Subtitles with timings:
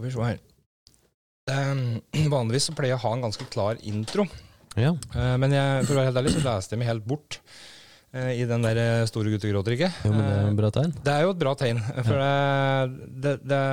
[0.00, 0.38] Skal vi se her.
[1.50, 1.82] Um,
[2.36, 4.24] vanligvis så pleier jeg å ha en ganske klar intro,
[4.78, 4.94] Ja.
[5.12, 7.40] Uh, men jeg, for å være helt ærlig så leste jeg meg helt bort
[8.14, 9.90] uh, i den der Store ikke.
[10.06, 10.94] Jo, men det er jo et bra tegn.
[11.04, 13.64] det er jo et bra tegn, for det, det, det,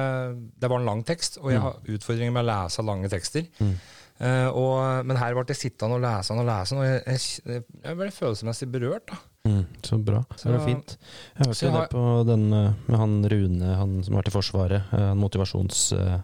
[0.58, 3.48] det var en lang tekst, og jeg har utfordringer med å lese lange tekster.
[3.62, 3.78] Mm.
[4.18, 4.76] Uh, og,
[5.08, 8.02] men her ble jeg sittende og lese den og lese den, og jeg, jeg, jeg
[8.02, 9.14] ble følelsesmessig berørt.
[9.14, 9.22] da.
[9.48, 10.24] Mm, så bra.
[10.36, 10.98] Så- det var fint.
[11.40, 14.82] Jeg hørte det på den eh, med han Rune, han som var til Forsvaret.
[14.94, 15.94] eh, Han motivasjons...
[15.94, 16.18] eh,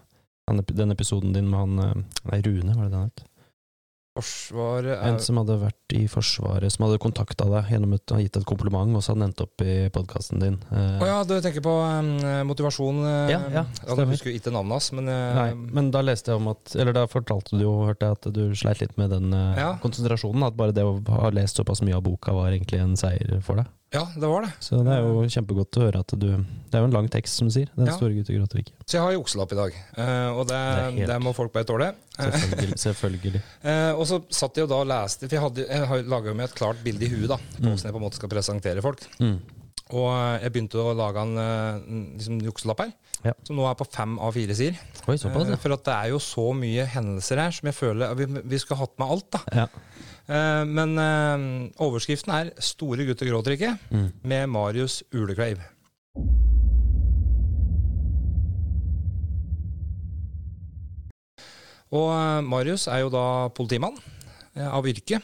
[0.46, 3.24] han, den episoden din med han Nei, Rune, var det det han het?
[4.14, 8.20] Forsvaret En er som hadde vært i Forsvaret, som hadde kontakta deg gjennom et, har
[8.22, 10.58] gitt et kompliment, og så hadde han endt opp i podkasten din.
[10.70, 12.12] eh, oh, ja, du tenker på um,
[12.46, 15.48] motivasjon eh, Ja, ja, Jeg husker ikke navnet hans, men eh, Nei,
[15.80, 18.42] men da leste jeg om at Eller da fortalte du jo, hørte jeg at du
[18.58, 19.72] sleit litt med den eh, Ja.
[19.82, 20.46] konsentrasjonen.
[20.46, 23.58] At bare det å ha lest såpass mye av boka var egentlig en seier for
[23.62, 23.70] deg.
[23.92, 24.52] Ja, det var det.
[24.60, 27.36] Så det er jo kjempegodt å høre at du Det er jo en lang tekst,
[27.38, 27.68] som du sier.
[27.76, 27.92] Den Ja.
[27.96, 28.72] store gutter gråter ikke.
[28.86, 31.94] Så jeg har jukselapp i dag, eh, og det, Det det, må folk bare tåle.
[32.18, 32.78] Selvfølgelig.
[32.86, 33.42] selvfølgelig.
[33.62, 36.44] Eh, og så satt jeg jo da og leste, for jeg, hadde, jeg laga meg
[36.50, 37.68] et klart bilde i huet da, på Mm.
[37.70, 39.06] hvordan jeg på en måte skal presentere folk.
[39.20, 39.38] Mm.
[39.94, 41.80] Og eh, jeg begynte å lage en eh,
[42.18, 42.92] liksom jukselapp her,
[43.24, 43.32] Ja.
[43.44, 44.76] som nå er på fem av fire sider.
[45.06, 45.56] Oi, såpass, Eh, ja.
[45.56, 48.78] for at det er jo så mye hendelser her som jeg føler Vi, vi skulle
[48.80, 49.40] hatt med alt, da.
[49.54, 49.66] ja.
[50.24, 51.44] Eh, men eh,
[51.84, 54.12] overskriften er 'Store gutter gråter ikke', Mm.
[54.22, 55.58] med Marius Ulekleiv.
[61.94, 63.96] Og eh, Marius er jo da politimann
[64.54, 65.18] av yrke.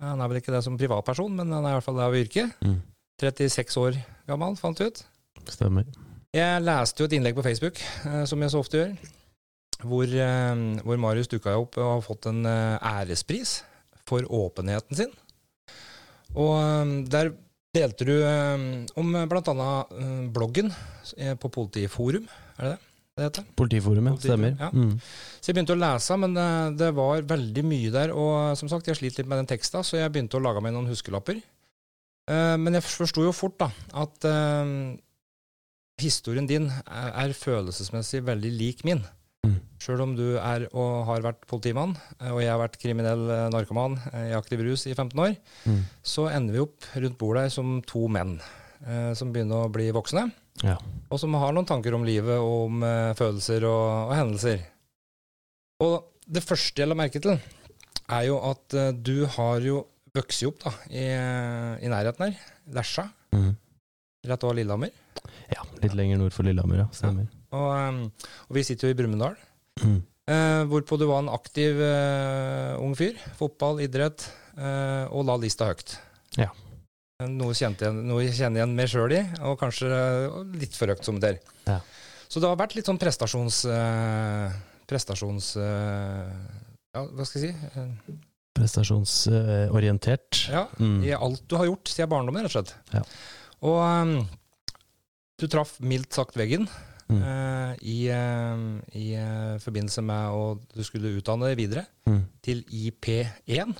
[0.00, 2.16] Han er vel ikke det som privatperson, men han er i hvert fall det av
[2.16, 2.46] yrke.
[2.64, 2.78] Mm.
[3.20, 5.02] 36 år gammel, fant du ut.
[5.52, 5.84] Stemmer.
[6.32, 7.80] Jeg leste jo et innlegg på Facebook,
[8.24, 8.92] som jeg så ofte gjør,
[9.82, 10.12] hvor,
[10.86, 13.58] hvor Marius dukka opp og har fått en ærespris
[14.10, 15.14] for åpenheten sin.
[16.34, 17.32] Og eh, der
[17.74, 18.62] delte du eh,
[18.98, 19.26] om bl.a.
[19.30, 20.70] blant annet eh, bloggen
[21.16, 22.26] eh, på Politiforum,
[22.58, 22.86] er det det
[23.20, 23.46] det heter?
[23.58, 24.54] Politiforum, stemmer.
[24.56, 24.68] ja.
[24.72, 24.94] Mm.
[25.42, 26.44] Så jeg begynte å lese, men det,
[26.80, 28.12] det var veldig mye der.
[28.16, 30.72] Og som sagt, jeg sliter litt med den teksta, så jeg begynte å lage meg
[30.72, 31.42] noen huskelapper.
[32.30, 34.72] Men jeg forsto jo fort da, at eh,
[36.00, 39.02] historien din er, er følelsesmessig veldig lik min.
[39.46, 39.56] Mm.
[39.80, 43.46] Sjøl om du er og har vært politimann, eh, og jeg har vært kriminell eh,
[43.54, 45.36] narkoman eh, i aktiv rus i 15 år,
[45.66, 45.78] Mm.
[46.04, 48.34] så ender vi opp rundt bordet som to menn
[48.86, 50.26] eh, som begynner å bli voksne,
[50.62, 50.76] Ja.
[51.10, 54.60] og som har noen tanker om livet og om eh, følelser og, og hendelser.
[55.80, 57.38] Og det første jeg la merke til,
[58.10, 61.06] er jo at eh, du har jo vokst opp da, i,
[61.86, 62.36] i nærheten her,
[62.76, 63.52] Lesja, Mm.
[64.26, 64.90] rett over Lillehammer.
[65.54, 65.62] ja.
[65.80, 66.86] Litt lenger nord for Lillehammer, ja.
[66.92, 67.28] Stemmer.
[67.50, 68.10] Og,
[68.48, 69.36] og vi sitter jo i Brumunddal,
[69.80, 70.02] Mm.
[70.28, 73.14] eh, hvorpå du var en aktiv eh, ung fyr.
[73.38, 74.26] Fotball, idrett,
[74.58, 75.94] eh, og la lista høyt.
[76.36, 76.50] Ja.
[77.20, 81.04] Noe, kjente noe jeg kjenner igjen meg sjøl i, og kanskje eh, litt for høyt
[81.04, 81.38] som der.
[81.66, 81.78] Ja.
[82.30, 83.62] Så det har vært litt sånn prestasjons...
[83.72, 84.52] eh,
[84.90, 85.54] prestasjons...
[85.60, 86.30] eh,
[86.94, 88.18] ja, hva skal jeg si?
[88.58, 90.48] Prestasjonsorientert.
[90.50, 91.02] Ja, Mm.
[91.04, 92.74] i alt du har gjort siden barndommen, rett og slett.
[92.92, 93.02] Ja.
[93.62, 94.28] Og um,
[95.40, 96.68] du traff mildt sagt veggen
[97.10, 97.22] Mm.
[97.26, 102.22] eh, i, uh, i uh, forbindelse med at du skulle utdanne deg videre Mm.
[102.42, 103.74] til IP1,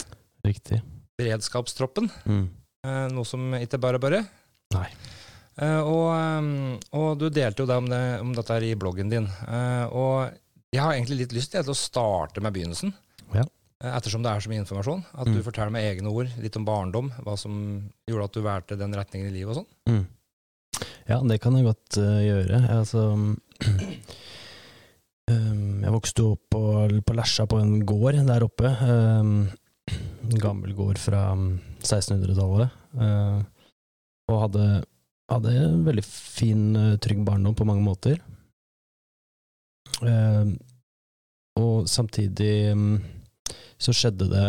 [0.45, 0.81] Riktig.
[1.19, 2.11] beredskapstroppen.
[2.27, 2.49] Mm.
[3.13, 4.23] noe som ikke bare bare.
[4.73, 4.87] Nei.
[5.61, 9.27] Og, um, og du delte jo det om, det om dette her i bloggen din.
[9.93, 10.31] Og
[10.73, 12.95] jeg har egentlig litt lyst til å starte med begynnelsen.
[13.35, 13.45] Ja.
[13.83, 15.05] Ettersom det er så mye informasjon.
[15.13, 15.45] At du Mm.
[15.45, 19.29] forteller med egne ord litt om barndom, hva som gjorde at du valgte den retningen
[19.29, 20.07] i livet og sånn.
[21.11, 21.17] Mm.
[21.17, 22.61] Ja, det kan jeg godt uh, gjøre.
[22.71, 23.41] Altså um,
[25.31, 26.61] Jeg vokste opp på,
[27.07, 28.71] på Lesja, på en gård der oppe.
[28.83, 29.51] Um,
[29.91, 32.75] en gammel gård fra um, 1600-tallet.
[32.95, 33.43] Uh,
[34.31, 34.65] og hadde,
[35.31, 38.21] hadde en veldig fin, eh, trygg barndom på mange måter.
[40.03, 40.55] Uh,
[41.59, 43.01] og samtidig um,
[43.81, 44.47] så skjedde det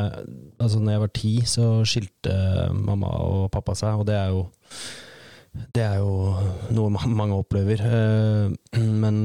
[0.61, 2.35] Altså, når jeg var ti, så skilte
[2.77, 4.43] mamma og pappa seg, og det er jo
[5.75, 6.35] det er jo
[6.71, 7.81] noe mange opplever.
[7.83, 9.17] eh, Men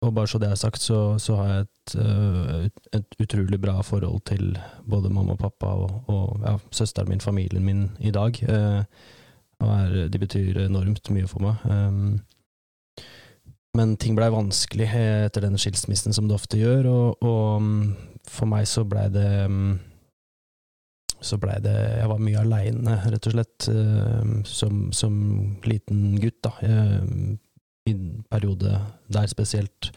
[0.00, 2.68] og bare så det er sagt, så, så har jeg et, eh,
[2.98, 7.64] et utrolig bra forhold til både mamma og pappa og, og ja, søsteren min, familien
[7.64, 8.38] min, i dag.
[8.42, 8.84] eh,
[9.58, 12.20] Og er, de betyr enormt mye for meg.
[13.74, 17.82] Men ting blei vanskelig etter den skilsmissen, som det ofte gjør, og, og mm,
[18.30, 19.72] for meg så blei det mm,
[21.20, 25.14] så blei det Jeg var mye aleine, rett og slett, eh, som, som
[25.66, 26.52] liten gutt, da.
[26.62, 27.08] eh,
[27.88, 28.74] I en periode
[29.08, 29.90] der spesielt.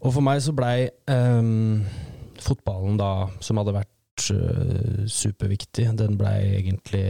[0.00, 1.82] Og for meg så blei um,
[2.40, 7.04] fotballen da, som hadde vært uh, superviktig, den blei egentlig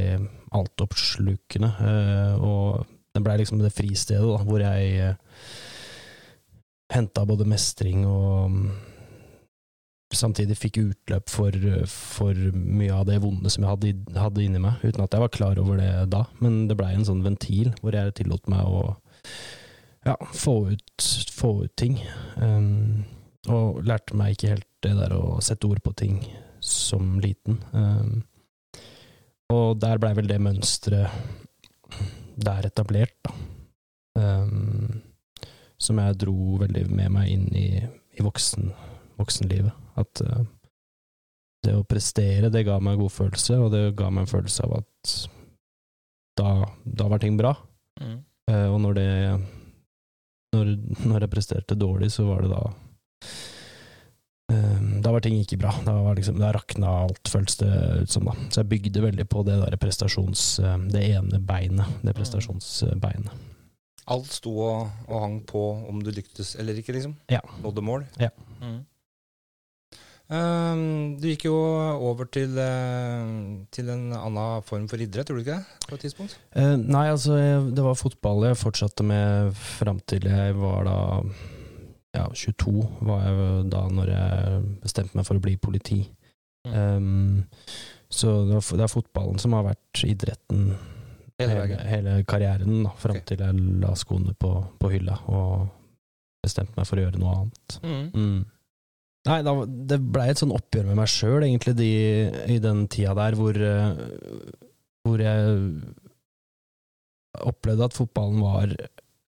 [0.55, 1.71] altoppslukende.
[1.79, 5.59] Uh, og den blei liksom det fristedet da, hvor jeg uh,
[6.91, 8.59] henta både mestring og
[10.17, 11.55] samtidig fikk utløp for,
[11.91, 15.33] for mye av det vonde som jeg hadde, hadde inni meg, uten at jeg var
[15.35, 16.25] klar over det da.
[16.43, 18.85] Men det blei en sånn ventil hvor jeg tillot meg å
[20.07, 22.01] ja, få ut, få ut ting.
[22.41, 23.05] Um,
[23.51, 26.19] og lærte meg ikke helt det der å sette ord på ting
[26.65, 27.61] som liten.
[27.73, 28.23] Um,
[29.51, 31.11] og der blei vel det mønsteret
[32.41, 33.35] der etablert, da.
[34.21, 35.03] Um,
[35.81, 37.69] som jeg dro veldig med meg inn i,
[38.19, 38.69] i voksen,
[39.21, 39.80] voksenlivet.
[39.99, 40.43] At uh,
[41.65, 44.67] det å prestere, det ga meg en god følelse, og det ga meg en følelse
[44.67, 45.15] av at
[46.41, 46.53] da,
[46.85, 47.55] da var ting bra.
[48.01, 48.21] Mm.
[48.51, 49.11] Uh, og når det
[50.51, 50.73] når,
[51.07, 52.63] når jeg presterte dårlig, så var det da
[54.51, 55.75] uh, Da var ting ikke bra.
[55.87, 57.71] Da, var liksom, da rakna alt, føltes det
[58.03, 58.27] ut som.
[58.27, 58.35] da.
[58.49, 60.59] Så jeg bygde veldig på det der prestasjons...
[60.91, 62.01] Det ene beinet.
[62.03, 63.49] Det prestasjonsbeinet.
[64.11, 65.61] Alt sto og, og hang på
[65.91, 67.15] om du lyktes eller ikke, liksom?
[67.31, 67.43] Ja.
[67.63, 68.07] Nådde mål?
[68.19, 68.33] Ja.
[68.59, 68.81] Mm.
[70.31, 71.57] Ehm, du gikk jo
[72.07, 73.31] over til, eh,
[73.75, 75.89] til en annen form for idrett, gjorde du ikke det?
[75.89, 76.37] På et tidspunkt?
[76.55, 77.35] Eh, nei, altså,
[77.75, 80.99] det var fotball jeg fortsatte med fram til jeg var da
[82.15, 86.01] ja, 22, var jeg da når jeg bestemte meg for å bli politi.
[86.67, 86.73] Mm.
[86.77, 87.45] Um,
[88.11, 90.75] så det er, fotballen som har vært idretten
[91.41, 93.31] Hele hele karrieren, da, fram okay.
[93.31, 95.71] til jeg la skoene på, på hylla og
[96.45, 97.77] bestemte meg for å gjøre noe annet.
[97.81, 98.03] Mm.
[98.13, 98.43] Mm.
[99.29, 101.89] Nei, da, det blei et sånn oppgjør med meg sjøl, egentlig, de,
[102.49, 103.99] i den tida der hvor, eh,
[105.05, 105.59] hvor jeg
[107.47, 108.75] opplevde at fotballen var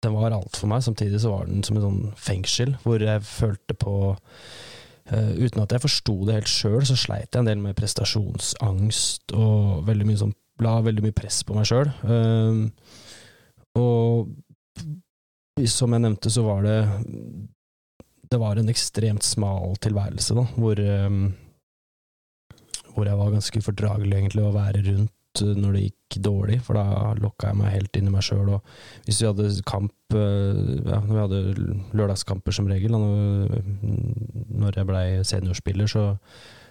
[0.04, 0.84] Den var alt for meg.
[0.86, 5.72] Samtidig så var den som et sånn fengsel, hvor jeg følte på uh, Uten at
[5.74, 10.22] jeg forsto det helt sjøl, så sleit jeg en del med prestasjonsangst og veldig mye
[10.22, 11.90] sånn La veldig mye press på meg sjøl.
[13.76, 14.30] og
[15.68, 16.78] som jeg nevnte, så var det
[18.36, 21.30] det var en ekstremt smal tilværelse, da, hvor, um,
[22.96, 26.76] hvor jeg var ganske fordragelig egentlig å være rundt uh, når det gikk dårlig, for
[26.76, 28.52] da lokka jeg meg helt inn i meg sjøl.
[29.08, 31.42] Hvis vi hadde kamp, uh, ja, vi hadde
[31.96, 33.00] lørdagskamper som regel, da,
[34.66, 36.10] når, jeg blei seniorspiller, så,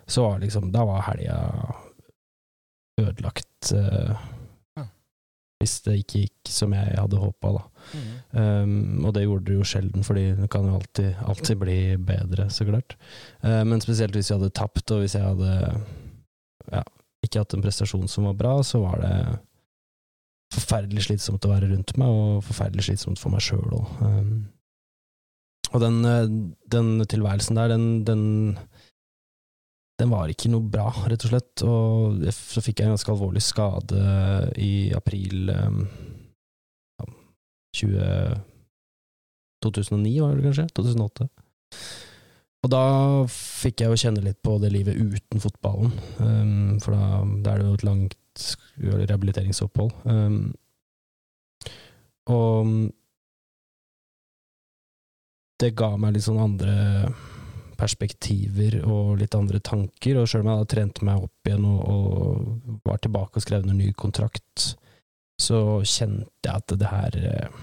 [0.05, 1.38] så var liksom Da var helga
[3.00, 3.72] ødelagt.
[5.64, 7.55] Hvis det ikke gikk som jeg hadde håpa.
[7.94, 8.11] Mm.
[8.37, 12.50] Um, og det gjorde det jo sjelden, fordi det kan jo alltid, alltid bli bedre,
[12.52, 12.96] så klart.
[13.40, 15.55] Uh, men spesielt hvis jeg hadde tapt, og hvis jeg hadde
[16.72, 16.84] ja,
[17.25, 19.16] ikke hatt en prestasjon som var bra, så var det
[20.55, 23.94] forferdelig slitsomt å være rundt meg, og forferdelig slitsomt for meg sjøl òg.
[24.05, 24.34] Um,
[25.72, 26.28] og den, uh,
[26.70, 28.26] den tilværelsen der, den, den
[30.00, 31.62] den var ikke noe bra, rett og slett.
[31.67, 34.00] Og så fikk jeg en ganske alvorlig skade
[34.58, 35.85] i april um,
[37.75, 38.41] 20,
[39.64, 40.67] 2009, var det kanskje?
[40.79, 41.29] 2008.
[42.64, 42.85] Og da
[43.29, 47.61] fikk jeg jo kjenne litt på det livet uten fotballen, um, for da, da er
[47.61, 48.44] det jo et langt
[48.81, 49.93] rehabiliteringsopphold.
[50.08, 50.55] Um,
[52.32, 52.70] og
[55.61, 56.73] det ga meg litt sånn andre
[57.79, 61.81] perspektiver og litt andre tanker, og sjøl om jeg hadde trent meg opp igjen og,
[61.94, 64.75] og var tilbake og skrev under ny kontrakt,
[65.41, 67.62] så kjente jeg at det her eh,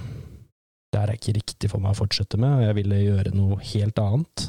[0.91, 3.59] det her er ikke riktig for meg å fortsette med, og jeg ville gjøre noe
[3.63, 4.47] helt annet.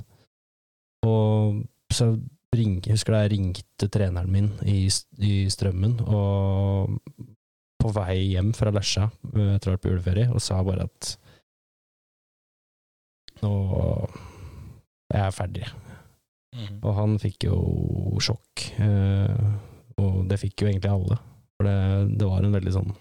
[1.06, 1.61] Og
[1.95, 2.09] så
[2.57, 4.88] ring, husker jeg ringte treneren min i,
[5.23, 6.99] i Strømmen, og
[7.83, 10.88] på vei hjem fra Lesja eh, etter å ha vært på juleferie, og sa bare
[10.90, 11.14] at
[13.42, 13.54] nå
[15.12, 15.69] jeg er ferdig.
[16.52, 16.81] Mm.
[16.83, 17.59] Og han fikk jo
[18.21, 19.47] sjokk, eh,
[20.02, 21.19] og det fikk jo egentlig alle.
[21.57, 21.78] For det,
[22.21, 22.92] det var en veldig sånn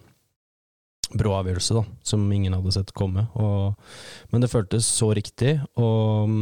[1.18, 3.26] brå avgjørelse, da, som ingen hadde sett komme.
[3.36, 3.74] Og,
[4.32, 6.38] men det føltes så riktig, og,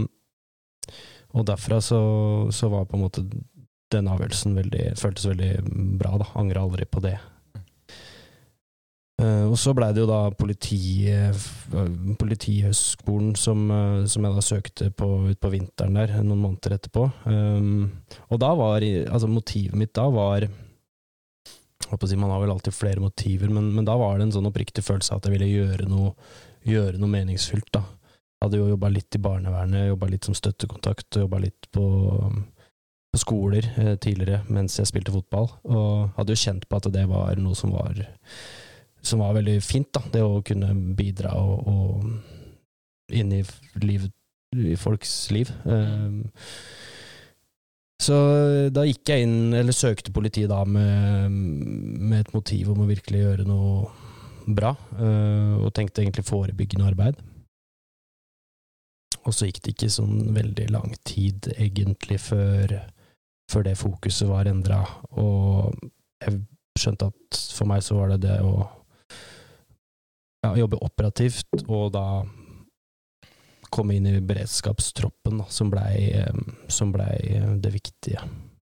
[1.33, 2.01] og derfra så,
[2.53, 3.25] så var på en måte
[3.89, 5.51] den avgjørelsen veldig, føltes veldig
[5.97, 6.29] bra, da.
[6.37, 7.15] Angra aldri på det.
[9.19, 10.79] Eh, og så blei det jo da politi,
[12.19, 17.05] Politihøgskolen som, eh, som jeg da søkte på utpå vinteren der, noen måneder etterpå.
[18.29, 20.47] Og da var altså motivet mitt da var
[21.89, 24.49] å si, Man har vel alltid flere motiver, men, men da var det en sånn
[24.49, 26.13] oppriktig følelse av at jeg ville gjøre noe,
[26.67, 27.71] gjøre noe meningsfylt.
[27.73, 27.81] da.
[28.39, 31.85] Jeg hadde jo jobba litt i barnevernet, jobba litt som støttekontakt, jobba litt på,
[33.09, 37.07] på skoler eh, tidligere mens jeg spilte fotball, og hadde jo kjent på at det
[37.09, 37.99] var noe som var
[39.01, 40.03] som var veldig fint, da.
[40.11, 43.43] Det å kunne bidra og, og inn i
[43.83, 44.09] liv,
[44.55, 45.51] i folks liv.
[45.63, 46.25] Um,
[47.99, 48.15] så
[48.71, 53.25] da gikk jeg inn, eller søkte politiet da med, med et motiv om å virkelig
[53.25, 53.89] gjøre noe
[54.49, 57.19] bra, uh, og tenkte egentlig forebyggende arbeid.
[59.27, 62.71] og så gikk det ikke sånn veldig lang tid, egentlig, før,
[63.51, 64.79] før det fokuset var endra.
[65.21, 65.75] Og
[66.23, 66.39] jeg
[66.79, 68.63] skjønte at for meg så var det det å
[70.45, 72.05] ja, jobbe operativt, og da
[73.69, 76.09] komme inn i beredskapstroppen, da, som blei
[76.93, 77.09] ble
[77.61, 78.23] det viktige.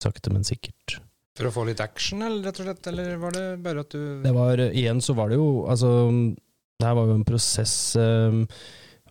[0.04, 1.00] Sakte, men sikkert.
[1.40, 2.88] For å få litt action, eller rett og slett?
[2.92, 6.88] Eller var det bare at du Det var, igjen så var det jo, altså Det
[6.88, 8.42] her var jo en prosess um,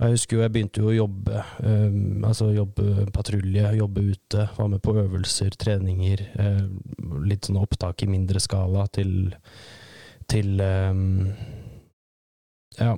[0.00, 4.44] Jeg husker jo jeg begynte jo å jobbe, um, altså jobbe patrulje, jobbe ute.
[4.58, 6.24] Var med på øvelser, treninger.
[6.36, 9.32] Um, litt sånn opptak i mindre skala til,
[10.28, 11.32] til um,
[12.78, 12.94] ja,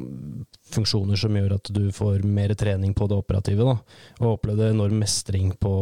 [0.74, 3.66] funksjoner som gjør at du får mer trening på det operative.
[3.66, 4.02] Da.
[4.20, 5.74] Og opplevde enorm mestring på,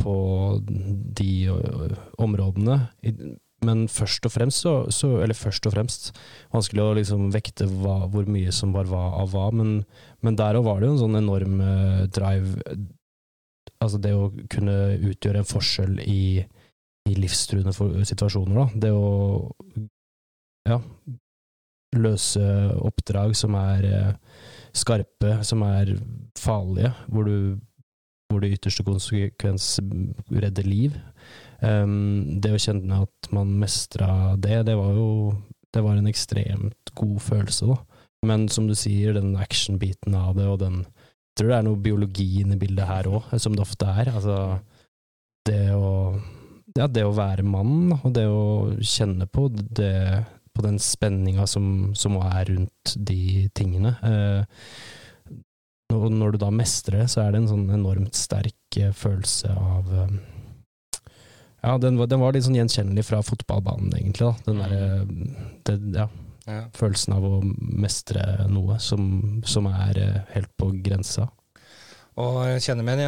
[0.00, 0.16] på
[1.20, 1.30] de
[2.22, 2.80] områdene.
[3.64, 6.10] Men først og fremst, så, så, eller først og fremst,
[6.52, 9.78] vanskelig å liksom vekte hva, hvor mye som var hva av hva, men,
[10.24, 12.76] men der òg var det jo en sånn enorm uh, drive
[13.82, 14.74] Altså det å kunne
[15.10, 16.38] utgjøre en forskjell i,
[17.10, 17.74] i livstruende
[18.08, 18.80] situasjoner, da.
[18.80, 19.08] Det å
[20.70, 20.78] ja,
[22.00, 22.42] løse
[22.80, 24.42] oppdrag som er uh,
[24.74, 25.94] skarpe, som er
[26.38, 27.38] farlige, hvor du
[28.32, 29.66] hvor det ytterste konsekvens
[30.32, 30.94] redder liv.
[31.60, 35.08] Um, det å kjenne at man mestra det, det var jo
[35.74, 37.78] det var en ekstremt god følelse, da.
[38.24, 40.84] Men som du sier, den action-biten av det, og den
[41.34, 44.12] Jeg tror det er noe biologi inne i bildet her òg, som det ofte er.
[44.14, 44.60] Altså,
[45.48, 46.20] det å
[46.78, 50.24] Ja, det å være mann, og det å kjenne på det
[50.54, 53.94] på den spenninga som, som er rundt de tingene.
[54.06, 55.40] Eh,
[55.94, 59.52] og når du da mestrer det, så er det en sånn enormt sterk eh, følelse
[59.52, 60.16] av eh,
[61.64, 64.26] Ja, den, den, var litt sånn gjenkjennelig fra fotballbanen, egentlig.
[64.26, 64.34] da.
[64.44, 65.06] Den der,
[65.64, 66.08] det, ja,
[66.44, 66.64] ja.
[66.76, 70.02] Følelsen av å mestre noe som, som er
[70.34, 71.30] helt på grensa.
[72.22, 73.00] Og jeg kjenner meg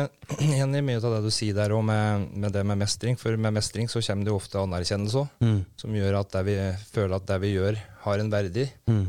[0.43, 3.19] igjen i mye av det du sier der òg med, med, det med mestring.
[3.21, 5.61] For med mestring så kommer det jo ofte anerkjennelse òg, mm.
[5.79, 6.59] som gjør at vi
[6.91, 8.67] føler at det vi gjør, har en verdi.
[8.91, 9.07] Mm.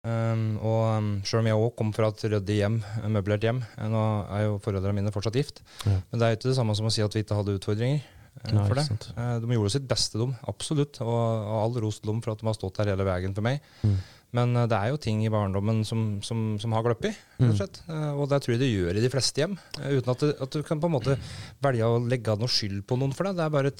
[0.00, 2.78] Um, og um, Sjøl om jeg òg kom fra et ryddig hjem,
[3.12, 3.58] møblert hjem,
[3.92, 5.98] nå er jo foreldrene mine fortsatt gift, ja.
[6.08, 8.00] men det er jo ikke det samme som å si at vi ikke hadde utfordringer.
[8.40, 8.86] Uh, Nei, for det.
[9.16, 10.28] Uh, de gjorde sitt beste, de.
[10.48, 11.02] Absolutt.
[11.04, 13.44] Og, og all ros til dem for at de har stått der hele veien for
[13.44, 13.60] meg.
[13.84, 13.98] Mm.
[14.36, 17.14] Men uh, det er jo ting i barndommen som, som, som har gløpp i.
[17.40, 17.54] mm.
[17.90, 19.56] Uh, og det tror jeg det gjør i de fleste hjem.
[19.78, 21.16] Uh, uten at, det, at, du kan på en måte
[21.64, 23.38] velge å legge noe skyld på noen for det.
[23.40, 23.74] Det er bare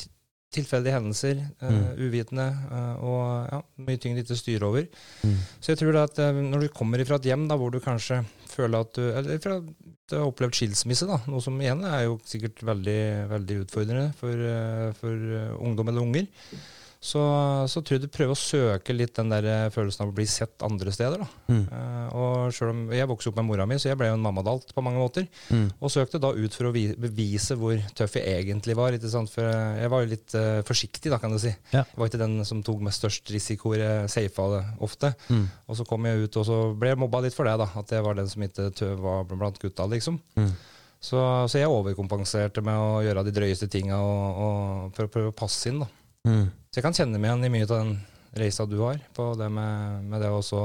[0.50, 1.83] tilfeldige hendelser, mm.
[2.02, 2.45] uvitende,
[3.07, 3.21] og
[3.52, 4.88] ja, mye ting du ikke styrer over.
[5.23, 5.37] Mm.
[5.62, 8.19] Så jeg tror at når du kommer fra et hjem da, hvor du kanskje
[8.50, 12.19] føler at du Eller fra du har opplevd skilsmisse, da, noe som igjen er jo
[12.26, 12.99] sikkert veldig,
[13.30, 14.42] veldig utfordrende for,
[14.99, 15.30] for
[15.62, 16.26] ungdom eller unger
[17.00, 17.21] så,
[17.64, 20.26] så, tror jeg du prøver å søke litt den der eh, følelsen av å bli
[20.28, 21.23] sett andre steder.
[21.49, 21.62] Mm.
[21.73, 24.26] Uh, og selv om Jeg vokste opp med mora mi, så jeg ble jo en
[24.26, 25.25] mammadalt på mange måter.
[25.49, 25.71] Mm.
[25.80, 28.99] Og søkte da ut for å bevise hvor tøff jeg egentlig var.
[29.33, 31.54] For jeg var jo litt uh, forsiktig, da, kan du si.
[31.73, 31.87] Ja.
[31.88, 33.73] Jeg var ikke den som tok med størst risiko.
[33.80, 35.14] Jeg safa det ofte.
[35.33, 35.47] Mm.
[35.73, 37.57] Og så kom jeg ut, og så ble jeg mobba litt for det.
[37.62, 40.21] da, At jeg var den som ikke tøv var blant gutta, liksom.
[40.37, 40.52] Mm.
[41.00, 41.16] Så,
[41.49, 43.97] så, jeg overkompenserte med å gjøre de drøyeste tinga
[44.92, 45.80] for å prøve å passe inn.
[45.80, 45.88] da.
[46.29, 46.47] Mm.
[46.71, 47.93] Så jeg kan kjenne meg igjen i mye av den
[48.41, 50.61] reisa du har, på det med, med det også,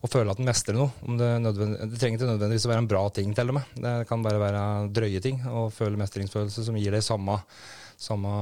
[0.00, 0.92] å føle at en mestrer noe.
[1.18, 1.66] Det, det,
[1.98, 3.74] trenger ikke nødvendigvis å være en bra ting, til og med.
[3.82, 4.62] Det kan bare være
[4.94, 7.40] drøye ting, og føle mestringsfølelse som gir deg samme,
[7.98, 8.32] samme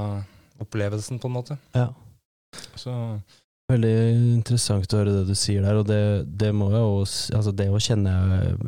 [0.61, 1.59] opplevelsen, på en måte.
[1.77, 1.91] Ja.
[2.77, 2.93] Så
[3.69, 3.97] Veldig
[4.33, 7.67] interessant å høre det du sier der, og det, det må jeg også Altså, det
[7.69, 8.15] å kjenne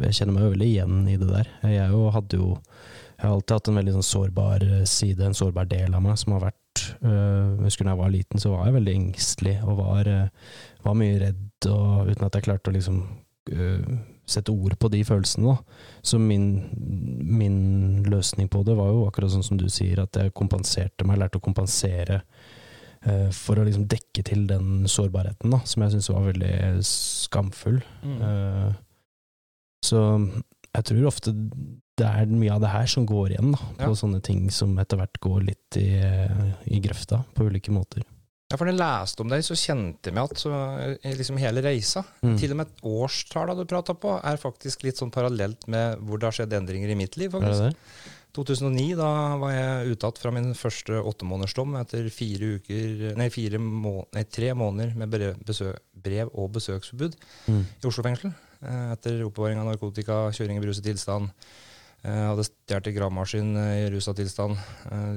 [0.02, 1.48] Jeg kjenner meg veldig igjen i det der.
[1.72, 2.48] Jeg jo hadde jo
[3.20, 6.32] Jeg har alltid hatt en veldig sånn sårbar side, en sårbar del av meg, som
[6.32, 6.70] har vært
[7.04, 10.54] øh, jeg husker da jeg var liten, så var jeg veldig engstelig og var, øh,
[10.86, 13.02] var mye redd, og, uten at jeg klarte å liksom
[13.52, 13.90] øh,
[14.30, 15.52] sette ord på de følelsene.
[15.52, 15.82] Da.
[16.06, 16.46] Så min,
[17.26, 17.58] min,
[18.08, 21.40] løsning på det var jo akkurat sånn som du sier, at jeg kompenserte meg, lærte
[21.40, 22.22] å kompensere
[23.32, 27.78] for å liksom dekke til den sårbarheten, da, som jeg syntes var veldig skamfull.
[28.04, 28.74] Mm.
[29.88, 30.02] så
[30.68, 31.32] jeg tror ofte
[32.00, 33.98] det er mye av det her som går igjen, da, på ja.
[34.02, 35.90] sånne ting som etter hvert går litt i,
[36.70, 38.06] i grøfta, på ulike måter.
[38.50, 40.52] Ja, for Når jeg leste om deg, så kjente jeg meg at så,
[41.06, 42.32] liksom hele reisa, mm.
[42.40, 46.18] til og med et årstall du prata på, er faktisk litt sånn parallelt med hvor
[46.18, 47.30] det har skjedd endringer i mitt liv.
[47.30, 47.68] faktisk.
[47.68, 48.16] Det det?
[48.34, 49.10] 2009, da
[49.42, 54.52] var jeg uttatt fra min første åttemånedersdom etter fire uker, nei, fire må, nei, tre
[54.54, 57.16] måneder med brev, besøk, brev og besøksforbud
[57.50, 57.64] mm.
[57.82, 58.34] i Oslo fengsel.
[58.60, 61.30] Eh, etter oppbevaring av narkotika, kjøring i beruset tilstand.
[62.00, 64.56] Jeg eh, hadde stjålet gravemaskin eh, i rusa tilstand.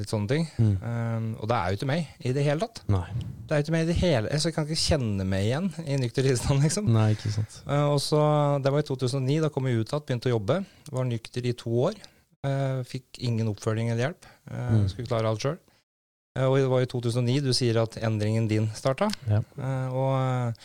[0.01, 0.47] Litt sånne ting.
[0.59, 0.73] Mm.
[0.83, 2.81] Um, og det er jo ikke meg i det hele tatt.
[2.91, 3.05] Nei.
[3.47, 5.69] Det er jo ikke meg i det hele Så jeg kan ikke kjenne meg igjen
[5.85, 6.89] i nykter tilstand, liksom.
[6.91, 7.55] Nei, ikke sant.
[7.63, 8.19] Uh, og så,
[8.65, 9.37] Det var i 2009.
[9.45, 10.59] Da kom jeg ut igjen, begynte å jobbe.
[10.99, 12.01] Var nykter i to år.
[12.43, 14.27] Uh, fikk ingen oppfølging eller hjelp.
[14.51, 14.89] Uh, Mm.
[14.91, 15.55] Skulle klare alt sjøl.
[16.43, 19.05] Og det var i 2009 du sier at endringen din starta.
[19.29, 19.43] Ja.
[19.53, 20.55] Eh, Og,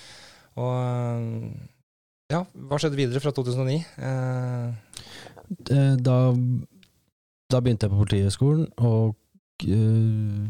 [0.64, 3.76] og ja, hva skjedde videre fra 2009?
[4.00, 5.07] Eh, Eh,
[5.48, 6.16] Da,
[7.48, 9.14] da begynte jeg på Politihøgskolen, og
[9.64, 10.48] uh,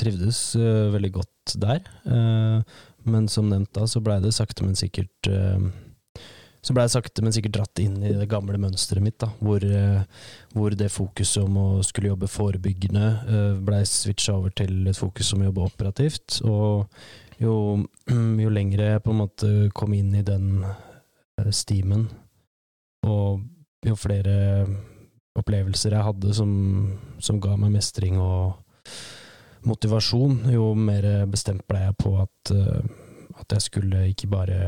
[0.00, 1.86] trivdes uh, veldig godt der.
[2.04, 2.60] Uh,
[3.08, 5.70] men som nevnt da, så blei det sakte, men sikkert eh,
[6.60, 9.64] så blei jeg sakte, men sikkert dratt inn i det gamle mønsteret mitt, da, hvor,
[9.64, 10.02] eh,
[10.52, 13.06] hvor det fokuset om å skulle jobbe forebyggende
[13.64, 16.42] blei switcha over til et fokus om å jobbe operativt.
[16.44, 17.54] Og jo,
[18.44, 22.10] jo lengre jeg på en måte kom inn i den eh, stimen,
[23.08, 23.40] og
[23.86, 24.66] jo flere
[25.38, 26.50] opplevelser jeg hadde som,
[27.22, 28.58] som ga meg mestring og
[29.66, 32.84] motivasjon, jo mer bestemt ble jeg på at, eh,
[33.40, 34.60] at jeg skulle ikke bare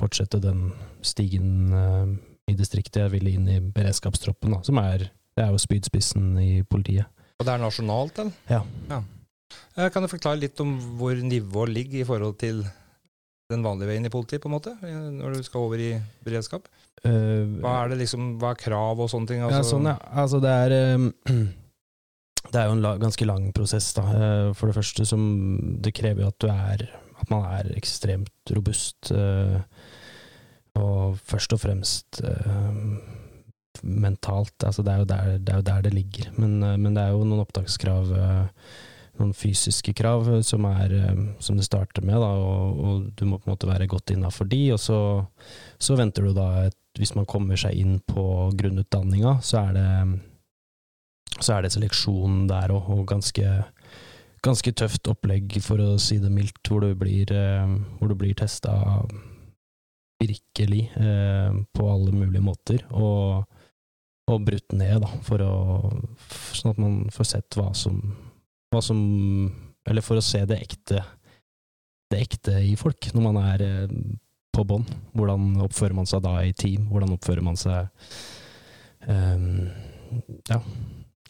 [0.00, 0.70] fortsette den
[1.04, 2.12] stigen eh,
[2.50, 3.04] i distriktet.
[3.04, 7.10] Jeg ville inn i beredskapstroppen, da, som er, det er jo spydspissen i politiet.
[7.38, 8.38] og det er nasjonalt, eller?
[8.50, 8.62] Ja.
[8.90, 9.02] ja.
[9.90, 12.62] Kan du forklare litt om hvor nivået ligger i forhold til
[13.52, 15.92] den vanlige veien i politiet, på en måte, eh, når du skal over i
[16.24, 16.70] beredskap?
[17.02, 19.40] Eh, Hva er det liksom, hva er krav og sånne ting?
[19.42, 19.96] Ja, Altså, sånn, ja.
[20.22, 21.08] Altså, det er um,
[22.52, 24.04] Det er jo en la, ganske lang prosess, da.
[24.12, 25.24] Eh, For det første som
[25.82, 26.84] Det krever jo at du er
[27.22, 29.10] At man er ekstremt robust.
[29.10, 29.62] Uh,
[30.78, 32.72] Og først og fremst uh,
[33.82, 34.56] mentalt.
[34.64, 36.30] Altså, det er der det, er jo der det ligger.
[36.36, 38.10] Men, men det er jo noen opptakskrav
[39.20, 40.94] noen fysiske krav som, er,
[41.44, 44.48] som det starter med, da, og, og du må på en måte være godt innafor
[44.48, 44.60] de.
[44.72, 44.98] Og så,
[45.76, 48.24] så venter du da et Hvis man kommer seg inn på
[48.58, 49.88] grunnutdanninga, så er det
[51.40, 53.46] så er det seleksjon der òg, og ganske,
[54.44, 58.74] ganske tøft opplegg, for å si det mildt, hvor du blir, eh, hvor blir testa
[60.22, 63.48] virkelig eh, på alle mulige måter, og,
[64.30, 65.54] og brutt ned, da, for å
[66.52, 67.96] Sånn at man får sett hva som,
[68.70, 68.98] hva som
[69.88, 71.00] Eller for å se det ekte
[72.12, 73.92] det ekte i folk, når man er eh,
[74.52, 74.86] på bånn.
[75.16, 76.88] Hvordan oppfører man seg da i team?
[76.92, 77.88] Hvordan oppfører man seg
[79.08, 79.70] um,
[80.50, 80.60] Ja.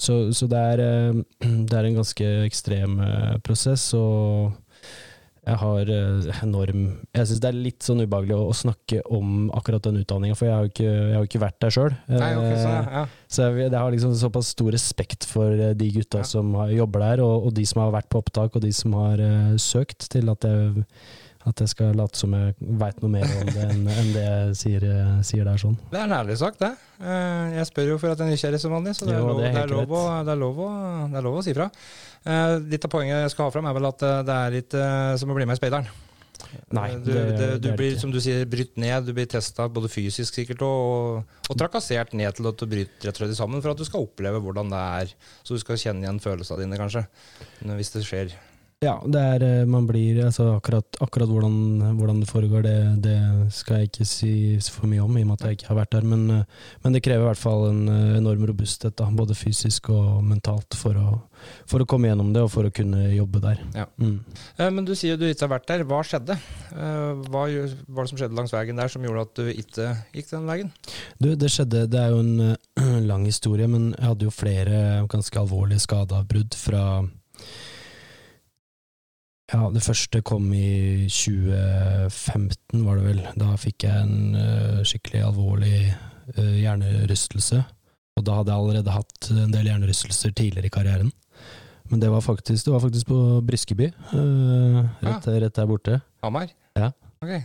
[0.03, 1.23] Så, så det, er, eh,
[1.69, 4.57] det er en ganske ekstrem eh, prosess, og
[5.43, 6.83] jeg har eh, enorm
[7.13, 10.49] Jeg syns det er litt sånn ubehagelig å, å snakke om akkurat den utdanninga, for
[10.49, 11.97] jeg har jo ikke, jeg har ikke vært der sjøl.
[12.09, 13.05] Okay, ok, sånn, ja.
[13.27, 16.31] Så jeg, jeg har liksom såpass stor respekt for de gutta Ja.
[16.33, 18.97] som har, jobber der, og, og de som har vært på opptak, og de som
[18.99, 20.87] har uh, søkt, til at jeg,
[21.49, 24.53] at jeg skal late som jeg veit noe mer om det enn enn det jeg
[24.61, 25.75] sier, eh, sier der sånn.
[25.91, 26.71] Det er en ærlig sak, det.
[27.03, 29.27] Eh, Jeg spør jo for at jeg er nysgjerrig som vanlig, så det er, Jo,
[29.33, 30.71] lov, det er det, er lov, å, det, er lov, å,
[31.11, 31.67] det er lov å si fra.
[32.23, 34.79] Eh, Litt av poenget jeg skal ha fram, er vel at det er litt
[35.19, 35.91] som å bli med i Speideren.
[36.75, 39.69] Nei, du, det- det, du det blir, som du sier, brytt ned, du blir testa
[39.71, 43.63] både fysisk sikkert og, og trakassert ned til at du bryter rett og slett sammen
[43.63, 45.13] for at du skal oppleve hvordan det er.
[45.47, 47.05] Så du skal kjenne igjen følelsene dine, kanskje,
[47.79, 48.35] hvis det skjer.
[48.83, 53.19] Ja, er eh, Man blir altså Akkurat, akkurat hvordan, hvordan det foregår, det, det
[53.55, 54.33] skal jeg ikke si
[54.75, 56.09] for mye om, i og med at jeg ikke har vært der.
[56.09, 59.93] Men, eh, men det krever i hvert fall en eh, enorm robusthet, da, både fysisk
[59.95, 61.15] og mentalt, for å,
[61.71, 63.63] for å komme gjennom det og for å kunne jobbe der.
[63.77, 63.87] Ja.
[64.03, 64.19] Mm.
[64.59, 65.87] Men du sier du ikke har vært der.
[65.87, 66.39] Hva skjedde?
[66.73, 70.51] Hva var det som skjedde langs veien der som gjorde at du ikke gikk den
[70.51, 70.75] veien?
[71.23, 72.57] Du, det skjedde Det er jo en
[73.11, 74.79] lang historie, men jeg hadde jo flere
[75.13, 76.87] ganske alvorlige skadeavbrudd fra
[79.53, 83.21] Ja, det første kom i 2015, var det vel.
[83.37, 85.77] Da fikk jeg en uh, skikkelig alvorlig
[86.39, 87.61] uh, hjernerystelse.
[88.17, 91.13] Og da hadde jeg allerede hatt en del hjernerystelser tidligere i karrieren.
[91.93, 96.01] Men det var faktisk, det var faktisk på Briskeby, uh, rett, rett der borte.
[96.25, 96.49] Hamar?
[96.79, 96.89] Ja.
[97.21, 97.37] Ok.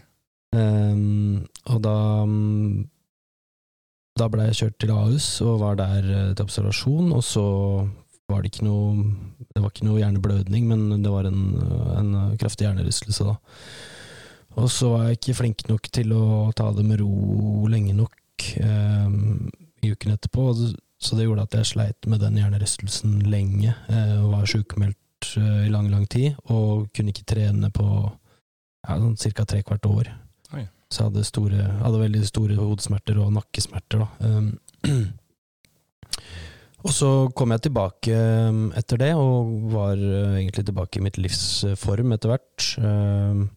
[0.56, 2.86] Um, og da um,
[4.18, 7.44] Da ble jeg kjørt til Ahus og var der til observasjon, og så
[8.28, 9.12] var det ikke noe
[9.54, 11.44] Det var ikke noe hjerneblødning, men det var en,
[11.98, 13.38] en kraftig hjernerystelse, da.
[14.58, 18.48] Og så var jeg ikke flink nok til å ta det med ro lenge nok
[18.62, 19.50] ehm,
[19.86, 20.48] i uken etterpå,
[20.98, 25.68] så det gjorde at jeg sleit med den hjernerystelsen lenge, eh, og var sjukmeldt eh,
[25.68, 29.46] i lang, lang tid, og kunne ikke trene på ja, sånn ca.
[29.46, 30.12] trekvart år.
[30.58, 30.66] Oi.
[30.90, 34.06] Så jeg hadde, store, hadde veldig store hodesmerter og nakkesmerter.
[34.06, 34.10] Da.
[34.26, 34.52] Um,
[36.88, 38.16] og så kom jeg tilbake
[38.48, 42.68] um, etter det, og var uh, egentlig tilbake i mitt livs uh, form etter hvert.
[42.80, 43.48] Um,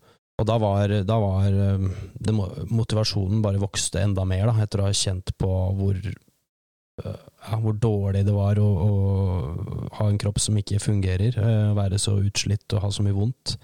[0.40, 2.34] og da var, da var um, det,
[2.72, 7.76] motivasjonen bare vokste enda mer, da, etter å ha kjent på hvor uh, ja, hvor
[7.78, 8.90] dårlig det var å, å
[10.00, 11.38] ha en kropp som ikke fungerer,
[11.76, 13.54] være så utslitt og ha så mye vondt.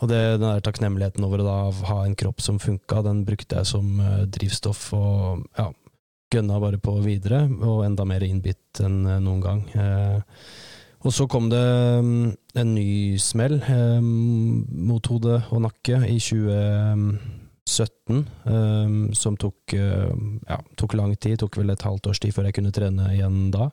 [0.00, 1.58] Og det, den der takknemligheten over å da
[1.92, 4.00] ha en kropp som funka, den brukte jeg som
[4.34, 4.88] drivstoff.
[4.98, 5.68] Og ja,
[6.32, 9.62] gønna bare på videre, og enda mer innbitt enn eh, noen gang.
[9.78, 10.18] Eh,
[11.06, 11.62] og så kom det
[12.02, 20.58] mm, en ny smell eh, mot hode og nakke i 2017, eh, som tok, ja,
[20.80, 21.38] tok lang tid.
[21.42, 23.66] Tok vel et halvt års tid før jeg kunne trene igjen da.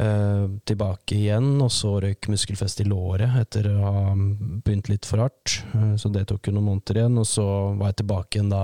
[0.00, 5.60] Tilbake igjen, og så røyk muskelfest i låret etter å ha begynt litt for hardt.
[6.00, 7.44] Så det tok jo noen måneder igjen, og så
[7.76, 8.62] var jeg tilbake igjen da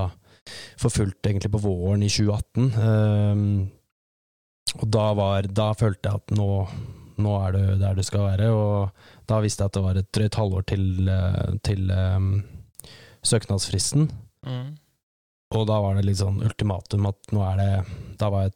[0.80, 2.70] for fullt egentlig på våren i 2018.
[2.86, 3.42] Eh,
[4.76, 6.50] og da, var, da følte jeg at nå,
[7.22, 10.10] nå er det der du skal være, og da visste jeg at det var et
[10.14, 12.34] drøyt halvår til, eh, til um,
[13.26, 14.10] søknadsfristen.
[14.46, 14.74] Mm.
[15.56, 17.72] Og da var det litt sånn ultimatum at nå er det
[18.18, 18.54] Da var jeg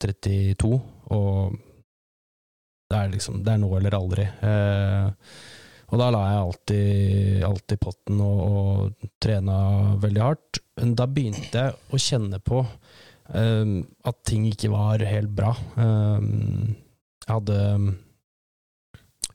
[0.59, 0.79] 32,
[1.15, 1.55] og
[2.91, 4.27] det er liksom Det er nå eller aldri.
[4.27, 5.35] Eh,
[5.91, 9.57] og da la jeg alltid, alltid potten og, og trena
[10.03, 10.61] veldig hardt.
[10.81, 13.75] Men da begynte jeg å kjenne på um,
[14.09, 15.55] at ting ikke var helt bra.
[15.77, 16.77] Um,
[17.27, 17.59] jeg hadde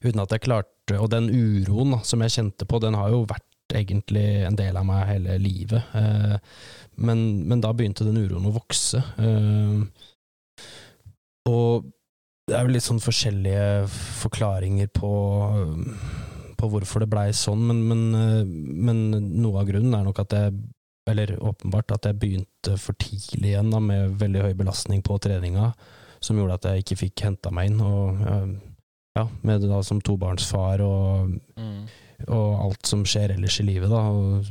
[0.06, 3.74] Uten at jeg klarte Og den uroen som jeg kjente på, den har jo vært
[3.74, 5.88] egentlig en del av meg hele livet.
[5.96, 6.36] Uh,
[7.02, 9.02] men, men da begynte den uroen å vokse.
[9.18, 9.82] Uh,
[11.50, 11.88] og
[12.46, 13.88] det er jo litt sånn forskjellige
[14.22, 15.12] forklaringer på,
[16.60, 19.00] på hvorfor det blei sånn, men, men, eh, men,
[19.42, 20.54] noe av grunnen er nok at jeg
[21.10, 25.68] Eller åpenbart at jeg begynte for tidlig igjen da, med veldig høy belastning på treninga,
[26.24, 27.84] som gjorde at jeg ikke fikk henta meg inn.
[27.86, 28.48] Og eh,
[29.20, 31.86] ja, med det da som tobarnsfar og, Mm.
[32.28, 34.02] og alt som skjer ellers i livet, da.
[34.10, 34.46] Og,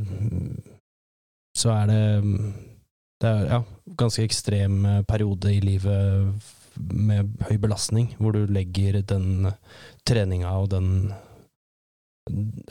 [1.56, 2.54] så er det
[3.22, 3.60] Det er ja,
[3.96, 6.34] ganske ekstrem eh, periode i livet
[6.76, 9.46] med høy belastning, hvor du legger den
[10.04, 10.88] treninga og den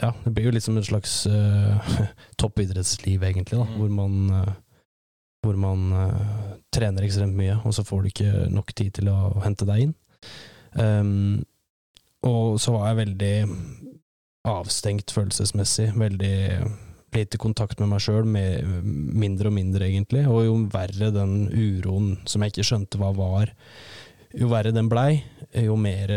[0.02, 1.92] Ja, det blir jo litt som et slags uh,
[2.42, 3.76] toppidrettsliv, egentlig, da, Mm.
[3.78, 4.54] hvor man uh,
[5.44, 9.18] hvor man uh, trener ekstremt mye, og så får du ikke nok tid til å
[9.44, 9.94] hente deg inn.
[10.80, 11.44] Um,
[12.24, 13.34] og så var jeg veldig
[14.48, 16.38] avstengt følelsesmessig, veldig
[17.14, 20.24] lite kontakt med meg sjøl, mindre og mindre, egentlig.
[20.32, 23.52] Og jo verre den uroen som jeg ikke skjønte hva var,
[24.34, 25.22] jo verre den blei,
[25.54, 26.16] jo mer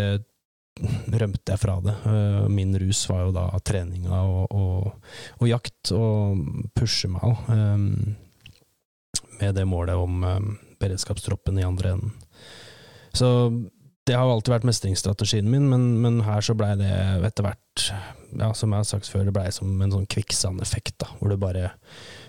[0.80, 1.94] rømte jeg fra det.
[2.10, 6.42] Eh, Min rus var jo da treninga og, og, og jakt, og
[6.76, 7.48] pushe meg òg,
[9.40, 12.12] med det målet om eh, beredskapstroppen i andre enden.
[13.16, 13.28] Så
[14.06, 16.90] det har jo alltid vært mestringsstrategien min, men, men her så blei det
[17.26, 17.86] etter hvert,
[18.36, 21.40] ja, som jeg har sagt før, det blei som en sånn kvikksandeffekt, da, hvor du
[21.40, 21.72] bare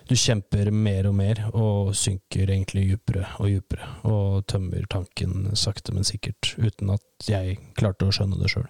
[0.09, 5.95] du kjemper mer og mer, og synker egentlig dypere og dypere, og tømmer tanken sakte,
[5.95, 8.67] men sikkert, uten at jeg klarte å skjønne det sjøl.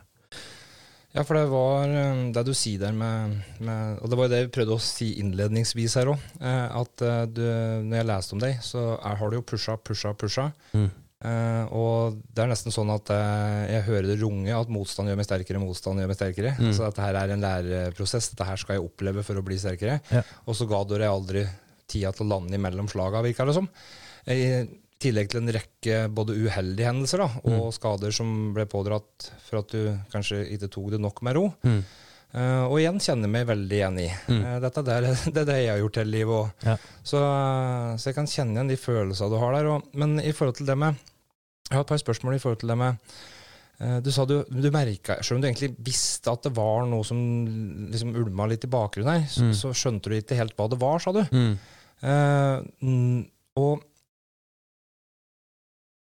[1.16, 4.34] Ja, for det var eh, det du sier der med, med Og det var jo
[4.36, 6.26] det vi prøvde å si innledningsvis her òg.
[6.44, 7.42] At eh, du,
[7.88, 10.52] når jeg leste om deg, så er, har du jo pusha, pusha, pusha.
[10.78, 10.92] Mm.
[11.18, 15.18] Eh, og det er nesten sånn at uh, jeg hører det runge at motstand gjør
[15.18, 16.52] meg sterkere, motstand gjør meg sterkere.
[16.62, 16.74] Mm.
[16.78, 18.30] Så dette her er en læreprosess.
[18.34, 20.00] Dette her skal jeg oppleve for å bli sterkere.
[20.14, 20.22] Ja.
[20.46, 21.46] Og så ga deg aldri
[21.90, 23.70] tida til å lande imellom slaga, virka det som.
[24.28, 24.68] I
[25.02, 27.74] tillegg til en rekke både uheldige hendelser da, og Mm.
[27.76, 31.44] skader som ble pådratt for at du kanskje ikke tok det nok med ro.
[31.64, 31.84] Mm.
[32.36, 34.08] Eh, og igjen kjenner meg veldig igjen i.
[34.28, 34.42] Mm.
[34.44, 36.66] Uh, dette der, det er det jeg har gjort hele livet òg.
[36.68, 36.76] Ja.
[37.08, 39.70] Så, uh, så jeg kan kjenne igjen de følelsene du har der.
[39.72, 41.00] Og, men i forhold til det med
[41.70, 42.96] Jeg har et par spørsmål i forhold til det med
[43.84, 47.04] eh, Du sa du, du merka Selv om du egentlig visste at det var noe
[47.08, 47.18] som
[47.92, 49.56] liksom ulma litt i bakgrunnen her, så, Mm.
[49.60, 51.24] så skjønte du ikke helt hva det var, sa du.
[52.04, 53.20] Mm,
[53.60, 53.84] og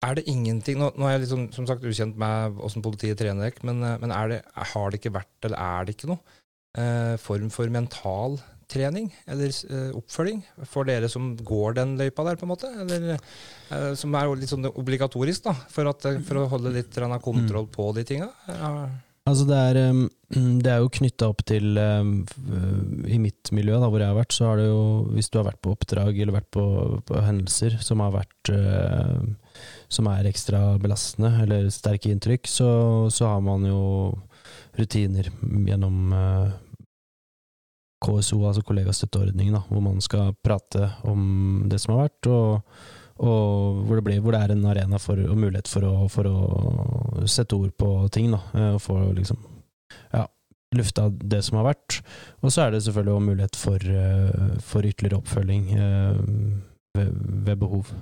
[0.04, 3.50] er det ingenting Nå, nå er jeg liksom, som sagt ukjent med åssen politiet trener
[3.50, 4.42] dere, men, eh, men det,
[4.74, 6.40] har det ikke vært, eller er det ikke noe
[6.78, 8.40] eh, form for mental
[8.74, 12.70] trening eller eh, oppfølging for dere som går den løypa der, på en måte?
[12.84, 16.94] Eller, eh, som er litt sånn obligatorisk, da, for, at, eh, for å holde litt
[17.24, 18.30] kontroll på de tinga?
[18.50, 18.74] Ja.
[19.30, 19.78] Altså det er,
[20.66, 24.50] det er jo knytta opp til I mitt miljø, da, hvor jeg har vært, så
[24.50, 24.82] har det jo
[25.16, 26.66] Hvis du har vært på oppdrag eller vært på,
[27.08, 29.22] på hendelser som har vært uh,
[29.94, 32.70] Som er ekstra belastende, eller sterke inntrykk, så,
[33.14, 33.82] så har man jo
[34.78, 35.30] rutiner
[35.68, 36.54] gjennom eh,
[38.04, 42.78] KSO, altså kollegastøtteordningen, da, hvor man skal prate om det som har vært, og,
[43.24, 46.30] og hvor, det blir, hvor det er en arena for, og mulighet for å, for
[46.30, 49.40] å sette ord på ting, da, eh, og få liksom
[50.12, 50.26] ja,
[50.76, 52.02] lufta det som har vært.
[52.42, 56.22] Og så er det selvfølgelig også mulighet for, eh, for ytterligere oppfølging eh,
[56.98, 57.16] ved,
[57.48, 57.94] ved behov.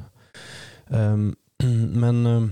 [0.92, 1.32] Um,
[2.04, 2.52] men um,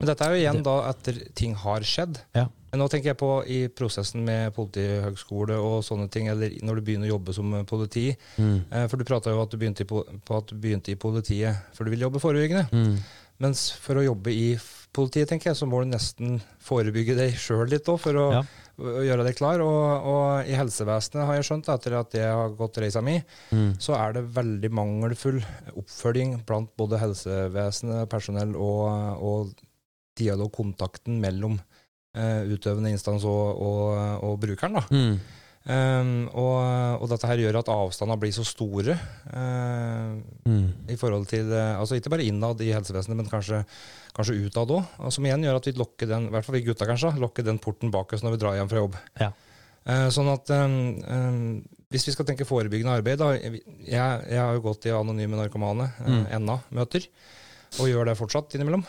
[0.00, 2.18] Men dette er jo igjen Det- da etter ting har skjedd.
[2.34, 2.46] Ja.
[2.72, 7.08] Nå tenker jeg på i prosessen med politihøgskole og sånne ting, eller når du begynner
[7.10, 8.04] å jobbe som politi.
[8.38, 8.60] Mm.
[8.70, 11.56] Eh, For du prata jo at du begynte i, på at du begynte i politiet
[11.74, 12.68] for du ville jobbe forebyggende.
[12.72, 12.96] Mm.
[13.40, 14.54] Mens for å jobbe i
[14.92, 18.42] politiet, tenker jeg, så må du nesten forebygge deg sjøl litt òg, for å, Ja.
[18.80, 19.60] Å gjøre deg klar.
[19.64, 23.18] Og, og i helsevesenet har jeg skjønt, etter at jeg har gått reisa mi,
[23.52, 23.72] Mm.
[23.82, 25.40] så er det veldig mangelfull
[25.76, 28.86] oppfølging blant både helsevesenet, personell og,
[29.20, 29.54] og
[30.20, 31.58] dialogkontakten mellom
[32.16, 34.78] eh, utøvende instans og, og, og brukeren.
[34.78, 34.84] da.
[34.90, 35.20] Mm.
[35.68, 38.94] Um, og, og dette her gjør at avstandene blir så store
[39.28, 40.16] Uh,
[40.48, 40.70] Mm.
[40.88, 43.60] i forhold til eh, Altså ikke bare innad i helsevesenet, men kanskje,
[44.16, 44.88] kanskje utad òg.
[45.12, 47.60] Som igjen gjør at vi lokker den, i hvert fall vi gutta kanskje, lokker den
[47.62, 48.96] porten bak oss når vi drar hjem fra jobb.
[49.20, 49.28] Ja.
[49.86, 51.44] Uh, sånn at um, um,
[51.92, 55.90] hvis vi skal tenke forebyggende arbeid, da Jeg, jeg har jo gått i Anonyme narkomane,
[56.00, 56.24] Mm.
[56.26, 57.06] eh, NA-møter.
[57.78, 58.82] Og gjør det fortsatt innimellom,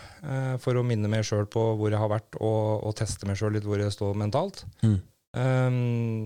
[0.64, 3.54] for å minne meg sjøl på hvor jeg har vært, og, og teste meg sjøl
[3.54, 4.64] litt hvor jeg står mentalt.
[4.82, 4.96] Mm.
[5.38, 6.26] Um,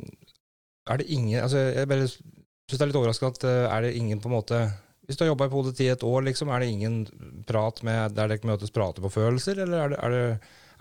[0.86, 3.96] er det ingen altså Jeg bare syns det er litt overraskende at uh, er det
[4.00, 4.60] ingen på en måte
[5.06, 7.02] Hvis du har jobba i politiet et år, liksom, er det ingen
[7.48, 10.24] prat med der dere møtes prater på følelser, eller er det, er det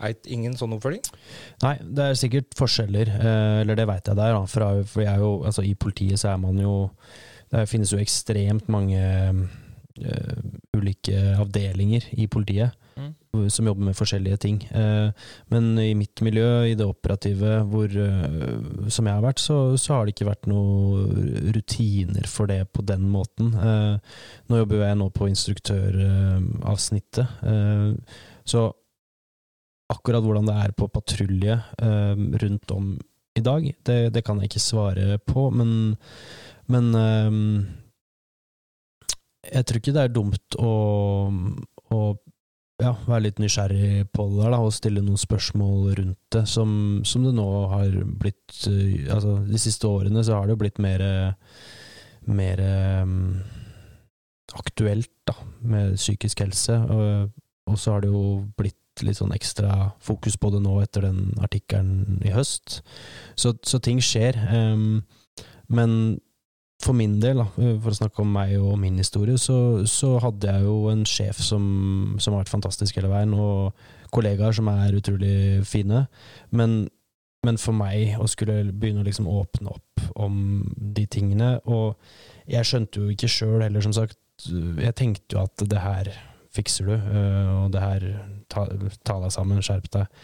[0.07, 1.03] eit, ingen sånn oppfølging?
[1.61, 4.33] Nei, det er sikkert forskjeller, eh, eller det veit jeg der.
[4.33, 6.73] Da, for jeg er jo, altså, I politiet så er man jo
[7.53, 10.41] Det finnes jo ekstremt mange eh,
[10.73, 12.73] ulike avdelinger i politiet.
[13.53, 14.57] Som jobber med forskjellige ting.
[14.71, 15.09] Eh,
[15.53, 19.93] men i mitt miljø, i det operative hvor, eh, som jeg har vært, så, så
[19.93, 23.53] har det ikke vært noen rutiner for det på den måten.
[23.55, 23.95] Eh,
[24.49, 27.27] nå jobber jeg nå på instruktøravsnittet,
[28.45, 28.61] så
[29.91, 31.55] akkurat hvordan det er på patrulje
[32.41, 32.93] rundt om
[33.35, 35.97] i dag, det, det kan jeg ikke svare på, men,
[36.71, 36.85] men
[39.51, 40.73] jeg tror ikke det er dumt å,
[41.93, 41.99] å
[42.81, 46.69] ja, være litt nysgjerrig på det der, da, og stille noen spørsmål rundt det, som,
[47.07, 50.81] som det nå har blitt eh, Altså, de siste årene så har det jo blitt
[50.83, 51.03] mer
[52.25, 52.61] mer
[53.03, 53.41] um,
[54.53, 56.73] aktuelt, da, med psykisk helse.
[56.73, 57.31] Og,
[57.69, 61.33] og så har det jo blitt litt sånn ekstra fokus på det nå etter den
[61.43, 62.79] artikkelen i høst.
[63.35, 64.37] Så, så ting skjer.
[64.51, 65.03] Um,
[65.67, 66.17] men
[66.83, 69.57] for min del, for å snakke om meg og min historie, så,
[69.89, 71.63] så hadde jeg jo en sjef som,
[72.19, 73.75] som har vært fantastisk hele veien, og
[74.15, 76.05] kollegaer som er utrolig fine.
[76.55, 76.85] Men,
[77.47, 80.35] men for meg å skulle begynne å liksom åpne opp om
[80.75, 81.95] de tingene Og
[82.51, 84.19] jeg skjønte jo ikke sjøl heller, som sagt.
[84.45, 86.11] Jeg tenkte jo at det her
[86.55, 88.05] fikser du, øh, og det her
[88.51, 88.67] ta,
[89.03, 90.21] ta deg sammen, skjerp deg.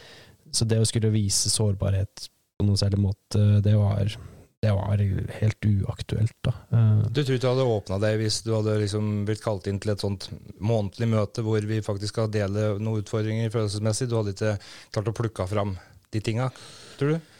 [0.55, 2.27] Så det å skulle vise sårbarhet
[2.59, 4.13] på noen særlig måte, det var
[4.61, 4.99] det var
[5.41, 6.51] helt uaktuelt, da.
[6.69, 9.79] Eh, Du tror ikke du hadde åpna deg hvis du hadde liksom blitt kalt inn
[9.81, 10.27] til et sånt
[10.61, 14.07] månedlig møte hvor vi faktisk skal dele noen utfordringer følelsesmessig?
[14.11, 14.53] Du hadde ikke
[14.93, 15.73] klart å plukke fram
[16.13, 16.51] de tinga,
[16.99, 17.31] tror du?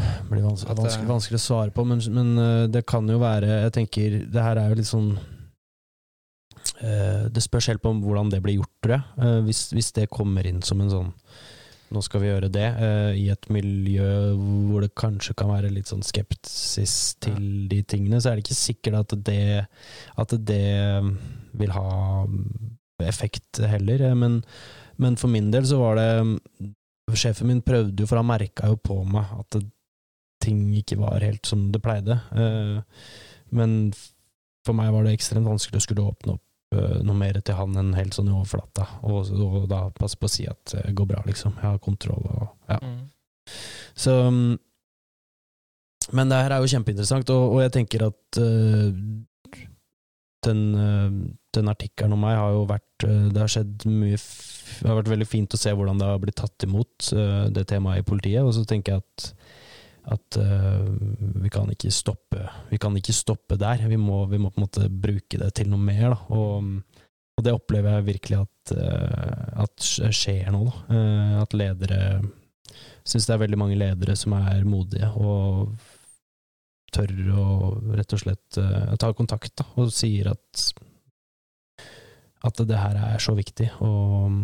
[0.00, 3.50] Det blir vanskelig, vanskelig, vanskelig å svare på, men, men eh, det kan jo være
[3.66, 5.10] Jeg tenker, det her er jo litt sånn
[6.80, 9.04] eh, Det spørs helt på hvordan det blir gjort, tror jeg.
[9.26, 11.12] Eh, hvis, hvis det kommer inn som en sånn
[11.92, 14.08] nå skal vi gjøre det, uh, i et miljø
[14.70, 18.58] hvor det kanskje kan være litt sånn skepsis til de tingene, så er det ikke
[18.58, 19.66] sikkert at det,
[20.18, 20.64] at det
[21.60, 21.88] vil ha
[23.02, 24.02] effekt heller.
[24.08, 24.40] eh, Men,
[24.96, 26.10] men for min del så var det
[27.12, 29.66] Sjefen min prøvde jo, for han merka jo på meg at det,
[30.42, 32.16] ting ikke var helt som det pleide.
[32.32, 32.80] Uh,
[33.54, 33.92] men
[34.66, 37.92] for meg var det ekstremt vanskelig å skulle åpne opp noe mer til han enn
[37.96, 41.22] helt sånn i overflata, og, og da passe på å si at det går bra,
[41.28, 41.58] liksom.
[41.60, 42.78] Jeg har kontroll og ja.
[43.94, 44.56] Så mm,
[46.12, 48.88] Men det her er jo kjempeinteressant, og, og jeg tenker at uh,
[50.46, 51.10] den, uh,
[51.54, 55.12] den artikkelen om meg har jo vært uh, Det har skjedd mye Det har vært
[55.12, 58.40] veldig fint å se hvordan det har blitt tatt imot, eh, det temaet i politiet.
[58.46, 59.41] Og så tenker jeg at
[60.10, 60.88] at uh,
[61.42, 63.84] vi kan ikke stoppe Vi kan ikke stoppe der.
[63.88, 66.14] Vi må, vi må på en måte bruke det til noe mer.
[66.14, 66.18] Da.
[66.34, 70.66] Og, og det opplever jeg virkelig at, uh, at skjer nå.
[70.90, 72.04] Eh, at ledere
[73.02, 75.72] Syns det er veldig mange ledere som er modige og
[76.94, 77.46] tør å
[77.98, 78.58] rett og slett
[79.00, 80.62] ta kontakt da, og sier at
[82.46, 83.68] at det her er så viktig.
[83.82, 84.38] Og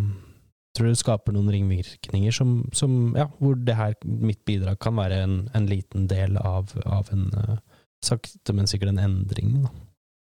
[0.79, 5.21] tror det skaper noen ringvirkninger som, som ja, hvor det her, mitt bidrag kan være
[5.27, 7.59] en, en liten del av, av en uh,
[8.05, 9.59] sakte, men sikkert en endring.
[9.67, 9.73] Da.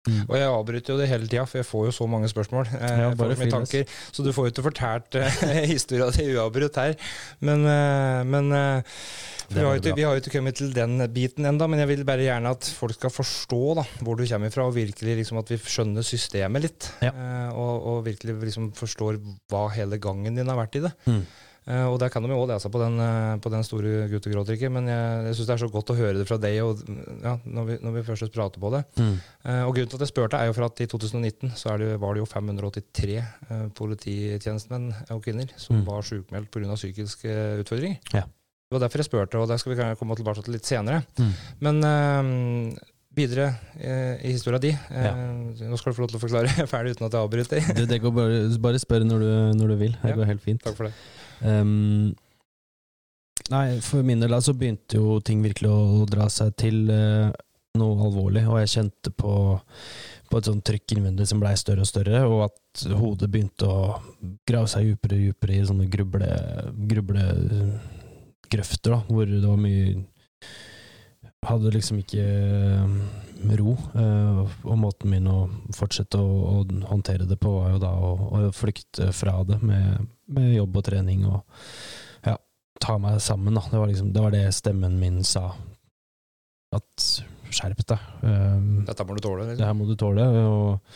[0.09, 2.71] Og jeg avbryter jo det hele tida, for jeg får jo så mange spørsmål.
[2.73, 3.11] Eh, Ja,
[3.53, 5.43] tanker, så du får jo ikke fortalt eh,
[5.75, 6.95] historia di uavbrutt her.
[7.45, 8.95] Men, eh, men eh,
[9.51, 11.91] vi, har jo ikke, vi har jo ikke kommet til den biten enda, men jeg
[11.93, 15.43] vil bare gjerne at folk skal forstå da, hvor du kommer fra, og virkelig liksom
[15.43, 16.91] at vi skjønner systemet litt.
[17.05, 17.13] Ja.
[17.13, 19.21] Eh, og, og virkelig liksom forstår
[19.53, 20.97] hva hele gangen din har vært i det.
[21.11, 21.23] Mm.
[21.71, 24.73] Eh, og der kan de jo òg lese på den, eh, på den store guttegråtrikken,
[24.75, 26.81] men jeg, jeg syns det er så godt å høre det fra deg og,
[27.23, 28.81] ja, når, vi, når vi først prater på det.
[28.99, 29.13] Mm.
[29.45, 31.93] Eh, og grunnen til at jeg spurte, er jo for at i 2019 så det,
[32.03, 35.85] var det jo 583 eh, polititjenestemenn og -kvinner som Mm.
[35.87, 36.75] var sjukmeldt pga.
[36.75, 37.99] psykiske utfordringer.
[38.13, 38.23] Ja.
[38.23, 41.03] Det var derfor jeg spurte, og det skal vi komme tilbake til litt senere.
[41.19, 41.33] Mm.
[41.61, 42.79] Men eh,
[43.17, 45.15] videre eh, i historia di eh, Ja.
[45.69, 47.75] Nå skal du få lov til å forklare ferdig uten at jeg avbryter.
[47.75, 49.97] Det, det går bare, bare spør når du, når du vil.
[50.03, 50.17] Det Ja.
[50.17, 50.63] går helt fint.
[50.63, 50.95] Takk for det.
[51.47, 52.15] Ehm,
[53.51, 57.31] nei, for min del så begynte jo ting virkelig å dra seg til eh,
[57.79, 59.33] noe alvorlig, og jeg kjente på,
[60.31, 62.59] på et sånt trykk innvendig som blei større og større, og at
[62.99, 63.71] hodet begynte å
[64.49, 66.31] grave seg dypere og dypere i sånne gruble,
[66.91, 69.85] grublegrøfter, da, hvor det var mye
[71.41, 72.85] Hadde liksom ikke eh,
[73.57, 77.97] ro, eh, og måten min å fortsette å, å håndtere det på var jo da
[77.97, 80.05] å, å flykte fra det med,
[80.37, 81.41] med jobb og trening og
[82.27, 82.37] ja,
[82.83, 83.65] ta meg sammen, da.
[83.71, 85.49] Det var liksom det, var det stemmen min sa.
[86.77, 87.07] At
[87.51, 88.05] skjerp deg.
[88.23, 89.43] Um, Dette må du tåle.
[89.49, 89.67] det Liksom.
[89.67, 90.27] her må du tåle.
[90.47, 90.93] Og,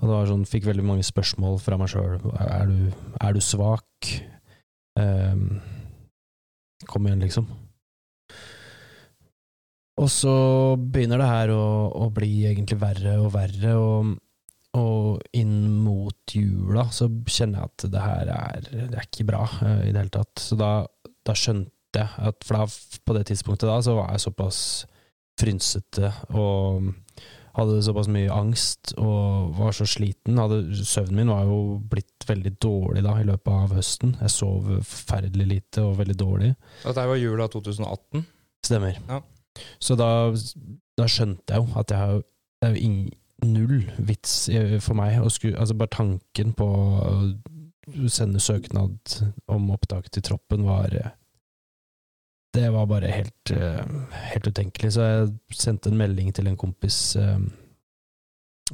[0.00, 2.16] og det var sånn, fikk veldig mange spørsmål fra meg sjøl.
[2.40, 4.12] Er, du- er du svak?
[4.96, 5.60] Um,
[6.88, 7.46] kom igjen, liksom.
[10.00, 10.32] Og så
[10.80, 14.14] begynner det her å, å bli egentlig verre og verre, og,
[14.78, 19.44] og inn mot jula så kjenner jeg at det her er, det er ikke bra
[19.44, 20.32] uh, i det hele tatt.
[20.40, 20.72] Så da,
[21.26, 22.64] da skjønte jeg at For da,
[23.04, 24.60] på det tidspunktet da så var jeg såpass
[25.36, 26.92] frynsete og
[27.56, 30.40] hadde såpass mye angst og var så sliten.
[30.40, 31.58] Hadde, søvnen min var jo
[31.90, 34.14] blitt veldig dårlig da i løpet av høsten.
[34.22, 36.52] Jeg sov forferdelig lite og veldig dårlig.
[36.86, 38.24] Dette var jula 2018.
[38.64, 38.96] Stemmer.
[39.08, 39.20] Ja.
[39.82, 40.08] Så da,
[40.96, 42.22] da skjønte jeg jo at jeg har,
[42.62, 42.96] det er jo ing,
[43.42, 44.46] null vits
[44.84, 49.16] for meg å skru Altså bare tanken på å sende søknad
[49.50, 51.10] om opptak til troppen var eh,
[52.54, 53.82] Det var bare helt, eh,
[54.32, 54.92] helt utenkelig.
[54.92, 57.38] Så jeg sendte en melding til en kompis, eh,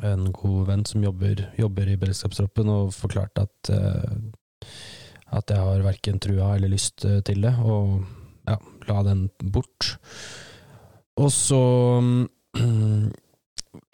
[0.03, 3.73] en god venn som jobber, jobber i beredskapstroppen, og forklarte at
[5.29, 8.01] at jeg har verken trua eller lyst til det, og
[8.49, 8.57] ja,
[8.89, 9.91] la den bort.
[11.21, 11.61] Og så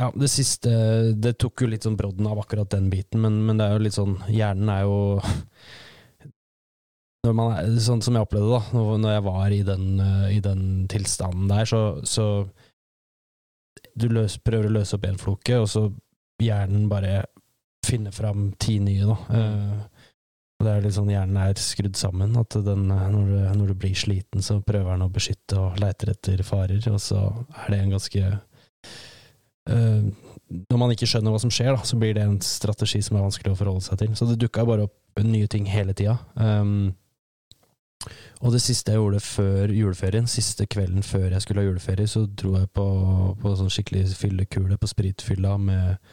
[0.00, 0.70] Ja, det siste
[1.14, 3.84] Det tok jo litt sånn brodden av akkurat den biten, men, men det er jo
[3.86, 4.98] litt sånn Hjernen er jo
[7.24, 10.64] er, Sånn som jeg opplevde det, da, når- jeg var i den, eh, i den
[10.88, 12.48] tilstanden der, så, så
[13.96, 15.84] Du løs, prøver å løse opp én floke, og så
[16.42, 17.24] hjernen bare
[17.86, 19.14] finner fram ti nye, da.
[19.30, 19.82] Eh,
[20.58, 23.70] og det er litt sånn hjernen er skrudd sammen, at den, eh, når, du, når
[23.70, 27.20] du blir sliten, så prøver den å beskytte og leiter etter farer, og så
[27.62, 28.42] er det en ganske eh,
[29.68, 33.24] Når man ikke skjønner hva som skjer, da, så blir det en strategi som er
[33.24, 34.12] vanskelig å forholde seg til.
[34.18, 36.18] Så det dukka bare opp nye ting hele tida.
[36.34, 36.92] Um,
[38.44, 42.26] og det siste jeg gjorde før juleferien, siste kvelden før jeg skulle ha juleferie, så
[42.28, 42.86] dro jeg på,
[43.40, 46.10] på sånn skikkelig fyllekule på spritfylla med,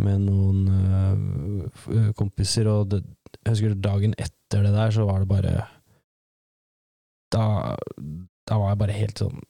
[0.00, 3.02] med noen uh, kompiser, og det,
[3.42, 5.56] jeg husker dagen etter det der, så var det bare
[7.28, 7.76] Da,
[8.48, 9.42] da var jeg bare helt sånn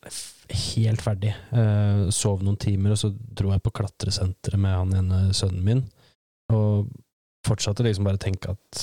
[0.48, 1.34] Helt ferdig.
[1.52, 5.82] Uh, sov noen timer, og så dro jeg på klatresenteret med han ene sønnen min,
[6.56, 6.88] og
[7.44, 8.80] fortsatte liksom bare å tenke at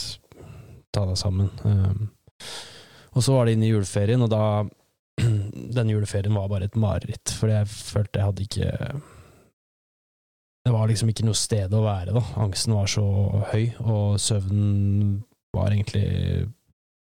[0.96, 1.50] Ta deg sammen.
[1.66, 2.06] Uh,
[3.18, 4.46] og så var det inn i juleferien, og da
[5.76, 8.72] Den juleferien var bare et mareritt, fordi jeg følte jeg hadde ikke
[10.68, 12.24] Det var liksom ikke noe sted å være, da.
[12.46, 13.06] Angsten var så
[13.52, 15.24] høy, og søvnen
[15.56, 16.06] var egentlig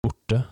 [0.02, 0.42] borte.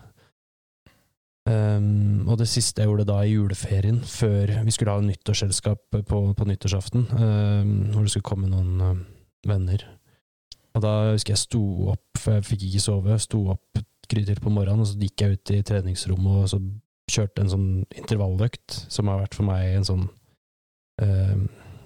[1.49, 6.19] Um, og det siste jeg gjorde da i juleferien, før vi skulle ha nyttårsselskap på,
[6.37, 8.99] på nyttårsaften, um, hvor det skulle komme noen um,
[9.47, 9.85] venner
[10.75, 11.63] Og da husker jeg sto
[11.95, 15.37] opp, for jeg fikk ikke sove, sto opp grytidlig på morgenen, og så gikk jeg
[15.37, 16.61] ut i treningsrommet og så
[17.09, 20.07] kjørte en sånn intervalløkt, som har vært for meg en sånn
[21.01, 21.45] um,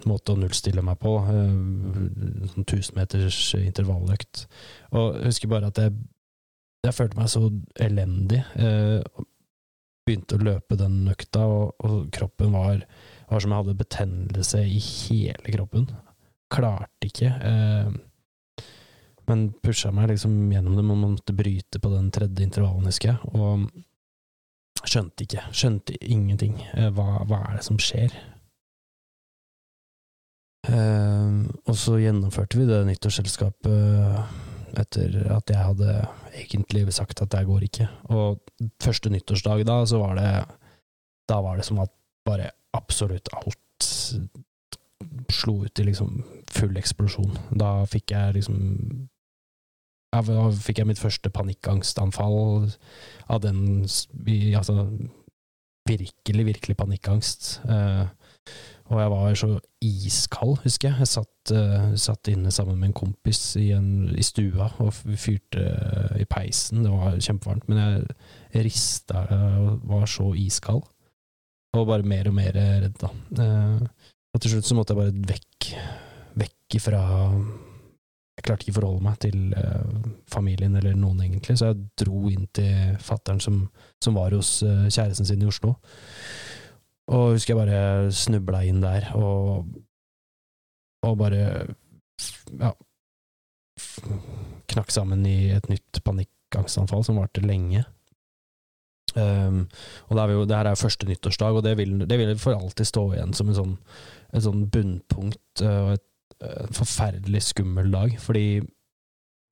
[0.10, 1.15] måte å nullstille meg på.
[1.23, 4.47] Uh, sånn tusenmeters intervalløkt.
[4.91, 5.95] Og jeg husker bare at jeg,
[6.84, 7.47] jeg følte meg så
[7.80, 8.43] elendig.
[8.60, 8.99] Uh,
[10.04, 12.84] begynte å løpe den økta, og, og kroppen var,
[13.30, 15.88] var som jeg hadde betennelse i hele kroppen.
[16.54, 17.32] Klarte ikke.
[17.32, 17.94] Eh,
[19.30, 23.19] men pusha meg liksom gjennom det, man måtte bryte på den tredje intervallen, husker jeg.
[23.40, 25.48] Og skjønte ikke.
[25.56, 26.60] Skjønte ingenting.
[26.75, 28.12] Eh, hva, hva er det som skjer?
[30.67, 31.32] Eh,
[31.63, 35.96] og så gjennomførte vi det nyttårsselskapet etter at jeg hadde
[36.34, 37.88] egentlig sagt at det går ikke.
[38.13, 38.42] Og
[38.81, 40.31] første nyttårsdag da, så var det
[41.29, 41.92] Da var det som at
[42.25, 43.88] bare absolutt alt
[45.31, 47.38] slo ut i liksom full eksplosjon.
[47.52, 49.08] Da fikk jeg liksom
[50.13, 50.21] da
[50.54, 52.67] fikk jeg mitt første panikkangstanfall
[53.34, 53.88] av den
[54.54, 54.86] Altså
[55.90, 57.62] virkelig, virkelig panikkangst.
[57.67, 58.06] Eh,
[58.94, 59.50] og jeg var så
[59.83, 61.04] iskald, husker jeg.
[61.04, 65.65] Jeg satt, uh, satt inne sammen med en kompis i, en, i stua og fyrte
[65.65, 66.85] uh, i peisen.
[66.85, 70.85] Det var kjempevarmt, men jeg rista og uh, var så iskald.
[71.73, 73.10] Og bare mer og mer redd, da.
[73.41, 75.69] Eh, og til slutt så måtte jeg bare vekk,
[76.41, 77.00] vekk ifra
[78.33, 82.46] Jeg klarte ikke forholde meg til eh, familien eller noen, egentlig, så jeg dro inn
[82.54, 83.60] til fattern som,
[84.02, 85.75] som var hos eh, kjæresten sin i Oslo.
[87.12, 89.65] Og husker jeg bare snubla inn der, og,
[91.04, 91.41] og bare
[92.62, 92.71] ja,
[94.71, 97.83] knakk sammen i et nytt panikkangstanfall som varte lenge.
[99.13, 99.67] Um,
[100.08, 102.56] og det, er jo, det her er første nyttårsdag, og det vil, det vil for
[102.58, 103.75] alltid stå igjen som en sånn,
[104.33, 106.08] et sånn bunnpunkt uh, og et,
[106.47, 108.15] et forferdelig skummel dag.
[108.23, 108.47] Fordi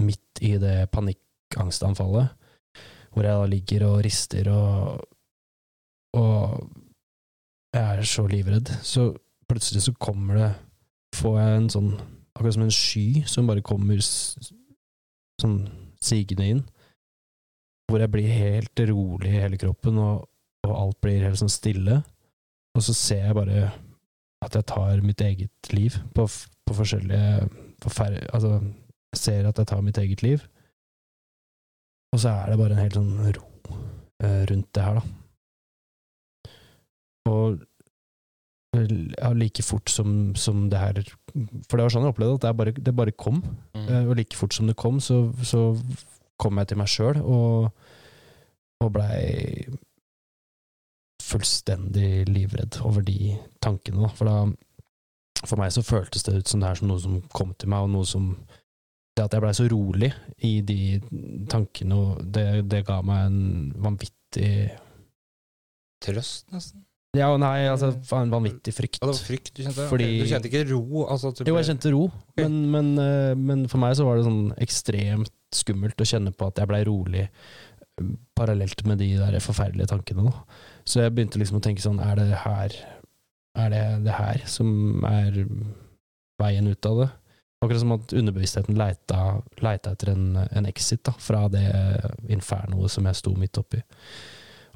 [0.01, 2.31] midt i det panikkangstanfallet,
[3.11, 5.03] hvor jeg da ligger og rister og,
[6.17, 6.63] og
[7.71, 9.11] jeg er så livredd, så
[9.49, 10.51] plutselig så kommer det
[11.15, 11.89] Får jeg en sånn
[12.31, 15.57] Akkurat som en sky som bare kommer sånn
[16.01, 16.61] sigende inn
[17.91, 20.23] hvor jeg blir helt rolig i hele kroppen, og,
[20.63, 21.97] og alt blir helt sånn stille.
[22.71, 23.65] Og så ser jeg bare
[24.41, 27.49] at jeg tar mitt eget liv på, på forskjellige
[27.83, 28.61] forfer Altså,
[29.11, 30.45] jeg ser at jeg tar mitt eget liv,
[32.15, 33.43] og så er det bare en helt sånn ro
[34.23, 35.20] eh, rundt det her, da.
[37.29, 37.59] Og
[38.73, 40.99] ja, like fort som, som det her
[41.67, 43.41] For det var sånn jeg opplevde at det bare, det bare kom.
[43.75, 45.75] Eh, Og like fort som det kom, så, så
[46.39, 47.71] kom jeg til meg sjøl og,
[48.81, 49.67] og blei
[51.21, 54.01] fullstendig livredd over de tankene.
[54.07, 54.09] Da.
[54.17, 57.53] For, da, for meg så føltes det ut som det her som noe som kom
[57.59, 58.33] til meg, og noe som
[59.11, 60.07] Det at jeg blei så rolig
[60.47, 61.01] i de
[61.51, 61.97] tankene,
[62.31, 63.41] det, det ga meg en
[63.83, 64.71] vanvittig
[66.01, 66.85] Trøst, nesten.
[67.17, 69.01] Ja, og nei, altså en vanvittig frykt.
[69.01, 69.87] Ja, det var frykt du kjente?
[69.89, 71.07] Fordi- Du kjente ikke ro?
[71.11, 72.05] Altså, typ, Jo, jeg kjente ro,
[72.37, 76.47] men, men, eh, men for meg så var det sånn ekstremt skummelt å kjenne på
[76.47, 78.05] at jeg blei rolig eh,
[78.39, 80.23] parallelt med de der forferdelige tankene.
[80.31, 80.45] Da.
[80.85, 82.71] Så jeg begynte liksom å tenke sånn, er det her
[83.59, 85.43] Er det det her som er
[86.41, 87.09] veien ut av det?
[87.61, 91.67] Akkurat som at underbevisstheten leita, leita etter en, en exit da, fra det
[92.29, 93.83] infernoet som jeg sto midt oppi.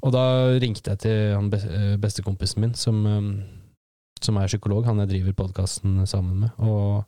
[0.04, 0.24] Og da
[0.60, 3.30] ringte jeg til han eh, bestekompisen min, som, eh,
[4.22, 6.50] som er psykolog, han jeg driver podkasten sammen med.
[6.58, 7.04] Og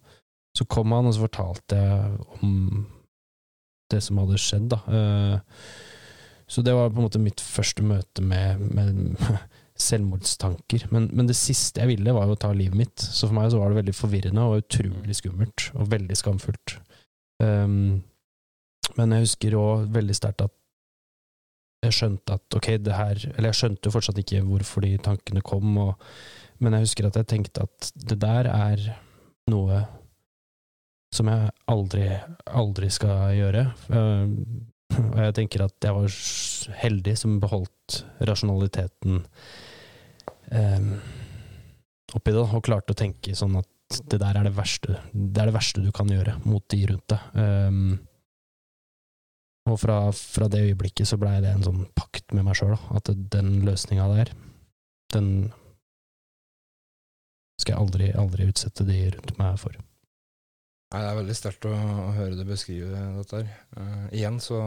[0.56, 2.86] så kom han, og så fortalte jeg om
[3.92, 4.82] det som hadde skjedd, da.
[4.88, 5.38] Eh,
[6.48, 9.18] Så det var på en måte mitt første møte med, med
[9.88, 10.86] selvmordstanker.
[10.90, 12.96] Men, men det siste jeg ville, var jo å ta livet mitt.
[13.04, 16.78] Så for meg så var det veldig forvirrende og utrolig skummelt, og veldig skamfullt.
[17.44, 18.00] Um,
[18.96, 20.54] men jeg husker òg veldig sterkt at
[21.84, 25.42] jeg skjønte at ok, det her Eller jeg skjønte jo fortsatt ikke hvorfor de tankene
[25.46, 26.08] kom, og,
[26.58, 28.82] men jeg husker at jeg tenkte at det der er
[29.48, 29.84] noe
[31.14, 32.08] som jeg aldri,
[32.52, 33.62] aldri skal gjøre.
[33.88, 34.28] Uh,
[34.98, 36.18] og jeg tenker at jeg var
[36.82, 39.22] heldig som beholdt rasjonaliteten
[40.52, 40.92] um,
[42.16, 45.48] oppi det, og klarte å tenke sånn at det der er det verste Det er
[45.48, 47.38] det verste du kan gjøre mot de rundt deg.
[47.40, 47.94] Um,
[49.72, 53.10] og fra, fra det øyeblikket så blei det en sånn pakt med meg sjøl, at
[53.32, 54.32] den løsninga der,
[55.14, 55.30] den
[57.58, 59.74] skal jeg aldri, aldri utsette de rundt meg for.
[60.88, 63.48] Nei, det er veldig sterkt å, å høre deg beskrive dette her.
[63.76, 64.60] Uh, igjen så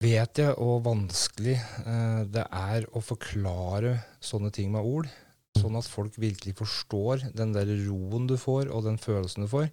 [0.00, 5.10] vet jeg hvor vanskelig uh, det er å forklare sånne ting med ord,
[5.58, 9.68] sånn at folk virkelig forstår den der roen du får, og den følelsen du får.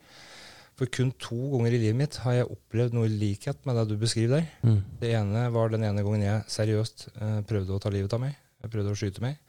[0.77, 3.95] For kun to ganger i livet mitt har jeg opplevd noe likhet med det du
[3.97, 4.49] beskriver der.
[4.61, 4.81] Mm.
[5.01, 8.35] Det ene var den ene gangen jeg seriøst eh, prøvde å ta livet av meg.
[8.61, 9.39] Jeg prøvde å skyte meg.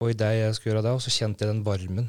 [0.00, 2.08] Og idet jeg skulle gjøre det, så kjente jeg den varmen.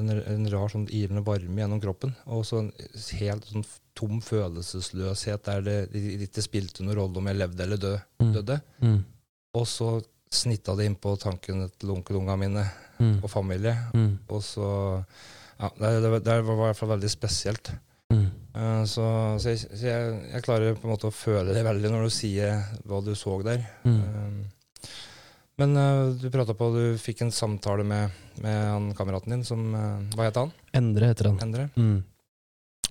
[0.00, 2.14] En, en rar sånn ilende varme gjennom kroppen.
[2.30, 2.70] Og så en
[3.18, 3.66] helt sånn
[3.98, 8.32] tom følelsesløshet der det det ikke spilte noen rolle om jeg levde eller død, Mm.
[8.36, 8.60] døde.
[8.84, 8.98] Mm.
[9.58, 9.90] Og så
[10.30, 12.64] snitta det innpå tanken til onkelungene mine
[13.00, 13.18] Mm.
[13.24, 13.74] og familie.
[13.96, 14.18] Mm.
[14.28, 14.70] Og så
[15.60, 17.72] Ja, det, det, det var i hvert fall veldig spesielt.
[18.10, 18.26] Mm.
[18.56, 19.04] Uh, Så,
[19.38, 22.14] så, jeg, så jeg, jeg klarer på en måte å føle det veldig når du
[22.14, 23.62] sier hva du så der.
[23.84, 24.00] Mm.
[24.00, 24.90] Uh,
[25.60, 29.74] Men uh, du prata på du fikk en samtale med, med han kameraten din som
[29.76, 30.54] eh, Hva het han?
[30.72, 31.36] Endre heter han.
[31.44, 31.66] Endre?
[31.76, 31.98] Mm.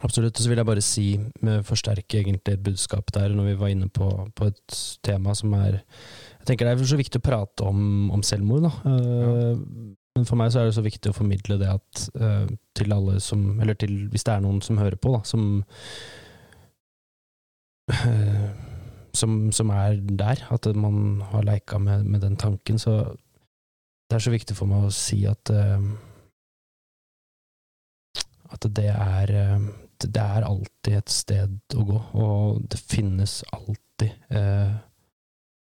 [0.06, 0.38] Absolutt.
[0.38, 1.06] Og så vil jeg bare si,
[1.44, 4.08] med forsterke egentlig et budskap der, når vi var inne på,
[4.38, 7.82] på et tema som er Jeg tenker det er så viktig å prate om,
[8.14, 8.72] om selvmord, da.
[8.94, 9.66] Eh,
[10.20, 13.22] Men for meg så er det så viktig å formidle det at uh, til alle
[13.24, 15.46] som Eller til, hvis det er noen som hører på, da, som
[17.94, 18.50] uh,
[19.16, 23.00] som, som er der, at man har leika med, med den tanken, så
[24.10, 25.80] det er så viktig for meg å si at uh,
[28.54, 29.34] at det er
[30.00, 34.78] det er alltid et sted å gå, og det finnes alltid eh,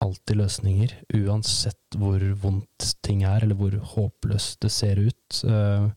[0.06, 5.42] alltid løsninger, uansett hvor vondt ting er, eller hvor håpløst det ser ut.
[5.44, 5.90] Eh,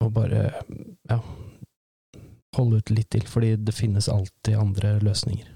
[0.00, 0.48] og bare,
[1.10, 1.22] ja
[2.58, 5.46] Holde ut litt til, fordi det finnes alltid andre løsninger.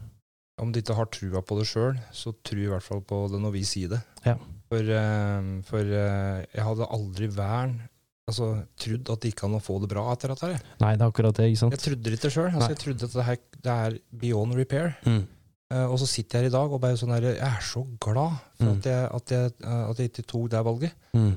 [0.62, 3.40] Om du ikke har trua på det sjøl, så tru i hvert fall på det
[3.42, 3.98] når vi sier det.
[4.22, 4.36] Ja.
[4.70, 7.74] For, eh, for eh, jeg hadde aldri vern
[8.30, 8.50] altså,
[8.80, 10.52] trodd at det gikk an å få det bra etter dette.
[10.82, 11.76] Nei, det er akkurat det, ikke sant?
[11.76, 12.50] Jeg trodde det ikke sjøl.
[12.52, 14.94] Altså, jeg trodde at det, her, det er beyond repair.
[15.08, 15.24] Mm.
[15.72, 17.84] Eh, og så sitter jeg her i dag og bare sånn her, jeg er så
[18.04, 18.72] glad for Mm.
[18.78, 20.92] at, jeg, at, jeg, eh, at jeg ikke tok det valget.
[21.16, 21.30] Mm.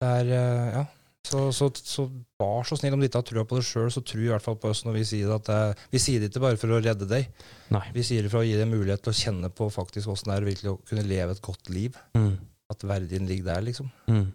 [0.00, 0.84] Det er, eh, ja.
[1.26, 2.04] Så, så, så
[2.38, 4.44] vær så snill, om du ikke har trua på det sjøl, så tro i hvert
[4.44, 5.34] fall på oss når vi sier det.
[5.40, 7.26] at det, Vi sier det ikke bare for å redde deg,
[7.74, 7.82] Nei.
[7.96, 10.36] vi sier det for å gi deg mulighet til å kjenne på faktisk åssen det
[10.38, 11.98] er virkelig å kunne leve et godt liv.
[12.14, 12.36] Mm.
[12.70, 13.90] At verdien ligger der, liksom.
[14.06, 14.28] Mm.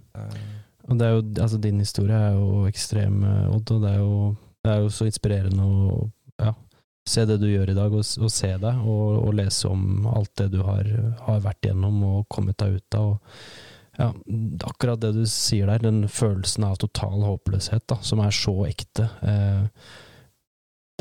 [0.92, 3.22] Og det er jo, altså din historie er jo ekstrem,
[3.56, 4.36] Odd, og det er jo,
[4.66, 6.12] det er jo så inspirerende og
[6.44, 6.52] ja,
[7.12, 10.32] se det du gjør i dag, og, og se deg, og, og lese om alt
[10.40, 10.88] det du har,
[11.28, 13.12] har vært gjennom og kommet deg ut av.
[13.14, 13.44] Og,
[14.00, 14.08] ja,
[14.66, 19.10] akkurat det du sier der, den følelsen av total håpløshet, da, som er så ekte.
[19.28, 19.92] Eh,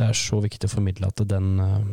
[0.00, 1.90] det er så viktig å formidle at den, eh,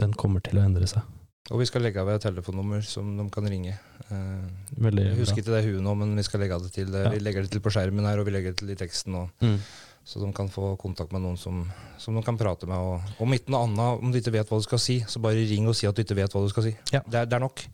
[0.00, 1.02] den kommer til å endre seg.
[1.50, 3.74] og vi skal legge av et telefonnummer som de kan ringe.
[4.08, 5.42] Eh, Veldig jeg husker bra.
[5.42, 6.92] ikke det huet nå, men vi skal legge av det til.
[6.94, 7.10] Ja.
[7.10, 9.24] Vi legger det til på skjermen her, og vi legger det til i teksten nå.
[9.42, 9.56] Mm.
[10.04, 11.62] Så de kan få kontakt med noen som,
[12.00, 12.78] som de kan prate med.
[12.80, 15.44] Og, om ikke noe annet, om du ikke vet hva du skal si, så bare
[15.46, 16.72] ring og si at du ikke vet hva du skal si.
[16.94, 17.04] Ja.
[17.04, 17.66] Det, er, det er nok.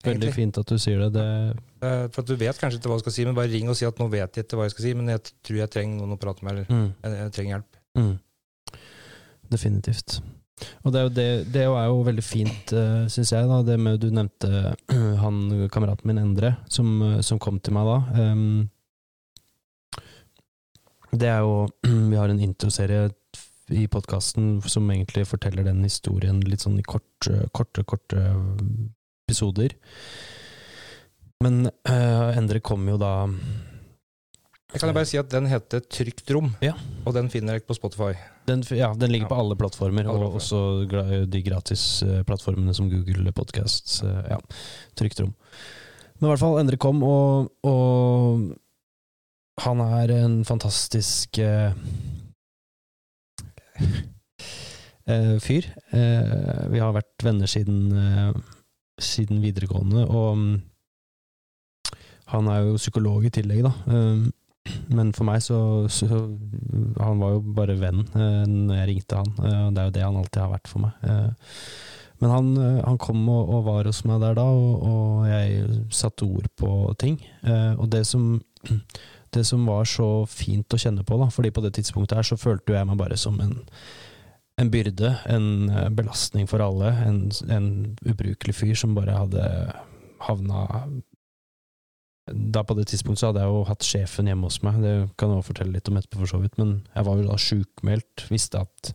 [0.00, 0.32] Veldig egentlig.
[0.38, 1.12] fint at du sier det.
[1.18, 1.26] det
[1.80, 3.78] Eh, For at du vet kanskje ikke hva du skal si, men bare ring og
[3.78, 6.02] si at nå vet jeg ikke hva jeg skal si, men jeg tror jeg trenger
[6.02, 6.90] noen å prate med, eller mm.
[7.00, 7.80] jeg, jeg trenger hjelp.
[8.00, 8.82] Mm.
[9.50, 10.18] Definitivt.
[10.84, 13.78] Og det er jo, det, det er jo veldig fint, uh, syns jeg, da, det
[13.80, 14.74] med du nevnte
[15.24, 15.40] han
[15.72, 17.96] kameraten min Endre, som, eh, som kom til meg da.
[18.20, 18.52] Ehm,
[21.12, 21.68] det er jo
[22.10, 23.10] Vi har en introserie
[23.70, 28.18] i podkasten som egentlig forteller den historien litt sånn i kort, korte, korte
[29.28, 29.76] episoder.
[31.40, 33.12] Men uh, Endre kom jo da
[34.74, 36.74] Jeg kan bare si at den heter Trygt rom, Ja.
[37.06, 38.12] og den finner jeg på Spotify.
[38.50, 39.30] Den, ja, den ligger Ja.
[39.32, 44.02] på alle plattformer, Alle og også gra- de gratisplattformene som Google Podcasts.
[44.02, 44.38] eh, Ja,
[44.98, 45.34] trygt rom.
[46.20, 48.50] Men i hvert fall, Endre kom, og, og
[49.60, 51.74] han er en fantastisk uh,
[55.44, 55.68] fyr.
[55.92, 57.92] Uh, vi har vært venner siden,
[59.00, 60.50] siden videregående, og um,
[62.30, 63.72] han er jo psykolog i tillegg, da.
[64.92, 66.04] Men for meg så, så
[67.00, 69.30] Han var jo bare venn uh, når jeg ringte han.
[69.40, 70.92] Og det er jo det han alltid har vært for meg.
[72.20, 72.50] Men han,
[72.84, 76.70] han kom og, og var hos meg der da, og, og jeg satte ord på
[77.00, 77.16] ting.
[77.80, 78.36] Og det som,
[79.36, 82.38] det som var så fint å kjenne på, da, fordi på det tidspunktet her så
[82.40, 83.58] følte jeg meg bare som en
[84.60, 87.68] en byrde, en eh, belastning for alle, en, en
[88.04, 89.44] ubrukelig fyr som bare hadde
[90.26, 90.66] havna
[92.30, 95.32] da På det tidspunktet så hadde jeg jo hatt sjefen hjemme hos meg, det kan
[95.32, 98.26] jeg også fortelle litt om etterpå, for så vidt, men jeg var jo da sjukmeldt,
[98.30, 98.92] visste at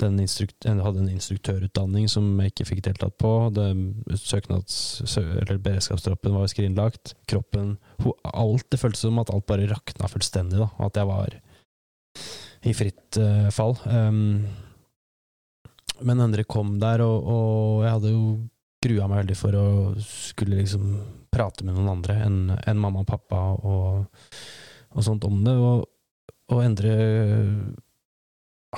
[0.00, 3.32] jeg hadde en instruktørutdanning som jeg ikke fikk deltatt på.
[4.16, 7.14] Søknads, eller Beredskapstroppen var skrinlagt.
[7.30, 7.76] Kroppen
[8.24, 10.58] alt, Det føltes som at alt bare rakna fullstendig.
[10.58, 11.36] da, At jeg var
[12.60, 13.76] i fritt uh, fall.
[13.86, 14.46] Um,
[16.04, 18.24] men Endre kom der, og, og jeg hadde jo
[18.80, 19.66] grua meg veldig for å
[20.00, 20.94] skulle liksom
[21.30, 24.06] prate med noen andre enn en mamma og pappa og,
[24.96, 25.54] og sånt om det.
[25.56, 25.84] Og,
[26.50, 26.94] og Endre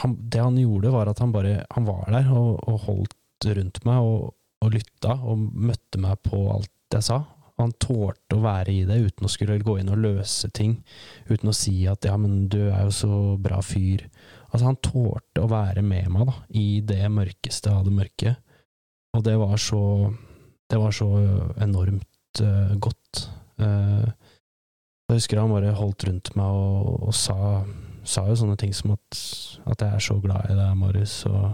[0.00, 3.82] han, Det han gjorde, var at han bare Han var der og, og holdt rundt
[3.84, 4.32] meg og,
[4.62, 7.22] og lytta og møtte meg på alt jeg sa.
[7.60, 10.76] Han tålte å være i det uten å skulle gå inn og løse ting,
[11.28, 14.06] uten å si at 'ja, men du er jo så bra fyr'.
[14.50, 18.36] Altså, han tålte å være med meg da, i det mørkeste av det mørke,
[19.16, 20.12] og det var så
[20.72, 21.06] Det var så
[21.60, 23.28] enormt uh, godt.
[23.60, 24.08] Uh,
[25.10, 27.60] jeg husker han bare holdt rundt meg og, og sa,
[28.04, 29.18] sa jo sånne ting som at,
[29.66, 31.52] at jeg er så glad i deg, Marius, og,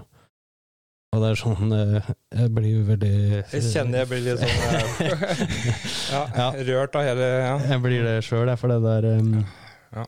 [1.12, 3.12] og det er sånn eh, Jeg blir jo veldig
[3.54, 5.44] Jeg kjenner jeg blir litt sånn eh,
[6.14, 6.48] ja, Ja.
[6.70, 7.54] rørt av hele ja.
[7.72, 9.38] Jeg blir det sjøl, for det der um,
[9.96, 10.04] Ja.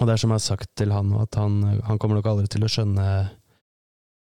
[0.00, 2.50] Og det er som jeg har sagt til han, at han, han kommer nok aldri
[2.50, 3.06] til å skjønne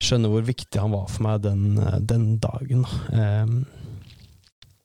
[0.05, 1.63] Skjønne hvor viktig han var for meg den,
[2.07, 2.85] den dagen.
[2.87, 3.43] da.
[3.43, 3.65] Um,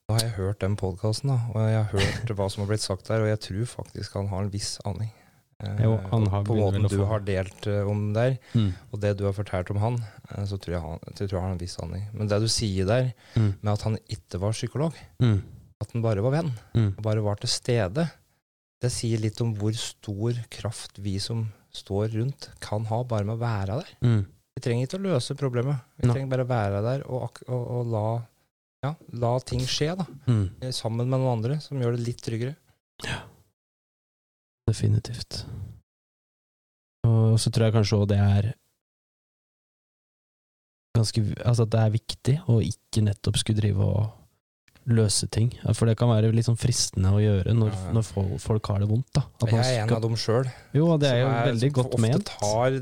[0.10, 3.08] Da har jeg hørt den podkasten, og jeg har hørt hva som har blitt sagt
[3.12, 5.12] der, og jeg tror faktisk han har en viss aning.
[5.64, 8.74] Eh, Jo, på måten du har delt eh, om der, Mm.
[8.92, 9.96] og det du har fortalt om han,
[10.30, 12.04] eh, så tror jeg han, tror jeg har en viss sanning.
[12.14, 13.54] Men det du sier der, Mm.
[13.62, 15.42] med at han ikke var psykolog, Mm.
[15.82, 16.94] at han bare var venn, Mm.
[16.98, 18.10] og bare var til stede,
[18.82, 23.38] det sier litt om hvor stor kraft vi som står rundt, kan ha bare med
[23.38, 23.88] å være der.
[24.04, 24.26] Mm.
[24.56, 25.80] Vi trenger ikke å løse problemet.
[25.98, 26.14] Vi no.
[26.14, 28.22] trenger bare å være der og, og, og la,
[28.84, 30.06] ja, la ting skje, da.
[30.28, 30.50] Mm.
[30.72, 32.56] Sammen med noen andre, som gjør det litt tryggere.
[34.70, 35.44] Definitivt.
[37.08, 38.52] Og så tror jeg kanskje òg det er
[40.98, 44.12] ganske Altså at det er viktig å ikke nettopp skulle drive og
[44.92, 45.48] løse ting.
[45.78, 48.04] For det kan være litt sånn fristende å gjøre når, når
[48.44, 49.08] folk, har det vondt.
[49.16, 49.22] da.
[49.40, 50.50] At Jeg er en skal- av dem sjøl.
[50.76, 52.32] Jo, og det er jo veldig godt ment.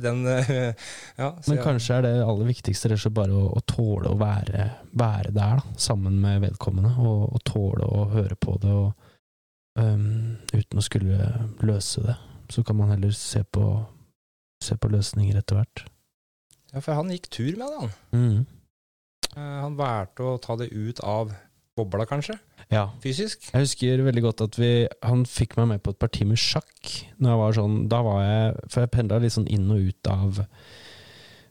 [0.02, 0.24] Den
[1.22, 4.10] ja, Men jeg- kanskje er det aller viktigste rett og slett bare å, å tåle
[4.10, 4.66] å være,
[4.98, 6.96] være der, da, sammen med vedkommende.
[6.98, 9.01] Og, og tåle å høre på det, og,
[9.80, 11.30] øhm, uten å skulle
[11.62, 12.18] løse det.
[12.52, 13.86] Så kan man heller se på,
[14.64, 15.86] se på løsninger etter hvert.
[16.74, 17.94] Ja, for han gikk tur med det, han.
[18.12, 18.46] Mm.
[19.36, 21.32] Eh, Han valgte å ta det ut av
[21.78, 22.38] bobla, kanskje,
[22.72, 22.90] Ja.
[23.04, 23.50] fysisk.
[23.54, 27.08] Jeg husker veldig godt at vi, han fikk meg med på et parti med sjakk.
[27.20, 30.08] Når jeg var sånn, da var jeg, For jeg pendla litt sånn inn og ut
[30.08, 30.46] av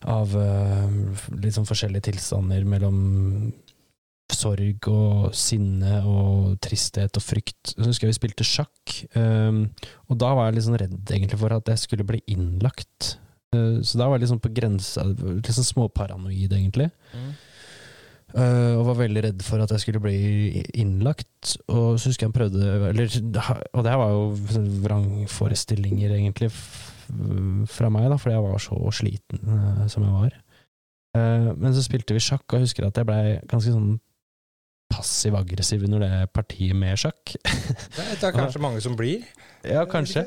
[0.02, 0.88] Av uh,
[1.36, 3.52] litt sånn forskjellige tilstander mellom
[4.40, 7.74] sorg og sinne og tristhet og frykt.
[7.74, 9.66] Så husker jeg vi spilte sjakk, um,
[10.08, 13.14] og da var jeg litt sånn redd egentlig for at jeg skulle bli innlagt.
[13.54, 16.90] Uh, så da var jeg sånn på grensa, litt sånn småparanoid egentlig.
[18.30, 21.56] Eh, og var veldig redd for at jeg skulle bli innlagt.
[21.72, 23.16] Og så husker jeg han prøvde eller,
[23.74, 24.22] Og det var jo
[24.54, 26.52] sånn vrangforestillinger, egentlig,
[27.70, 30.36] fra meg, da, fordi jeg var så sliten uh, som jeg var.
[31.16, 33.96] Uh, men så spilte vi sjakk, og jeg husker at jeg blei ganske sånn
[34.90, 37.34] passiv-aggressiv under det partiet med sjakk.
[37.94, 39.22] Det er- det er kanskje mange som blir.
[39.66, 40.24] Ja, kanskje.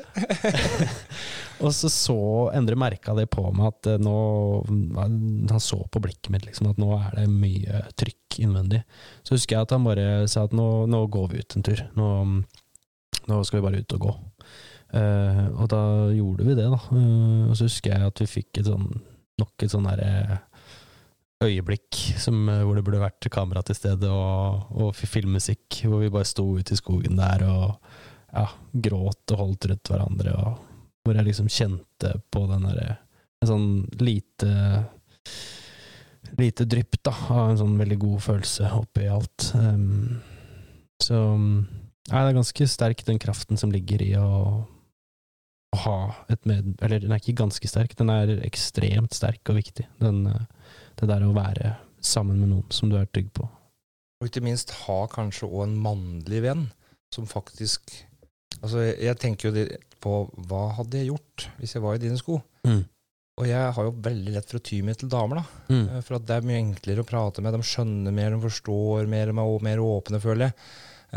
[1.64, 2.16] og så så
[2.54, 4.14] Endre merka det på meg at eh, nå
[4.68, 8.82] Han så på blikket mitt liksom at nå er det mye trykk innvendig.
[9.26, 11.82] Så husker jeg at han bare sa at nå, nå går vi ut en tur.
[11.98, 12.08] Nå,
[13.30, 14.14] nå skal vi bare ut og gå.
[14.94, 15.82] Uh, og da
[16.14, 16.78] gjorde vi det, da.
[16.94, 18.86] Uh, og så husker jeg at vi fikk et sånn
[19.42, 20.36] nok et sånn derre
[21.42, 26.12] øyeblikk som, eh, hvor det burde vært kamera til stede, og, og filmmusikk, hvor vi
[26.12, 27.74] bare sto ute i skogen der og
[28.34, 28.46] ja,
[28.86, 30.62] gråt og holdt rundt hverandre, og
[31.04, 33.00] hvor jeg liksom kjente på den derre
[33.44, 33.68] En sånn
[34.00, 34.52] lite
[36.38, 39.50] Lite drypp, da, av en sånn veldig god følelse oppi alt.
[39.54, 40.16] Um,
[40.98, 41.18] så
[42.08, 44.30] ja, det er ganske sterk, den kraften som ligger i å,
[45.76, 45.98] å ha
[46.32, 46.72] et med...
[46.82, 49.86] Eller den er ikke ganske sterk, den er ekstremt sterk og viktig.
[50.02, 50.63] Den, eh,
[51.00, 51.74] det der å være
[52.04, 53.46] sammen med noen som du er trygg på.
[54.20, 56.66] Og ikke minst ha kanskje òg en mannlig venn
[57.14, 57.92] som faktisk
[58.62, 59.64] Altså, jeg, jeg tenker jo
[60.00, 60.10] på
[60.48, 62.36] hva hadde jeg gjort hvis jeg var i dine sko?
[62.64, 62.84] Mm.
[63.42, 65.74] Og jeg har jo veldig lett for å ty meg til damer, da.
[65.74, 65.80] Mm.
[65.90, 67.56] Eh, For at det er mye enklere å prate med.
[67.58, 70.56] De skjønner mer, de forstår mer, de er mer åpne, føler jeg.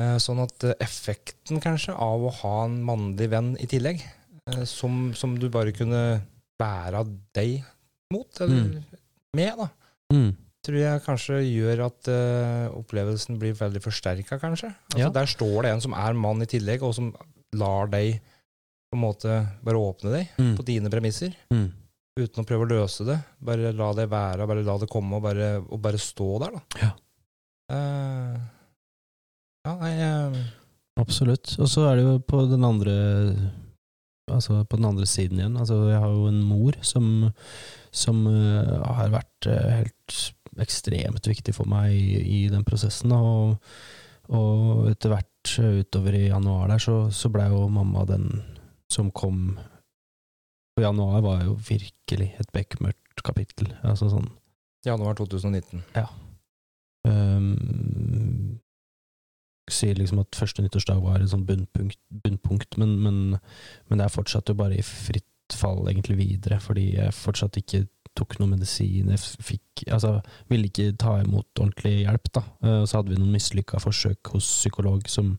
[0.01, 4.01] Eh, Sånn at eh, effekten kanskje av å ha en mannlig venn i tillegg,
[4.65, 6.01] som, som du bare kunne
[6.59, 7.05] bære
[7.37, 7.61] deg
[8.15, 8.77] mot, eller Mm.
[9.35, 9.69] Med, da,
[10.13, 10.35] Mm.
[10.63, 14.69] tror jeg kanskje gjør at uh, opplevelsen blir veldig forsterka, kanskje.
[14.93, 15.09] Altså, Ja.
[15.09, 17.13] Der står det en som er mann i tillegg, og som
[17.53, 18.21] lar deg
[18.91, 20.55] på en måte bare åpne deg Mm.
[20.57, 21.71] på dine premisser, Mm.
[22.17, 23.19] uten å prøve å løse det.
[23.41, 26.61] Bare la det være, bare la det komme, og bare, og bare stå der, da.
[26.81, 26.91] Ja.
[27.69, 28.39] Uh,
[29.65, 30.43] ja, nei uh,
[30.97, 31.59] Absolutt.
[31.59, 33.51] Og så er det jo på den andre
[34.29, 35.57] Altså på den andre siden igjen.
[35.57, 37.31] Altså jeg har jo en mor som,
[37.97, 40.17] som eh, har vært eh, helt
[40.61, 43.13] ekstremt viktig for meg i, i den prosessen.
[43.13, 43.57] Og,
[44.33, 48.29] og etter hvert eh, utover i januar der, så, så blei jo mamma den
[48.91, 49.57] som kom
[50.77, 53.73] Og januar var jo virkelig et bekmørkt kapittel.
[53.83, 54.29] Altså sånn
[54.85, 55.81] Januar 2019.
[55.97, 56.05] Ja.
[57.07, 58.59] Um,
[59.67, 63.17] sier liksom at første nyttårsdag var et sånn bunnpunkt, bunnpunkt men, men,
[63.89, 67.85] men det er fortsatt jo bare i fritt fall egentlig videre, fordi jeg fortsatt ikke
[68.17, 69.11] tok noe medisin.
[69.13, 70.17] Jeg fikk, altså,
[70.51, 72.43] ville ikke ta imot ordentlig hjelp, da.
[72.65, 75.35] Uh, så hadde vi noen mislykka forsøk hos psykolog som,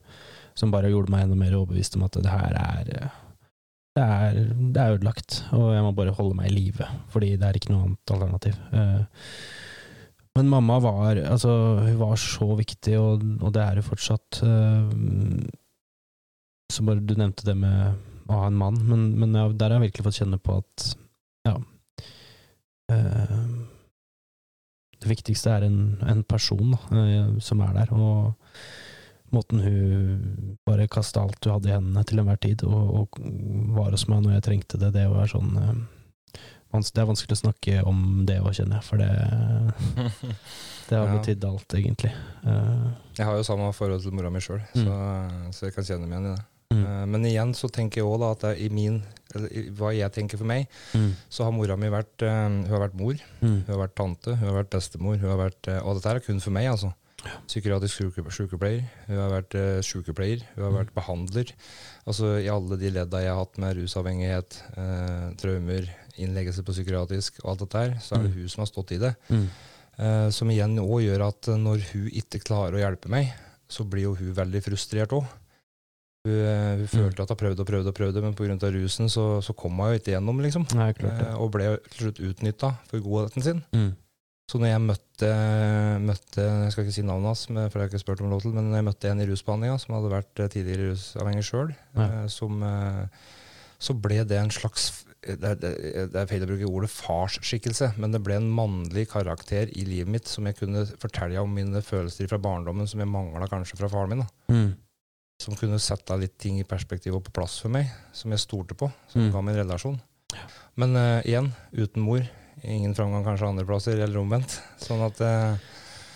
[0.58, 2.92] som bare gjorde meg enda mer overbevist om at det her er
[3.98, 4.36] det er,
[4.74, 7.72] det er ødelagt, og jeg må bare holde meg i live, fordi det er ikke
[7.72, 8.60] noe annet alternativ.
[8.70, 9.02] Uh,
[10.38, 11.50] men mamma var altså,
[11.82, 14.38] hun var så viktig, og, og det er hun fortsatt.
[14.44, 14.86] Uh,
[16.70, 17.96] så bare Du nevnte det med
[18.28, 20.88] å ha en mann, men, men jeg, der har jeg virkelig fått kjenne på at
[21.48, 21.54] ja
[22.92, 23.48] uh,
[25.00, 27.92] Det viktigste er en, en person da, uh, som er der.
[27.94, 28.34] Og
[29.34, 33.20] måten hun bare kasta alt hun hadde i hendene til enhver tid, og, og
[33.76, 35.80] var hos meg når jeg trengte det, det var sånn eh,
[36.72, 39.10] Det er vanskelig å snakke om det òg, kjenner jeg, for det,
[40.88, 42.12] det har betydd alt, egentlig.
[42.44, 42.86] Eh,
[43.20, 44.84] Jeg har jo samme forhold til mora mi sjøl, Mm.
[44.88, 44.96] så,
[45.58, 46.44] så jeg kan kjenne meg igjen i det.
[46.72, 49.02] Mm, Eh, Men igjen så tenker jeg òg at i min
[49.34, 52.64] eller i hva jeg tenker for meg, mm, så har mora mi vært eh, Hun
[52.68, 55.18] har vært mor, mm, hun har vært tante, hun har vært bestemor.
[55.20, 56.94] Hun har vært, eh, og dette er kun for meg, altså.
[57.48, 58.84] Psykiatrisk syke- sykepleier.
[59.08, 59.54] Hun har vært
[59.84, 60.42] sykepleier.
[60.54, 61.50] Hun har vært behandler.
[62.06, 64.60] Altså I alle de ledda jeg har hatt med rusavhengighet,
[65.36, 68.38] traumer, innleggelse på psykiatrisk og alt dette her, så er det Mm.
[68.38, 69.14] hun som har stått i det.
[69.30, 69.48] mm,
[69.98, 73.32] Eh, som igjen òg gjør at når hun ikke klarer å hjelpe meg,
[73.68, 75.26] så blir jo hun veldig frustrert òg.
[76.28, 78.70] Hun, eh, hun følte at hun prøvde og prøvde, og prøvde, men pga.
[78.74, 80.66] rusen så, så kom hun jo ikke gjennom, liksom.
[80.76, 80.90] Nei.
[80.92, 83.64] Eh, og ble til slutt utnytta for godheten sin.
[83.72, 83.94] Mm,
[84.48, 85.30] Så når jeg møtte,
[86.00, 88.40] møtte Jeg skal ikke si navnet hans, men- for jeg har ikke spurt om lov
[88.40, 91.74] til, men jeg møtte en i rusbehandlinga som hadde vært eh, tidligere rusavhengig sjøl,
[93.78, 98.12] Så ble det en slags det er, det er feil å bruke ordet farsskikkelse, men
[98.14, 102.28] det ble en mannlig karakter i livet mitt som jeg kunne fortelle om mine følelser
[102.30, 104.22] fra barndommen som jeg mangla kanskje fra faren min.
[104.22, 104.68] da mm,
[105.38, 108.74] som kunne sette litt ting i perspektiv og på plass for meg, som jeg stolte
[108.78, 109.32] på, som Mm.
[109.32, 109.98] ga min relasjon.
[109.98, 110.50] relasjon.
[110.76, 112.22] Men uh, igjen, uten mor,
[112.62, 114.58] ingen framgang kanskje andre plasser, eller omvendt.
[114.82, 115.56] Sånn at uh,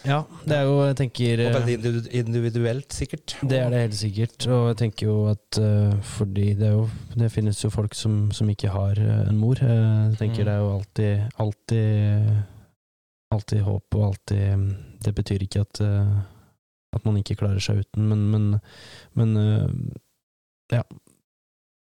[0.04, 3.36] Ja, det er jo, jeg tenker Og eh, veldig individuelt, sikkert.
[3.46, 6.88] Det er det helt sikkert, og jeg tenker jo at uh, fordi det er jo
[7.14, 9.54] Det finnes jo folk som, som ikke har en mor.
[9.62, 10.46] Jeg tenker Mm.
[10.48, 12.42] det er jo alltid Alltid
[13.32, 14.74] Alltid håp, og alltid
[15.06, 16.16] Det betyr ikke at eh,
[16.92, 18.46] At man ikke klarer seg uten, men Men,
[19.18, 19.96] men uh,
[20.72, 20.84] ja.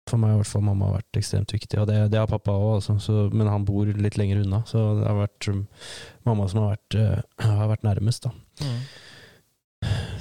[0.06, 2.54] For meg i hvert fall mamma har vært ekstremt viktig, og det, det har pappa
[2.54, 5.64] òg, altså, men han bor litt lenger unna, så det har vært um,
[6.28, 8.30] mamma som har vært, uh, har vært nærmest, da.
[8.62, 8.78] Mm.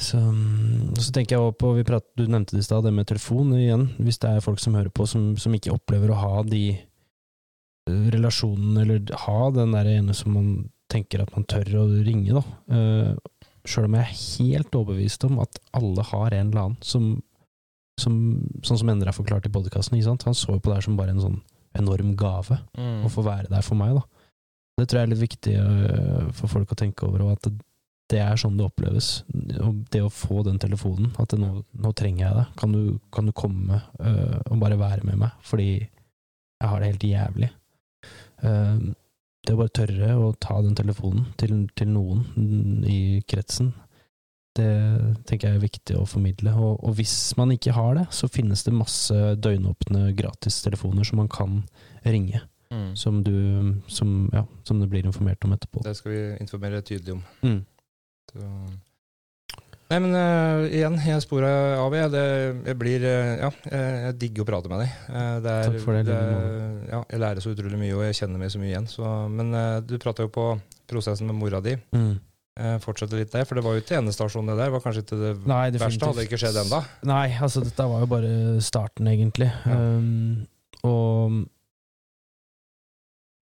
[0.02, 2.94] Så, mm, så tenker jeg også på, vi prat, Du nevnte det i stad, det
[2.94, 3.88] med telefon igjen.
[4.02, 8.08] Hvis det er folk som hører på, som, som ikke opplever å ha de eh,
[8.16, 10.50] relasjonene, eller ha den der ene som man
[10.92, 12.44] tenker at man tør å ringe, da.
[13.66, 17.08] Sjøl om jeg er helt overbevist om at alle har en eller annen som,
[18.02, 18.18] som
[18.66, 19.98] Sånn som Endre har forklart i podkasten.
[20.06, 21.40] Han så på det her som bare en sånn
[21.76, 23.06] enorm gave Mm.
[23.06, 24.04] å få være der for meg, da.
[24.78, 27.48] Det tror jeg er litt viktig øh, for folk å tenke over, og at
[28.12, 29.24] det, er sånn det oppleves.
[29.28, 32.46] Det å få den telefonen, at det, nå, nå trenger jeg det.
[32.60, 36.92] Kan du, kan du komme øh, og bare være med meg, fordi jeg har det
[36.94, 37.50] helt jævlig.
[38.44, 38.92] Uh,
[39.48, 43.74] det å bare tørre å ta den telefonen til, til noen i kretsen,
[44.56, 44.72] det
[45.28, 46.54] tenker jeg er viktig å formidle.
[46.56, 51.32] Og, og hvis man ikke har det, så finnes det masse døgnåpne gratistelefoner som man
[51.32, 51.64] kan
[52.08, 52.44] ringe
[52.76, 52.96] Mm.
[52.96, 55.84] som du som, ja, som det blir informert om etterpå.
[55.86, 57.24] Det skal vi informere tydelig om.
[57.42, 57.66] Mm.
[58.32, 58.40] Så.
[59.86, 61.94] Nei, men uh, igjen, jeg spora av.
[61.94, 62.24] Jeg, det,
[62.72, 64.96] jeg blir uh, Ja, jeg, jeg digger å prate med deg.
[65.10, 66.22] Uh, er, Takk for det, det
[66.90, 68.88] ja, jeg lærer så utrolig mye, og jeg kjenner meg så mye igjen.
[68.90, 69.54] Så, men
[69.86, 70.48] du prata jo på
[70.90, 71.76] prosessen med mora di.
[71.94, 72.16] Mm.
[72.80, 74.72] Fortsette litt der, for det var jo ikke enestasjon det der.
[74.72, 76.08] var kanskje ikke det Nei, verste.
[76.08, 76.80] Hadde ikke skjedd ennå.
[77.10, 78.32] Nei, altså dette var jo bare
[78.64, 79.50] starten, egentlig.
[79.68, 79.76] Ja.
[79.76, 80.46] Um,
[80.86, 81.44] og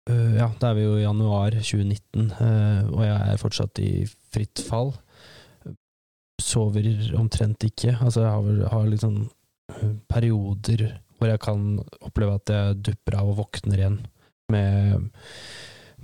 [0.09, 3.91] ja, da er vi jo i januar 2019, øh, og jeg er fortsatt i
[4.32, 4.95] fritt fall.
[6.49, 6.88] Sover
[7.18, 7.94] omtrent ikke.
[8.01, 10.88] Altså, jeg har, har sånn øh, perioder
[11.18, 11.62] hvor jeg kan
[12.07, 13.96] oppleve at jeg dupper av og våkner igjen
[14.55, 15.09] med,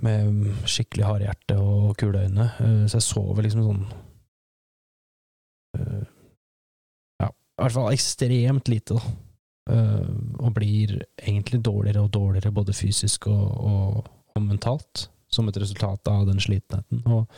[0.03, 2.49] med skikkelig hardhjerte og kule øyne.
[2.91, 3.85] så jeg sover liksom sånn
[5.79, 6.03] øh,
[7.23, 9.15] Ja, i hvert fall ekstremt lite, da.
[10.43, 16.11] Og blir egentlig dårligere og dårligere, både fysisk og, og, og mentalt, som et resultat
[16.11, 17.01] av den slitenheten.
[17.07, 17.31] Og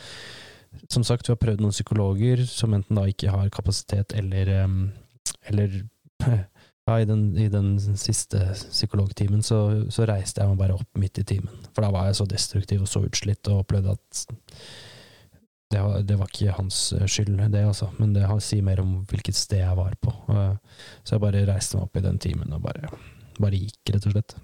[0.89, 4.53] som sagt, vi har prøvd noen psykologer som enten da ikke har kapasitet eller
[5.47, 5.83] Eller
[6.87, 11.19] ja, i den, i den siste psykologtimen så, så reiste jeg meg bare opp midt
[11.19, 11.65] i timen.
[11.75, 14.21] For da var jeg så destruktiv og så utslitt og opplevde at
[15.71, 19.59] det det var ikke hans skyld, det altså, men det sier mer om hvilket sted
[19.59, 20.13] jeg var på.
[21.03, 22.87] Så jeg bare reiste meg opp i den timen og bare,
[23.39, 24.37] bare gikk, rett og slett.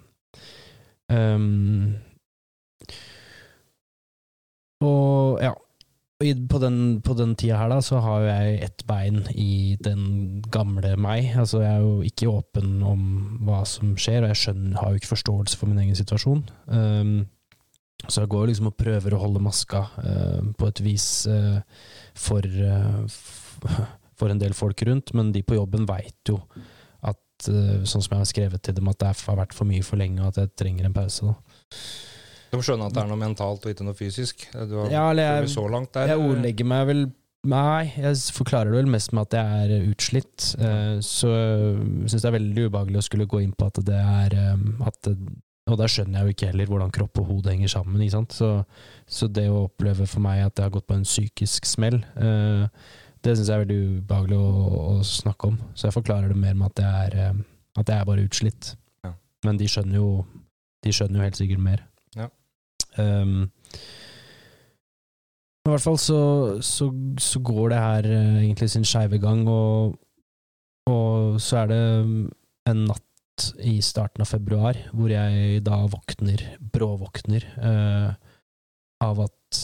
[1.07, 1.95] Um,
[4.83, 5.53] og ja,
[6.49, 10.41] på den, på den tida her da, så har jo jeg ett bein i den
[10.53, 11.31] gamle meg.
[11.39, 13.05] Altså jeg er jo ikke åpen om
[13.47, 16.43] hva som skjer, og jeg skjønner, har jo ikke forståelse for min egen situasjon.
[16.67, 17.15] Um,
[18.07, 21.59] så jeg går liksom og prøver å holde maska uh, på et vis uh,
[22.19, 23.77] for, uh,
[24.19, 26.41] for en del folk rundt, men de på jobben veit jo
[27.43, 29.83] at eh, sånn som jeg har skrevet til dem, at det har vært for mye
[29.85, 31.27] for lenge, og at jeg trenger en pause.
[31.27, 31.79] Da.
[32.53, 34.45] De skjønner at det er noe mentalt og ikke noe fysisk.
[34.53, 36.13] Du har Ja, jeg, så langt der.
[36.13, 37.05] jeg ordlegger meg vel
[37.43, 40.45] Nei, jeg forklarer det vel mest med at jeg er utslitt.
[40.63, 43.97] Eh, så jeg syns det er veldig ubehagelig å skulle gå inn på at det
[43.99, 45.17] er eh, at det,
[45.67, 47.99] Og da skjønner jeg jo ikke heller hvordan kropp og hode henger sammen.
[47.99, 48.37] Ikke sant?
[48.37, 48.49] Så,
[49.07, 52.63] så det å oppleve for meg at jeg har gått på en psykisk smell, eh,
[53.23, 55.59] det syns jeg er veldig ubehagelig å, å, snakke om.
[55.75, 57.43] Så jeg forklarer det mer med at jeg er, eh,
[57.79, 58.73] at jeg er bare utslitt.
[59.03, 59.15] Ja.
[59.47, 60.13] Men de skjønner jo
[60.83, 61.83] De skjønner jo helt sikkert mer.
[62.97, 63.49] Um,
[65.63, 66.21] men i hvert fall så,
[66.59, 66.89] så,
[67.23, 69.93] så går det her eh, egentlig sin skeive gang, og,
[70.91, 71.83] og så er det
[72.67, 76.43] en natt i starten av februar hvor jeg da våkner,
[76.75, 78.11] bråvåkner, uh,
[79.07, 79.61] av at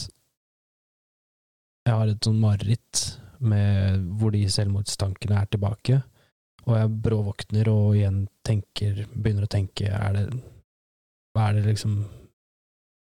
[1.84, 3.04] jeg har et sånn mareritt
[3.40, 6.00] med hvor de selvmordstankene er tilbake,
[6.64, 10.24] og jeg bråvåkner og igjen tenker, begynner å tenke, er det,
[11.36, 12.00] hva er det liksom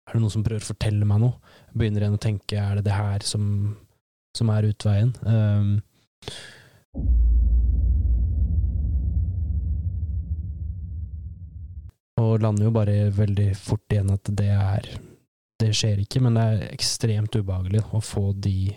[0.08, 1.54] er det noen som prøver å fortelle meg noe?
[1.76, 3.44] Begynner igjen å tenke er det det her som,
[4.36, 5.12] som er utveien?
[5.28, 5.82] Um,
[12.18, 14.90] og lander jo bare veldig fort igjen at det er
[15.58, 18.70] Det skjer ikke, men det er ekstremt ubehagelig å få de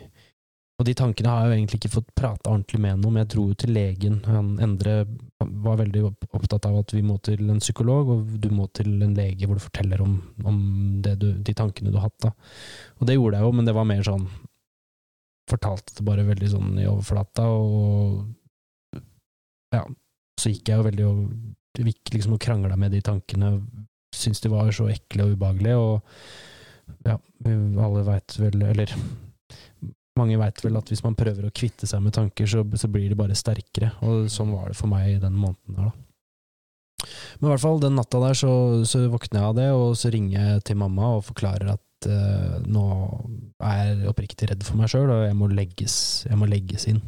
[0.82, 3.18] og de tankene har jeg jo egentlig ikke fått prata ordentlig med noe om.
[3.22, 4.16] Jeg dro jo til legen.
[4.26, 4.96] Han Endre
[5.38, 9.14] var veldig opptatt av at vi må til en psykolog, og du må til en
[9.18, 10.58] lege hvor du forteller om, om
[11.06, 12.18] du, de tankene du har hatt.
[12.26, 12.34] da.
[12.98, 14.26] Og det gjorde jeg jo, men det var mer sånn
[15.50, 19.02] Fortalte det bare veldig sånn i overflata, og
[19.74, 19.82] ja,
[20.40, 23.50] så gikk jeg jo veldig og gikk liksom og krangla med de tankene.
[24.16, 27.18] Syntes de var så ekle og ubehagelige, og ja,
[27.84, 28.94] alle veit vel, eller
[30.20, 33.12] mange veit vel at hvis man prøver å kvitte seg med tanker, så, så, blir
[33.12, 36.08] de bare sterkere, og sånn var det for meg i den måneden der, da.
[37.40, 38.52] Men i hvert fall, den natta der så,
[38.86, 42.60] så våkner jeg av det, og så ringer jeg til mamma og forklarer at uh,
[42.62, 42.84] nå
[43.66, 45.96] er jeg oppriktig redd for meg sjøl, og jeg må, legges,
[46.28, 47.02] jeg må, legges, inn.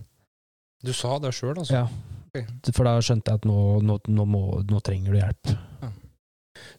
[0.83, 1.83] Du sa det sjøl, altså?
[1.83, 1.85] Ja.
[2.33, 2.47] Okay.
[2.73, 5.53] For da skjønte jeg at nå, nå, nå, må, nå trenger du hjelp.
[5.83, 5.91] Ja.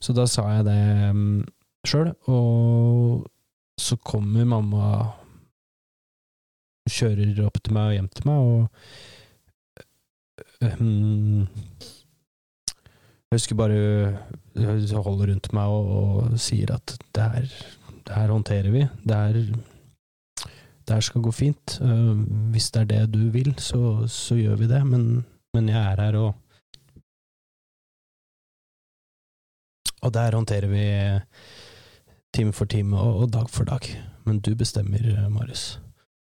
[0.03, 0.81] Så da sa jeg det
[1.13, 1.45] um, mm,
[1.87, 3.29] sjøl, og
[3.79, 4.89] så kommer mamma
[6.91, 8.63] kjører opp til meg og hjem til meg, og
[10.81, 11.47] um,
[13.31, 13.79] Jeg husker bare
[14.55, 17.47] hun holder rundt meg og, og sier at det her,
[18.07, 18.85] det her, håndterer vi.
[19.03, 19.35] Det her,
[20.85, 21.79] det her skal gå fint.
[21.83, 22.15] Uh,
[22.55, 25.25] hvis det er det du vil, så, så gjør vi det, men,
[25.57, 26.35] men jeg er her, og
[30.05, 30.85] Og der håndterer vi
[32.35, 33.81] time for time og dag for dag.
[34.25, 35.81] Men du bestemmer, Marius.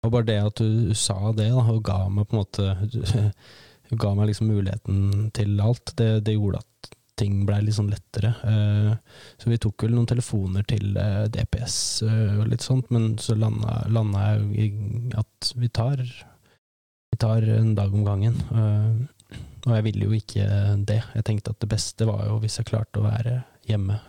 [0.01, 3.27] Og bare det at du sa det, da, og ga meg på en måte
[4.01, 6.91] ga meg liksom muligheten til alt, det, det gjorde at
[7.21, 8.31] ting blei litt sånn lettere.
[8.41, 8.95] Uh,
[9.37, 11.75] så vi tok vel noen telefoner til uh, DPS
[12.07, 17.45] uh, og litt sånt, men så landa, landa jeg i at vi tar, vi tar
[17.59, 18.39] en dag om gangen.
[18.55, 20.47] og jeg ville jo ikke
[20.87, 21.01] det.
[21.13, 23.99] Jeg tenkte at det beste var jo hvis jeg klarte å være hjemme.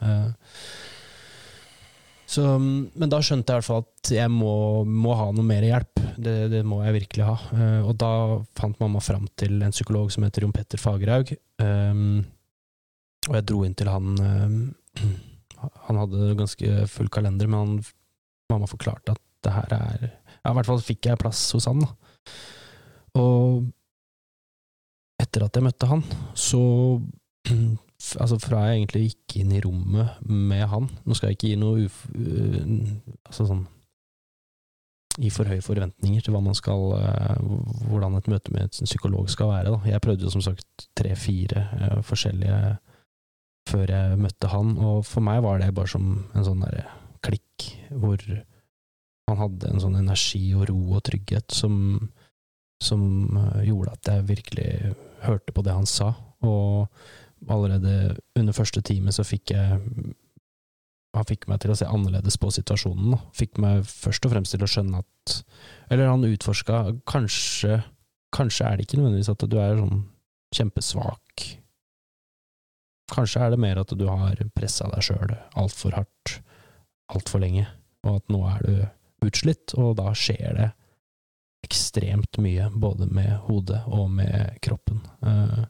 [2.33, 4.53] Så, men da skjønte jeg i hvert fall at jeg må,
[4.89, 6.01] må ha noe mer hjelp.
[6.17, 7.35] Det, det, må jeg virkelig ha.
[7.53, 8.13] Uh, og da
[8.57, 11.35] fant mamma fram til en psykolog som heter Jon Petter Fagerhaug.
[11.61, 12.23] Um,
[13.29, 14.57] og jeg dro inn til han um,
[15.87, 17.77] Han hadde ganske full kalender, men han,
[18.51, 21.85] mamma forklarte at det her er Ja, i hvert fall fikk jeg plass hos han,
[21.85, 21.93] da.
[23.21, 23.69] Og
[25.23, 26.03] etter at jeg møtte han,
[26.35, 26.63] så
[28.21, 31.61] altså fra jeg egentlig gikk inn i rommet med han Nå skal jeg ikke gi
[31.61, 32.03] noe uf...
[32.17, 32.99] Uh,
[33.29, 33.65] altså sånn
[35.21, 37.35] i for høye forventninger til skal uh,
[37.91, 39.75] Hvordan et møte med en psykolog skal være.
[39.75, 39.81] Da.
[39.91, 42.79] Jeg prøvde jo som sagt tre-fire uh, forskjellige
[43.69, 46.87] før jeg møtte han, og for meg var det bare som en sånn derre
[47.23, 48.25] klikk, hvor
[49.29, 51.77] han hadde en sånn energi og ro og trygghet som,
[52.83, 53.05] som
[53.63, 54.67] gjorde at jeg virkelig
[55.23, 56.11] hørte på det han sa,
[56.43, 56.91] og
[57.51, 59.81] allerede under første time så fikk jeg
[61.13, 63.19] Han fikk meg til å se annerledes på situasjonen.
[63.37, 65.35] Fikk meg først og fremst til å skjønne at
[65.93, 67.83] Eller han utforska kanskje
[68.33, 70.07] Kanskje er det ikke nødvendigvis at du er sånn
[70.57, 71.43] kjempesvak.
[73.13, 76.39] Kanskje er det mer at du har pressa deg sjøl altfor hardt
[77.13, 77.67] altfor lenge,
[78.07, 80.71] og at nå er du utslitt, og da skjer det
[81.63, 85.03] ekstremt mye, både med hodet og med kroppen.
[85.23, 85.65] Uh,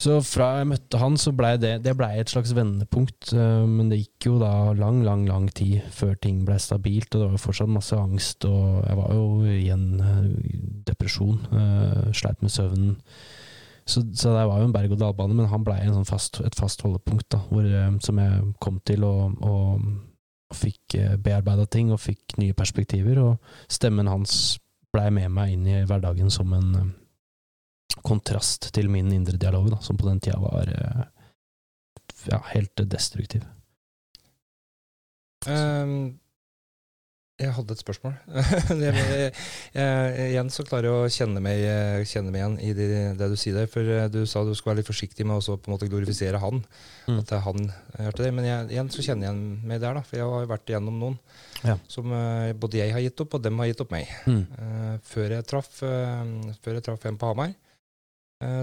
[0.00, 3.34] så fra jeg møtte han, så blei det, det ble et slags vendepunkt.
[3.36, 7.24] Uh, men det gikk jo da lang, lang, lang tid før ting blei stabilt, og
[7.24, 10.22] det var fortsatt masse angst, og jeg var jo i en uh,
[10.88, 11.40] depresjon.
[11.52, 12.94] Uh, sleit med søvnen.
[13.84, 16.06] Så, så, det var jo en berg-og-dal-bane, men han blei sånn
[16.46, 17.66] et fast holdepunkt, da, hvor,
[18.04, 19.82] som jeg kom til, og, og
[20.50, 23.20] og fikk bearbeida ting og fikk nye perspektiver.
[23.22, 24.58] Og stemmen hans
[24.94, 26.88] blei med meg inn i hverdagen som en eh,
[28.06, 31.04] kontrast til min indre dialog, da, som på den tida var eh,
[32.30, 33.44] ja, helt destruktiv.
[35.48, 36.20] Um,
[37.40, 38.16] jeg hadde et spørsmål.
[38.84, 39.30] jeg, jeg,
[39.72, 41.62] jeg, igjen så klarer jeg å kjenne meg,
[42.10, 43.70] kjenne meg igjen i det, det, du sier der.
[43.72, 46.60] For du sa du skulle være litt forsiktig med å på en måte glorifisere han.
[47.06, 47.22] Mm.
[47.22, 48.34] At det er han hørte det.
[48.36, 49.40] Men jeg, igjen så kjenner jeg
[49.72, 50.04] meg der, da.
[50.04, 51.16] For jeg har vært igjennom noen
[51.64, 51.78] ja.
[51.88, 52.12] som
[52.60, 54.12] både jeg har gitt opp, og dem har gitt opp meg.
[54.28, 54.44] Mm.
[54.60, 57.56] Uh, før, jeg traff, uh, før jeg traff en på Hamar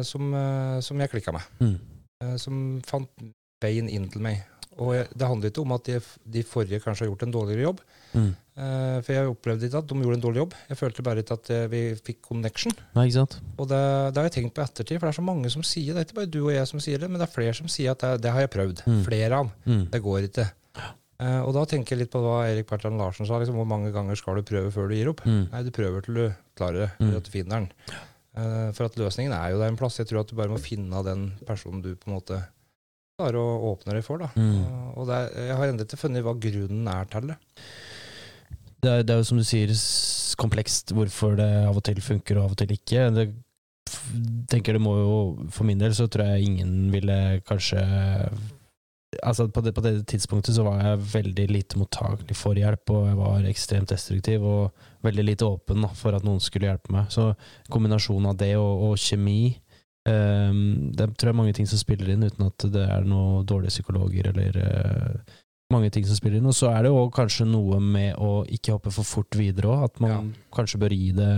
[0.01, 0.33] som,
[0.81, 1.43] som, jeg klikka med.
[1.61, 2.37] Mm.
[2.41, 3.27] som fant
[3.61, 4.41] veien inn til meg.
[4.77, 5.99] Og jeg, det handler ikke om at de,
[6.33, 7.79] de, forrige kanskje har gjort en dårligere jobb.
[8.13, 8.27] Mm.
[8.57, 10.53] Uh, for jeg opplevde ikke at de gjorde en dårlig jobb.
[10.69, 12.73] Jeg følte bare ikke at vi fikk connection.
[12.97, 13.39] Nei, ikke sant?
[13.57, 13.81] Og det,
[14.13, 15.97] det, har jeg tenkt på ettertid, for det er så mange som sier det.
[15.97, 17.71] Det er ikke bare du og jeg som sier det, men det er flere som
[17.71, 18.83] sier at det, det har jeg prøvd.
[18.85, 19.01] Mm.
[19.09, 19.51] Flere av.
[19.65, 19.83] Mm.
[19.93, 20.47] Det går ikke.
[21.17, 23.41] Uh, og da tenker jeg litt på hva Erik Bertrand Larsen sa.
[23.41, 25.25] Liksom, hvor mange ganger skal du prøve før du gir opp?
[25.25, 25.47] Mm.
[25.53, 26.23] Nei, du prøver til du
[26.57, 27.17] klarer det, eller mm.
[27.17, 27.97] at du finner den.
[28.37, 29.97] Uh, for at løsningen er jo der en plass.
[29.97, 32.41] Jeg tror at du bare må finne den personen du på en måte
[33.17, 34.21] klarer å åpne deg for.
[34.21, 34.29] da.
[34.37, 34.93] Mm.
[34.93, 37.37] Og er, jeg har ennå ikke funnet hva grunnen er til det.
[38.77, 39.73] Det er, det er, jo som du sier
[40.37, 43.07] komplekst hvorfor det av og til funker og av og til ikke.
[43.15, 43.25] Det,
[44.51, 45.17] tenker det må jo,
[45.53, 47.17] For min del så tror jeg ingen ville
[47.47, 47.81] kanskje
[49.23, 53.05] Altså på det, på det tidspunktet så var jeg veldig lite mottagelig for hjelp, og
[53.07, 57.07] jeg var ekstremt destruktiv og veldig lite åpen da, for at noen skulle hjelpe meg.
[57.13, 57.29] Så
[57.71, 59.55] kombinasjonen av det og, og kjemi
[60.07, 63.43] Um, det tror jeg er mange ting som spiller inn, uten at det er noen
[63.47, 65.33] dårlige psykologer eller uh,
[65.73, 66.47] mange ting som spiller inn.
[66.47, 69.83] Og så er det jo kanskje noe med å ikke hoppe for fort videre òg.
[69.89, 70.19] At man ja.
[70.55, 71.31] kanskje bør gi det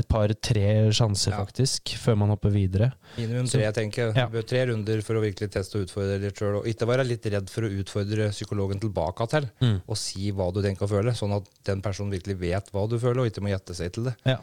[0.00, 0.66] et par-tre
[0.96, 1.42] sjanser, ja.
[1.44, 2.90] faktisk, før man hopper videre.
[3.18, 4.12] Minimum tre, jeg tenker.
[4.16, 4.28] Ja.
[4.52, 6.60] Tre runder for å virkelig teste og utfordre litt sjøl.
[6.62, 9.78] Og ikke være litt redd for å utfordre psykologen tilbake til, mm.
[9.84, 11.16] og si hva du tenker å føle.
[11.16, 14.08] Sånn at den personen virkelig vet hva du føler, og ikke må gjette seg til
[14.10, 14.16] det.
[14.28, 14.40] Ja.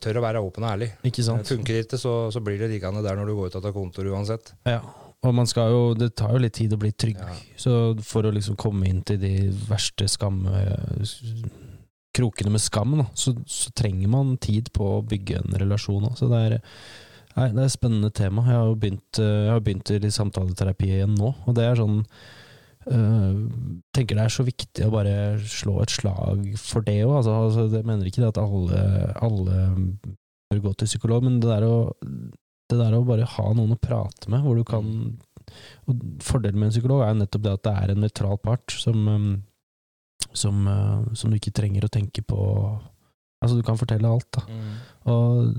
[0.00, 0.92] Tør å være åpen og ærlig.
[1.06, 1.46] Ikke sant?
[1.48, 4.52] Funker ikke, så, så blir det liggende der når du går ut av kontoret uansett.
[4.68, 4.78] Ja,
[5.20, 7.20] og man skal jo, det tar jo litt tid å bli trygg.
[7.20, 7.36] Ja.
[7.60, 7.74] Så
[8.06, 9.34] for å liksom komme inn til de
[9.68, 10.46] verste skam...
[12.10, 16.08] Krokene med skam, da, så, så, trenger man tid på å bygge en relasjon.
[16.18, 16.56] Så det er,
[17.36, 18.42] nei, det er et spennende tema.
[18.48, 22.02] Jeg har jo begynt, jeg har begynt i samtaleterapi igjen nå, og det er sånn
[22.88, 23.44] Uh,
[23.92, 25.12] tenker det er så viktig å bare
[25.44, 27.18] slå et slag for det òg.
[27.18, 28.80] Altså, altså, jeg mener ikke det at alle,
[29.20, 29.58] alle
[30.50, 31.92] bør gå til psykolog, men det der, å,
[32.70, 34.88] det der, å, bare ha noen å prate med, hvor du kan
[35.90, 38.70] og Fordelen med en psykolog er jo nettopp det at det er en nøytral part
[38.70, 39.30] som, um,
[40.30, 42.40] som, uh, som, du ikke trenger å tenke på
[43.40, 44.42] Altså, du kan fortelle alt, da.
[44.52, 44.72] Mm.
[45.08, 45.54] Og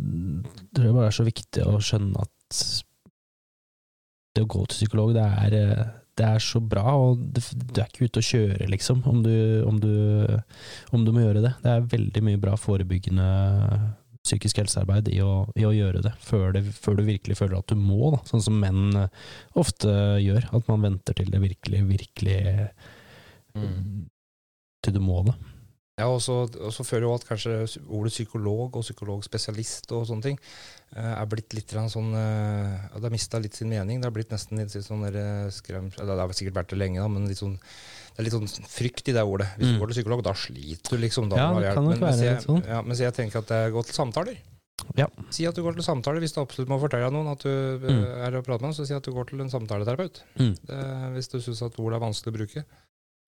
[0.70, 2.60] det er bare så viktig å skjønne at
[4.38, 5.88] det å gå til psykolog, det er uh,
[6.20, 9.34] det er så bra, og du er ikke ute å kjøre, liksom, om du,
[9.66, 9.94] om, du,
[10.94, 11.54] om du, må gjøre det.
[11.64, 13.28] Det er veldig mye bra forebyggende
[14.26, 17.72] psykisk helsearbeid i å, i å gjøre det før, det før, du virkelig føler at
[17.72, 18.22] du må, da.
[18.30, 19.24] sånn som menn eh,
[19.58, 20.46] ofte gjør.
[20.54, 22.42] At man venter til det virkelig, virkelig
[23.58, 24.06] mm.
[24.82, 25.34] Til du må det.
[26.00, 27.56] Ja, og så føler jeg at kanskje
[27.94, 30.40] ordet psykolog og psykologspesialist og sånne ting
[30.96, 34.02] eh, er blitt litt sånn Det har mista litt sin mening.
[34.02, 35.92] Det har blitt nesten litt sånn skremt skrem...
[35.94, 37.60] Det har sikkert vært det lenge, da, men litt sånn,
[38.12, 39.48] det er litt sånn frykt i det ordet.
[39.56, 39.74] Hvis mm.
[39.74, 41.30] du går til psykolog, da sliter du, liksom.
[41.32, 42.64] Da ja, det kan nok være litt sånn.
[42.68, 44.40] Ja, mens jeg tenker at det er godt til samtaler.
[44.98, 45.08] Ja.
[45.34, 48.06] Si at du går til samtale hvis du absolutt må fortelle noen at du mm.
[48.28, 50.24] er og prater med så si at du går til en samtaleterapeut.
[50.40, 50.54] Mm.
[50.68, 50.80] Det,
[51.16, 52.64] hvis du syns at ord er vanskelig å bruke.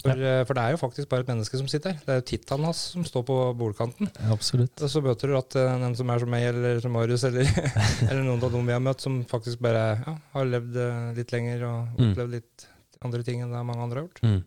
[0.03, 0.39] For, ja.
[0.41, 2.03] Eh, for, det er jo faktisk bare et menneske som sitter her.
[2.03, 4.09] Det er jo tittelen hans som står på bordkanten.
[4.17, 4.75] Ja, absolutt.
[4.83, 7.47] Og så møter du at den som er som meg, eller som Marius, eller,
[8.09, 10.79] eller noen av dem vi har møtt, som faktisk bare ja, har levd
[11.19, 12.09] litt lenger og mm.
[12.09, 12.67] opplevd litt
[13.03, 14.25] andre ting enn det mange andre har gjort.
[14.25, 14.41] Mm.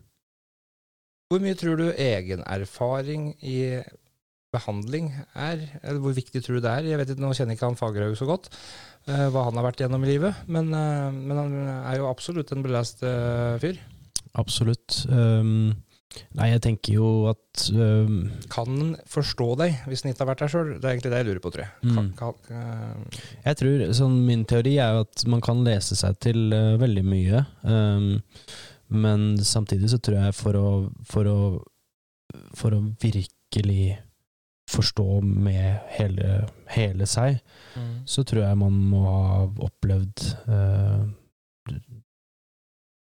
[1.27, 3.57] Hvor mye tror du egenerfaring i
[4.55, 5.65] behandling er?
[5.81, 6.87] Eller hvor viktig tror du det er?
[6.93, 8.47] Jeg vet ikke, Nå kjenner ikke han Fagerhaug så godt,
[9.09, 12.63] uh, hva han har vært gjennom i livet, men, men han er jo absolutt en
[12.63, 13.03] belest
[13.61, 13.81] fyr.
[14.37, 15.01] Absolutt.
[15.09, 15.73] Um,
[16.37, 20.43] nei, jeg tenker jo at um, Kan han forstå deg hvis han ikke har vært
[20.43, 20.71] der sjøl?
[20.77, 21.73] Det er egentlig det jeg lurer på, tror jeg.
[21.83, 22.15] Kan, mm.
[22.19, 26.47] kan, uh, jeg tror, sånn, Min teori er jo at man kan lese seg til
[26.53, 27.43] uh, veldig mye.
[27.65, 28.09] Um,
[28.87, 30.67] men samtidig så tror jeg for å,
[31.07, 31.39] for å,
[32.55, 33.97] for å virkelig
[34.67, 36.41] forstå med hele,
[36.73, 37.39] hele seg,
[37.75, 37.93] mm.
[38.09, 41.05] så tror jeg man må ha opplevd eh,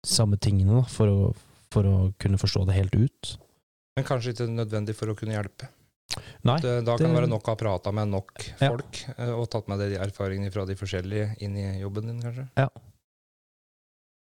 [0.04, 1.30] samme tingene da, for, å,
[1.72, 3.32] for å kunne forstå det helt ut.
[3.96, 5.70] Men kanskje ikke nødvendig for å kunne hjelpe?
[6.44, 9.14] Nei, det, da kan det være nok å ha prata med nok folk, ja.
[9.16, 12.44] Eh, og tatt med de erfaringene fra de forskjellige inn i jobben din, kanskje?
[12.60, 12.68] Ja.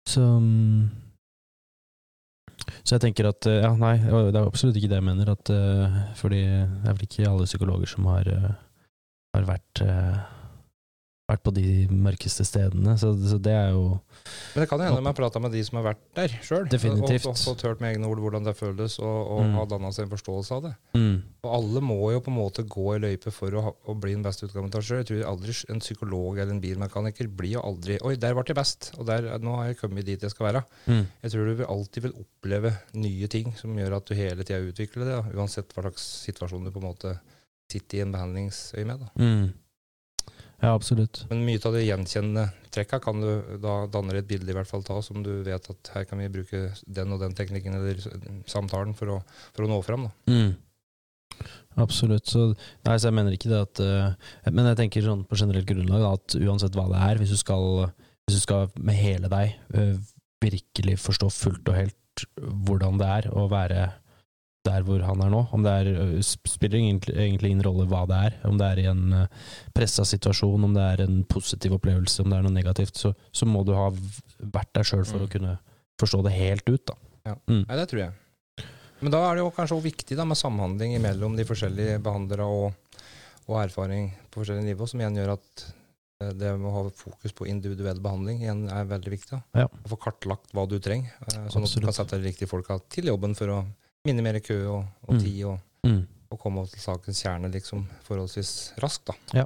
[0.08, 0.88] Så mm,
[2.84, 5.34] Så jeg tenker at eh, Ja, nei, det er absolutt ikke det jeg mener.
[5.34, 8.50] At, eh, fordi det er vel ikke alle psykologer som har, eh,
[9.36, 9.84] har vært,
[11.28, 12.94] vært på de mørkeste stedene.
[13.00, 14.00] Så, så det er jo
[14.56, 16.68] Men det kan jo hende man prata med de som har vært der sjøl.
[16.72, 19.54] Og, og fått hørt med egne ord hvordan det føles, og, og Mm.
[19.60, 20.72] har danna seg en forståelse av det.
[20.96, 24.14] mm, Og alle må jo på en måte gå i løype for å, å bli
[24.16, 25.04] den beste utgaven av seg sjøl.
[25.04, 28.56] Jeg tror aldri en psykolog eller en bilmekaniker blir jo aldri Oi, der ble jeg
[28.58, 30.64] best, og der, nå har jeg kommet dit jeg skal være.
[30.88, 34.44] mm, Jeg tror du vil alltid vil oppleve nye ting som gjør at du hele
[34.48, 37.18] tida utvikler det, da, uansett hva slags situasjon du på en måte
[37.72, 39.10] sitter i en behandlingsøyemed.
[39.20, 39.48] mm.
[40.58, 41.22] Ja, absolutt.
[41.30, 44.86] Men mye av de gjenkjennende trekka kan du da danne et bilde i hvert fall
[44.86, 48.02] ta, som du vet at her kan vi bruke den og den teknikken eller
[48.50, 49.20] samtalen for å,
[49.54, 50.08] for å nå fram.
[50.08, 50.34] da.
[50.34, 50.56] Mm.
[51.78, 52.26] Absolutt.
[52.26, 52.48] Så,
[52.88, 56.02] nei, så jeg mener ikke det at uh, Men jeg tenker sånn på generelt grunnlag
[56.02, 57.92] da, at uansett hva det er, hvis du skal,
[58.26, 59.94] hvis du skal med hele deg uh,
[60.42, 62.26] virkelig forstå fullt og helt
[62.66, 63.92] hvordan det er å være
[64.68, 65.90] der hvor han er nå, om det er,
[66.28, 67.16] spiller egentlig,
[67.48, 69.04] ingen rolle hva det er, om det er i en
[69.76, 73.48] pressa situasjon, om det er en positiv opplevelse, om det er noe negativt, så, så
[73.50, 73.88] må du ha
[74.44, 75.26] vært der sjøl for Mm.
[75.26, 75.56] å kunne
[75.98, 76.98] forstå det helt ut, da.
[77.32, 77.36] Ja.
[77.50, 77.64] Mm.
[77.66, 78.68] Nei, det tror jeg.
[79.00, 82.46] Men da er det jo kanskje også viktig da, med samhandling mellom de forskjellige behandlere
[82.50, 83.02] og,
[83.48, 85.66] og erfaring på forskjellige nivå, som igjen gjør at
[86.18, 89.38] det med å ha fokus på individuell behandling igjen er veldig viktig.
[89.38, 89.66] da.
[89.66, 89.68] Ja.
[89.70, 91.14] Å få kartlagt hva du trenger,
[91.54, 93.60] sånn at du kan sette de riktige folka til jobben for å
[94.08, 95.24] minimere kø og, og Mm.
[95.24, 96.02] tid, og, Mm.
[96.32, 99.06] og komme til sakens kjerne liksom forholdsvis raskt.
[99.12, 99.14] da.
[99.44, 99.46] Ja.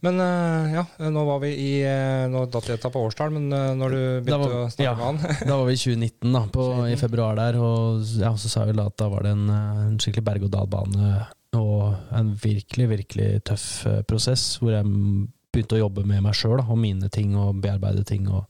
[0.00, 3.72] Men eh, ja, nå var vi i eh, Nå datt jeg på årstall, men eh,
[3.74, 4.92] når du begynte var- å snakke ja.
[4.94, 8.48] med han Da var vi i 2019, da, på, i februar der, og ja, så
[8.52, 11.26] sa vi da at da var det en, en skikkelig berg-og-dal-bane
[11.58, 13.66] og en virkelig, virkelig tøff
[14.06, 18.28] prosess, hvor jeg begynte å jobbe med meg sjøl og mine ting og bearbeide ting.
[18.28, 18.44] og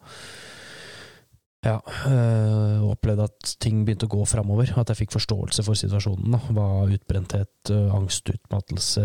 [1.66, 4.70] ja, øh, opplevde at ting begynte å gå framover.
[4.78, 6.36] At jeg fikk forståelse for situasjonen.
[6.36, 6.40] Da.
[6.54, 9.02] Hva utbrenthet, øh, angst, utmattelse,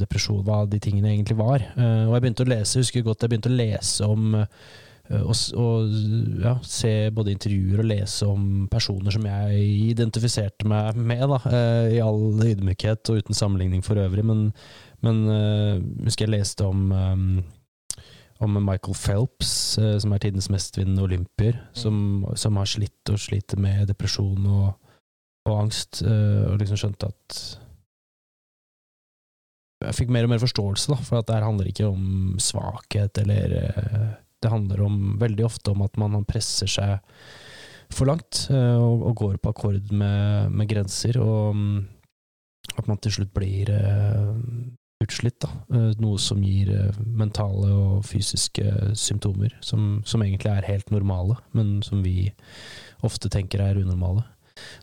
[0.00, 1.66] depresjon Hva de tingene egentlig var.
[1.76, 4.46] Uh, og jeg begynte å lese, husker godt jeg begynte å lese om øh,
[5.12, 5.94] og, og
[6.40, 11.96] ja, se både intervjuer og lese om personer som jeg identifiserte meg med, da, eh,
[11.98, 14.24] i all ydmykhet og uten sammenligning for øvrig.
[14.24, 14.46] Men,
[15.04, 15.26] men
[16.06, 17.42] husker jeg leste om øh,
[18.42, 23.60] om Michael Phelps, eh, som er tidens mestvinnende olympier, som, som har slitt og sliter
[23.62, 24.72] med depresjon og,
[25.48, 27.42] og angst, eh, og liksom skjønte at
[29.82, 33.18] Jeg fikk mer og mer forståelse, da, for at det her handler ikke om svakhet,
[33.18, 34.12] eller eh,
[34.42, 36.98] Det handler om, veldig ofte om at man presser seg
[37.92, 41.82] for langt, og, og går på akkord med, med grenser, og mm,
[42.78, 43.68] at man til slutt blir
[45.04, 45.50] utslitt, da.
[45.74, 51.38] Eh, Noe som gir eh, mentale og fysiske symptomer, som, som egentlig er helt normale,
[51.56, 52.30] men som vi
[53.06, 54.24] ofte tenker er unormale.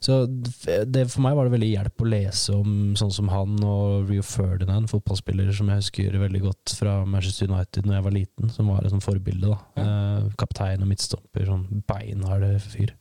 [0.04, 4.10] Så det, for meg var det veldig hjelp å lese om sånn som han og
[4.10, 8.50] Rio Ferdinand, fotballspiller som jeg husker veldig godt fra Manchester United når jeg var liten,
[8.52, 9.54] som var et sånt forbilde.
[9.54, 9.60] da.
[9.80, 10.32] Ja.
[10.42, 12.98] kaptein og midtstopper, sånn beinhard fyr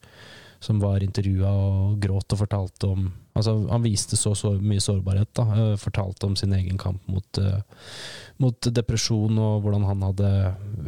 [0.60, 3.08] som var intervjua og gråt og fortalte om
[3.38, 5.46] Altså, han viste så, så mye sårbarhet, da.
[5.54, 7.60] eh, Fortalte om sin egen kamp mot, eh,
[8.42, 10.32] mot depresjon, og hvordan han hadde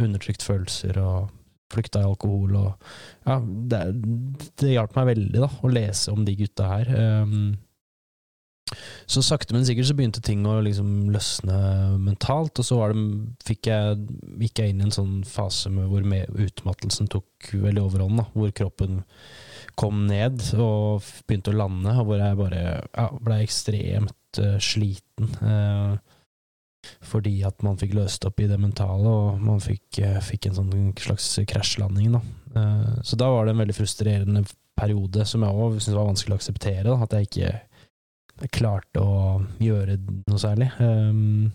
[0.00, 1.30] undertrykt følelser og
[1.70, 2.70] flykta i alkohol og
[3.28, 3.80] Ja, det,
[4.58, 6.90] det hjalp meg veldig, da, å lese om de gutta her.
[7.22, 7.52] Um,
[9.10, 11.56] så sakte, men sikkert så begynte ting å liksom løsne
[12.02, 13.04] mentalt, og så det,
[13.46, 13.96] fikk jeg,
[14.44, 16.06] gikk jeg inn i en sånn fase med hvor
[16.46, 19.00] utmattelsen tok veldig overhånd, da, hvor kroppen
[19.78, 25.30] kom ned og begynte å lande, og hvor jeg bare ja, ble ekstremt uh, sliten.
[25.42, 25.98] Uh,
[27.04, 30.58] fordi at man fikk løst opp i det mentale, og man fikk, uh, fikk en
[30.60, 32.16] sånn slags krasjlanding.
[32.16, 32.22] Da.
[33.06, 34.44] Så da var det en veldig frustrerende
[34.80, 36.86] periode som jeg òg syntes var vanskelig å akseptere.
[36.88, 37.50] Da, at jeg ikke
[38.48, 40.70] klarte å gjøre noe særlig.
[40.80, 41.50] Um,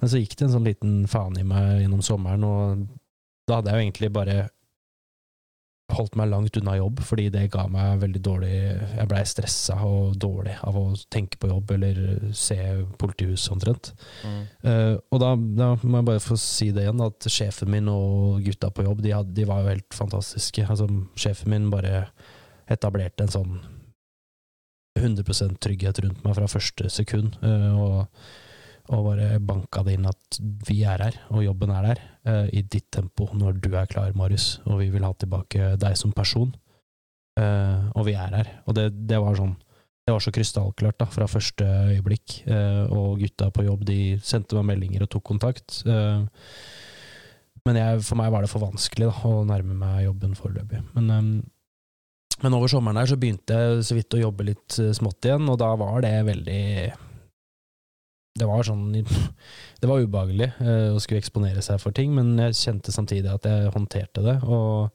[0.00, 2.86] men så gikk det en sånn liten faen i meg gjennom sommeren, og
[3.48, 4.38] da hadde jeg jo egentlig bare
[5.96, 10.16] holdt meg langt unna jobb, fordi det ga meg veldig dårlig Jeg blei stressa og
[10.20, 12.00] dårlig av å tenke på jobb eller
[12.36, 12.58] se
[13.00, 13.92] politihus, omtrent.
[14.62, 18.44] Eh, og da, da må jeg bare få si det igjen, at sjefen min og
[18.46, 20.66] gutta på jobb, de, hadde, de var jo helt fantastiske.
[20.66, 20.88] Altså,
[21.18, 22.06] sjefen min bare
[22.70, 23.58] etablerte en sånn
[24.98, 28.30] 100% trygghet rundt meg fra første sekund, Uh, og,
[28.90, 32.62] og bare banka det inn at vi er her, og jobben er der, uh, i
[32.62, 36.50] ditt tempo, når du er klar, Marius, og vi vil ha tilbake deg som person.
[37.38, 38.48] Uh, og vi er her.
[38.66, 39.56] Og det, det var sånn
[40.08, 42.40] det var så krystallklart da, fra første øyeblikk.
[42.48, 45.84] uh, og gutta på jobb de sendte meg meldinger og tok kontakt.
[47.68, 50.80] Men jeg, for meg var det for vanskelig da, å nærme meg jobben foreløpig.
[50.96, 51.32] Men, um,
[52.40, 55.58] Men over sommeren der så begynte jeg så vidt å jobbe litt smått igjen, og
[55.60, 56.64] da var det veldig
[58.38, 58.92] Det var sånn
[59.80, 63.48] Det var ubehagelig eh, å skulle eksponere seg for ting, men jeg kjente samtidig at
[63.48, 64.36] jeg håndterte det.
[64.46, 64.92] Og,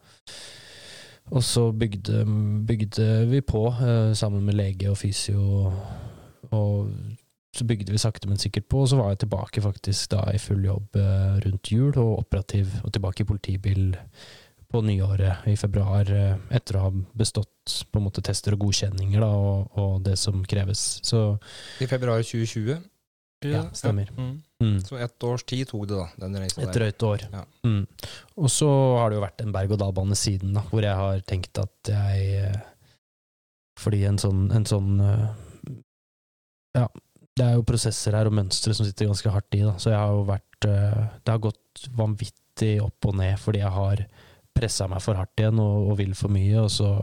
[1.33, 2.23] og så bygde,
[2.69, 5.73] bygde vi på eh, sammen med lege og fysio,
[6.53, 6.93] og
[7.55, 10.41] så bygde vi sakte, men sikkert på, og så var jeg tilbake faktisk da i
[10.41, 13.85] full jobb eh, rundt jul, og operativ, og tilbake i politibil
[14.71, 16.09] på nyåret i februar,
[16.53, 20.41] etter å ha bestått på en måte tester og godkjenninger da, og, og det som
[20.45, 20.99] kreves.
[21.05, 21.37] Så
[21.81, 22.83] I februar 2020?
[23.53, 24.09] Ja, stemmer.
[24.11, 24.23] Ja.
[24.23, 24.35] Mm.
[24.63, 24.81] Mm.
[24.81, 27.25] Så ett års tid tok det, da, den reisa Et drøyt år.
[27.31, 27.43] Ja.
[27.67, 27.81] Mm.
[28.39, 28.69] Og så
[28.99, 32.61] har det jo vært en berg-og-dal-bane siden, da, hvor jeg har tenkt at jeg eh,
[33.79, 35.25] Fordi en sånn, en sånn eh,
[36.79, 36.87] Ja,
[37.35, 39.75] det er jo prosesser her og mønstre som sitter ganske hardt i, da.
[39.81, 43.75] Så jeg har jo vært eh, Det har gått vanvittig opp og ned fordi jeg
[43.75, 44.05] har
[44.55, 46.93] pressa meg for hardt igjen og, og vil for mye, og så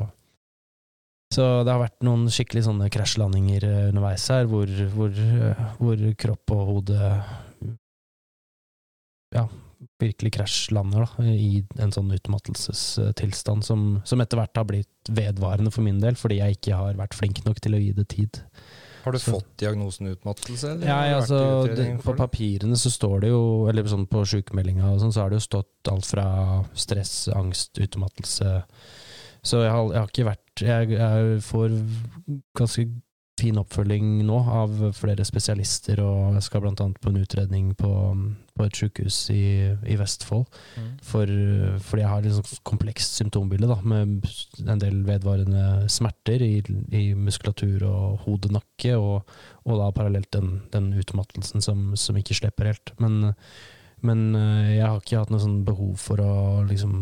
[1.33, 6.03] så det har vært noen skikkelig sånne krasjlandinger eh, underveis her, hvor, hvor, eh, hvor
[6.21, 7.13] kropp og hode
[9.33, 9.47] ja,
[10.03, 15.85] virkelig krasjlander da, i en sånn utmattelsestilstand som, som etter hvert har blitt vedvarende for
[15.87, 18.43] min del, fordi jeg ikke har vært flink nok til å gi det tid.
[19.03, 20.77] Har du Så- fått diagnosen utmattelse?
[20.77, 25.13] Eller Ja, altså, det, på papirene så står det jo, eller sånn på sjukmeldinga sånn,
[25.13, 26.27] så har det jo stått alt fra
[26.75, 28.63] stress, angst, utmattelse
[29.43, 31.79] Så jeg har, jeg har ikke vært jeg, jeg får
[32.59, 32.87] ganske
[33.41, 37.91] fin oppfølging nå av flere spesialister, og jeg skal annet på en utredning på,
[38.55, 39.45] på et sykehus i,
[39.89, 40.45] i Vestfold.
[40.77, 40.91] Mm.
[41.07, 41.33] For,
[41.83, 44.29] fordi jeg har et sånn komplekst symptombilde, da, med
[44.67, 46.55] en del vedvarende smerter i,
[46.93, 49.33] i muskulatur og hode, nakke, og,
[49.65, 52.95] og da parallelt den, den utmattelsen som, som ikke slipper helt.
[53.03, 53.33] Men,
[54.05, 56.35] men eh, jeg har ikke hatt noe sånn behov for å
[56.69, 57.01] liksom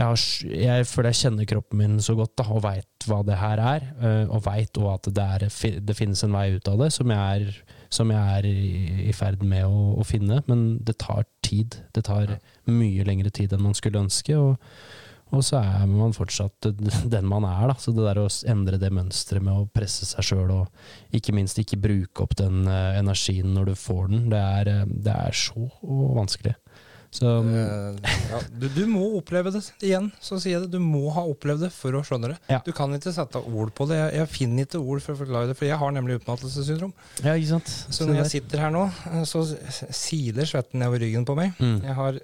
[0.00, 0.22] jeg, har,
[0.64, 3.84] jeg føler jeg kjenner kroppen min så godt da, og veit hva det her er.
[4.00, 7.12] eh, Og veit òg at det, er, det finnes en vei ut av det, som
[7.12, 7.60] jeg er,
[7.92, 10.40] som jeg er i, ferd med å, å finne.
[10.48, 11.82] Men det tar tid.
[11.92, 12.38] Det tar
[12.70, 14.38] mye lengre tid enn man skulle ønske.
[14.40, 14.56] Og,
[15.30, 17.66] og så er man fortsatt den man er.
[17.70, 17.76] Da.
[17.78, 21.60] Så det der å endre det mønsteret med å presse seg sjøl, og ikke minst
[21.60, 25.36] ikke bruke opp den eh, energien når du får den, det er, eh, det er
[25.44, 25.68] så
[26.16, 26.56] vanskelig.
[27.10, 30.76] Så Eh, ja, du, du må oppleve det igjen, så sier jeg det.
[30.76, 32.38] Du må ha opplevd det for å skjønne det.
[32.52, 32.60] Ja.
[32.66, 33.98] Du kan ikke sette ord på det.
[33.98, 36.92] Jeg, jeg finner ikke ord for å forklare det, for jeg har nemlig utmattelsessyndrom.
[37.24, 37.36] ja.
[37.90, 41.56] Så når jeg sitter her nå, eh, så siler svetten nedover ryggen på meg.
[41.58, 41.78] mm.
[41.90, 42.20] Jeg har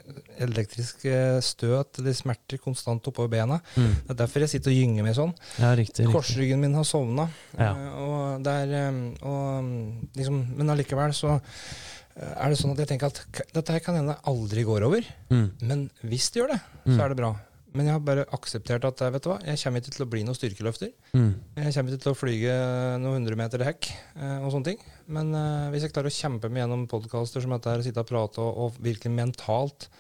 [0.47, 3.59] elektriske støt eller smerter konstant oppover bena.
[3.75, 3.95] Mm.
[4.05, 5.35] Det er derfor jeg sitter og gynger meg sånn.
[5.63, 6.07] Ja, riktig.
[6.13, 7.29] Korsryggen min har sovna.
[7.57, 12.78] Eh, og er, eh, og, mm, liksom, men allikevel så eh, er det sånn at
[12.80, 13.20] jeg tenker at
[13.52, 15.05] dette her kan hende aldri går over.
[15.30, 15.51] Mm.
[15.68, 16.97] Men hvis det gjør det, Mm.
[16.97, 17.34] så er det bra.
[17.76, 20.09] Men jeg har bare akseptert at eh, vet du hva, jeg kommer ikke til å
[20.09, 20.93] bli noen styrkeløfter.
[21.12, 21.34] Mm.
[21.60, 22.55] Jeg kommer ikke til å flyge
[23.02, 24.78] noen hundre meter hekk eh, og sånne ting.
[25.12, 28.09] Men uh, hvis jeg klarer å kjempe meg gjennom podkaster som dette her, sitte og
[28.09, 29.90] prate og, og virkelig mentalt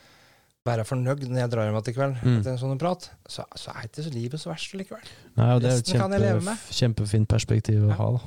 [0.66, 2.38] være fornøyd når jeg drar hjem til kveld Mm.
[2.40, 5.04] etter en sånn prat, så, så er ikke livet så verst likevel.
[5.36, 7.98] Nei, og det er et kjempe, kjempefint perspektiv å Ja.
[8.00, 8.20] ha, da.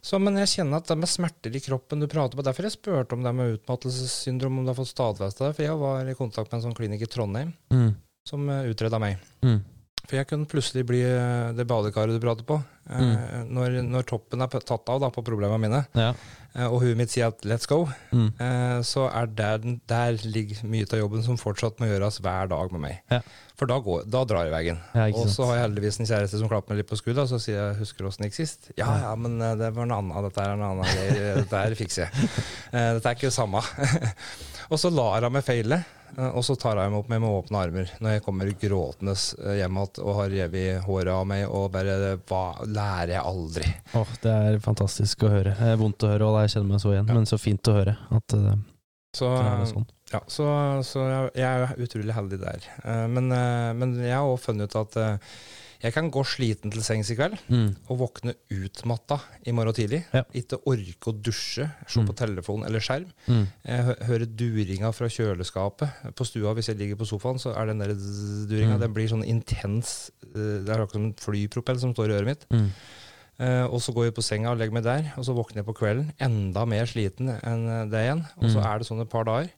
[0.00, 2.72] Så, men jeg kjenner at det med smerter i kroppen du prater på Derfor jeg
[2.72, 5.56] spurte om det med utmattelsessyndrom, om du har fått stadfesta det.
[5.58, 7.90] For jeg var i kontakt med en sånn klinikk i Trondheim Mm.
[8.26, 9.18] som utreda meg.
[9.44, 9.60] Mm.
[10.06, 12.56] For jeg kunne plutselig bli eh, det badekaret du prater på.
[12.90, 13.50] mm.
[13.52, 16.14] når, når toppen er tatt av da, på problemene mine, Ja.
[16.54, 18.32] Eh, og huet mitt sier at 'let's go', Mm.
[18.40, 19.58] eh, så er der,
[19.88, 23.00] der ligger mye av jobben som fortsatt må gjøres hver dag med meg.
[23.10, 23.20] Ja.
[23.56, 24.78] For da, går, da drar jeg veien.
[24.94, 27.36] Ja, Og så har jeg heldigvis en kjæreste som klapper meg litt på skuldra, så
[27.38, 28.70] sier jeg 'husker du åssen det gikk sist'?
[28.78, 30.22] Ja ja, men eh, det var noe annet.
[30.34, 30.86] Dette er annet.
[30.86, 32.30] Det- Dette her fikser jeg.
[32.72, 33.60] Dette er ikke det samme.
[34.70, 35.84] og så lar hun meg feile,
[36.18, 39.54] og så tar hun meg opp med, med åpne armer når jeg kommer gråtende eh,
[39.60, 43.70] hjem igjen og har revet håret av meg, og bare Hva lærer jeg aldri?
[44.00, 45.54] Åh, det er fantastisk å høre.
[45.58, 47.14] Det er vondt å høre, og jeg kjenner meg så igjen, Ja.
[47.20, 48.52] men så fint å høre at uh,
[49.16, 49.86] Så, det er sånn.
[50.12, 50.44] ja, så,
[50.86, 52.66] så jeg, jeg er utrolig heldig der.
[52.84, 55.16] Eh, men, eh, men jeg har også funnet ut at eh,
[55.82, 57.38] jeg kan gå sliten til sengs i kveld.
[57.48, 57.74] Mm.
[57.88, 60.02] og våkne utmatta i morgen tidlig.
[60.12, 60.22] Ja.
[60.36, 62.06] Ikke orke å dusje, se Mm.
[62.08, 63.06] på telefon eller skjerm.
[63.26, 63.46] Mm.
[63.64, 66.54] Jeg hører duringa fra kjøleskapet på stua.
[66.54, 68.80] Hvis jeg ligger på sofaen, så er den der duringa Mm.
[68.80, 72.26] Den blir sånn intens eh, Det er akkurat som en flypropell som står i øret
[72.26, 72.46] mitt.
[72.50, 72.70] Mm.
[73.40, 75.64] Uh, og så går jeg på senga og legger meg der, og så våkner jeg
[75.64, 78.26] på kvelden enda mer sliten enn eh, det igjen.
[78.36, 78.66] Og så Mm.
[78.68, 79.48] er det sånn et par dager.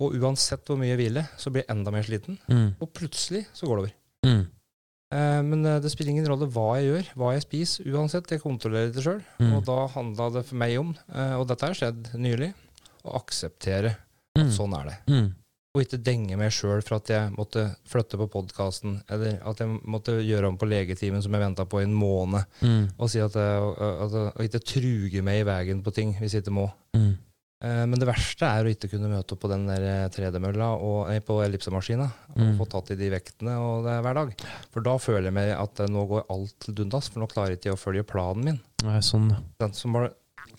[0.00, 2.38] Og uansett hvor mye jeg hviler, så blir jeg enda mer sliten.
[2.48, 2.74] Mm.
[2.80, 3.92] Og plutselig så går det
[4.24, 4.46] over.
[5.10, 5.18] Mm.
[5.18, 7.88] Eh, Men eh, det spiller ingen rolle hva jeg gjør, hva jeg spiser.
[7.94, 9.22] Uansett, jeg kontrollerer det sjøl.
[9.40, 9.52] Mm.
[9.56, 12.52] Og da handla det for meg om, eh, og dette har skjedd nylig,
[13.04, 13.96] å akseptere
[14.36, 14.44] Mm.
[14.46, 14.98] at sånn er det.
[15.08, 15.34] Mm.
[15.74, 19.68] og ikke denge meg sjøl for at jeg måtte flytte på podkasten, eller at jeg
[19.86, 22.88] måtte gjøre om på legetimen som jeg venta på i en måned, Mm.
[22.98, 26.32] og si at jeg, at jeg, og ikke truge meg i veien på ting hvis
[26.34, 26.72] jeg ikke må.
[26.96, 27.16] Mm.
[27.60, 30.68] Eh, Men det verste er å ikke kunne møte opp på den der eh, tredemølla
[30.78, 32.52] og nei, på ellipsemaskina og Mm.
[32.60, 34.34] få tatt i de vektene og det er hver dag.
[34.70, 37.56] For da føler jeg meg at eh, nå går alt til dundas, for nå klarer
[37.56, 38.60] jeg ikke å følge planen min.
[38.86, 39.32] Nei, sånn.
[39.58, 40.12] Den som bare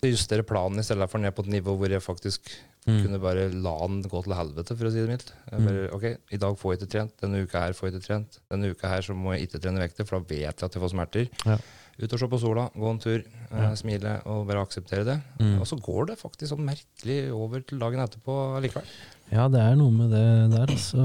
[0.04, 2.52] justere planen i stedet for ned på et nivå hvor jeg faktisk
[2.88, 3.02] Mm.
[3.04, 5.32] kunne bare la den gå til helvete, for å si det mildt.
[5.52, 5.64] Mm.
[5.66, 8.38] Bare, ok, I dag får jeg ikke trent, denne uka her får jeg ikke trent.
[8.50, 10.82] Denne uka her så må jeg ikke trene vekter, for da vet jeg at jeg
[10.82, 11.28] får smerter.
[11.44, 11.58] Ja.
[12.00, 15.16] Ut og se på sola, gå en tur, eh, smile og bare akseptere det.
[15.40, 15.58] Mm.
[15.60, 18.86] Og så går det faktisk sånn merkelig over til dagen etterpå likevel.
[19.30, 20.24] Ja, det er noe med det
[20.54, 21.04] der, altså.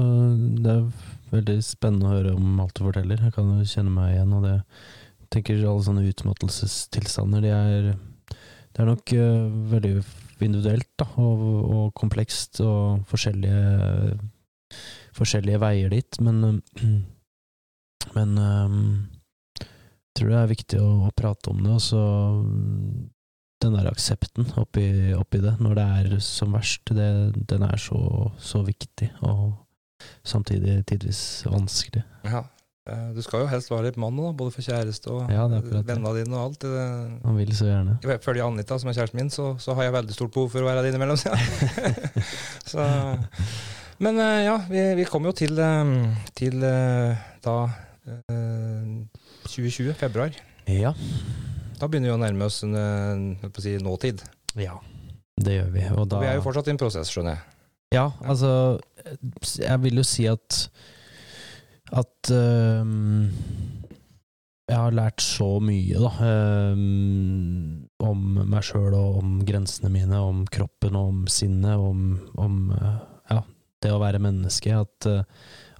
[0.64, 0.86] Det er
[1.34, 3.20] veldig spennende å høre om alt du forteller.
[3.22, 7.96] Jeg kan jo kjenne meg igjen, og det jeg tenker alle sånne utmattelsestilstander, det er
[8.76, 9.90] Det er nok uh, veldig
[10.44, 14.18] individuelt, da, og, og komplekst, og forskjellige
[15.16, 16.96] forskjellige veier dit, men uh,
[18.14, 18.76] Men eh,
[20.16, 22.02] tror det er viktig å, å prate om det, og så
[22.40, 23.04] mm,
[23.64, 24.86] den der aksepten oppi,
[25.16, 27.08] oppi det, når det er som verst, det,
[27.48, 28.00] den er så,
[28.42, 29.54] så viktig, og
[30.26, 32.04] samtidig tidvis vanskelig.
[32.28, 32.44] Ja.
[32.86, 36.12] Eh, Du skal jo helst være litt mann, da, både for kjæreste og Ja, vennene
[36.18, 36.66] dine og alt.
[37.24, 37.96] Han vil så gjerne.
[38.04, 40.68] Ifølge Anita, som er kjæresten min, så, så har jeg veldig stort behov for å
[40.68, 41.18] være der innimellom.
[42.72, 42.86] så,
[44.04, 47.58] men eh, ja, vi, vi kom jo til, eh, til da
[49.56, 50.36] 2020, februar.
[50.70, 50.92] Ja.
[51.76, 54.22] Da begynner vi å nærme oss en, eh, på å si, nåtid.
[54.60, 54.76] ja.
[55.36, 57.42] Det gjør vi, og da vi er jo fortsatt i en prosess, skjønner jeg.
[57.92, 58.80] Ja, altså
[59.60, 60.56] Jeg vil jo si at
[61.92, 63.28] At øhm,
[64.66, 66.10] jeg har lært så mye, da.
[66.26, 72.72] øhm, om meg sjøl og om grensene mine, om kroppen og om sinnet, om, om
[72.74, 72.96] øh,
[73.30, 73.44] ja,
[73.84, 74.72] det å være menneske.
[74.74, 75.22] At, øh,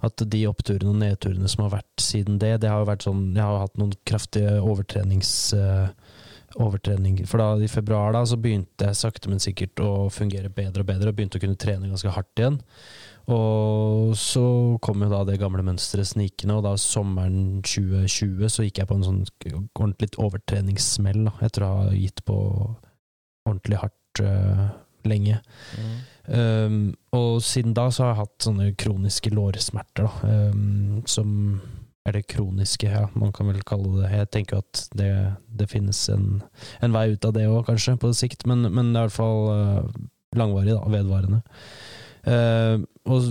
[0.05, 3.23] at de oppturene og nedturene som har vært siden det, det har jo vært sånn
[3.33, 5.33] Jeg har hatt noen kraftige overtrenings...
[5.57, 5.89] Uh,
[6.55, 7.19] overtrening.
[7.27, 10.89] For da i februar da, så begynte jeg sakte, men sikkert å fungere bedre og
[10.89, 12.59] bedre, og begynte å kunne trene ganske hardt igjen.
[13.33, 14.45] Og så
[14.83, 18.97] kom jo da det gamle mønsteret snikende, og da sommeren 2020 så gikk jeg på
[18.97, 19.21] en sånn
[19.51, 22.37] ordentlig overtreningssmell, da, etter å ha gitt på
[23.47, 24.63] ordentlig hardt øh,
[25.05, 25.39] lenge.
[26.27, 31.61] Um, og siden da så har jeg hatt sånne kroniske lårsmerter, da, um, som
[32.07, 35.11] Eller kroniske, ja, man kan vel kalle det Jeg tenker at det,
[35.59, 36.41] det finnes en,
[36.79, 39.17] en vei ut av det òg, kanskje, på sikt, men, men det er i hvert
[39.17, 39.89] fall uh,
[40.35, 41.41] langvarig, da, vedvarende.
[42.27, 43.23] Uh, og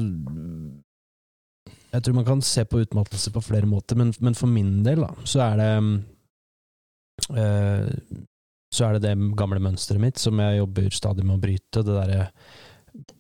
[1.92, 5.04] jeg tror man kan se på utmattelse på flere måter, men, men for min del,
[5.04, 5.70] da, så er det
[7.32, 8.24] uh,
[8.76, 11.82] så er det det gamle mønsteret mitt som jeg jobber stadig med å bryte.
[11.82, 12.26] Det der,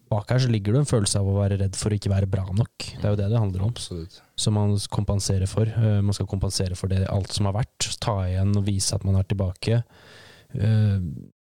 [0.06, 2.28] Bak her så ligger det en følelse av å være redd for å ikke være
[2.30, 2.84] bra nok.
[2.92, 3.72] Det er jo det det handler om.
[3.74, 4.20] Absolutt.
[4.38, 5.66] Som man kompenserer for.
[5.66, 7.88] Eh, man skal kompensere for det, alt som har vært.
[8.02, 9.80] Ta igjen og vise at man er tilbake.
[10.54, 11.00] Eh,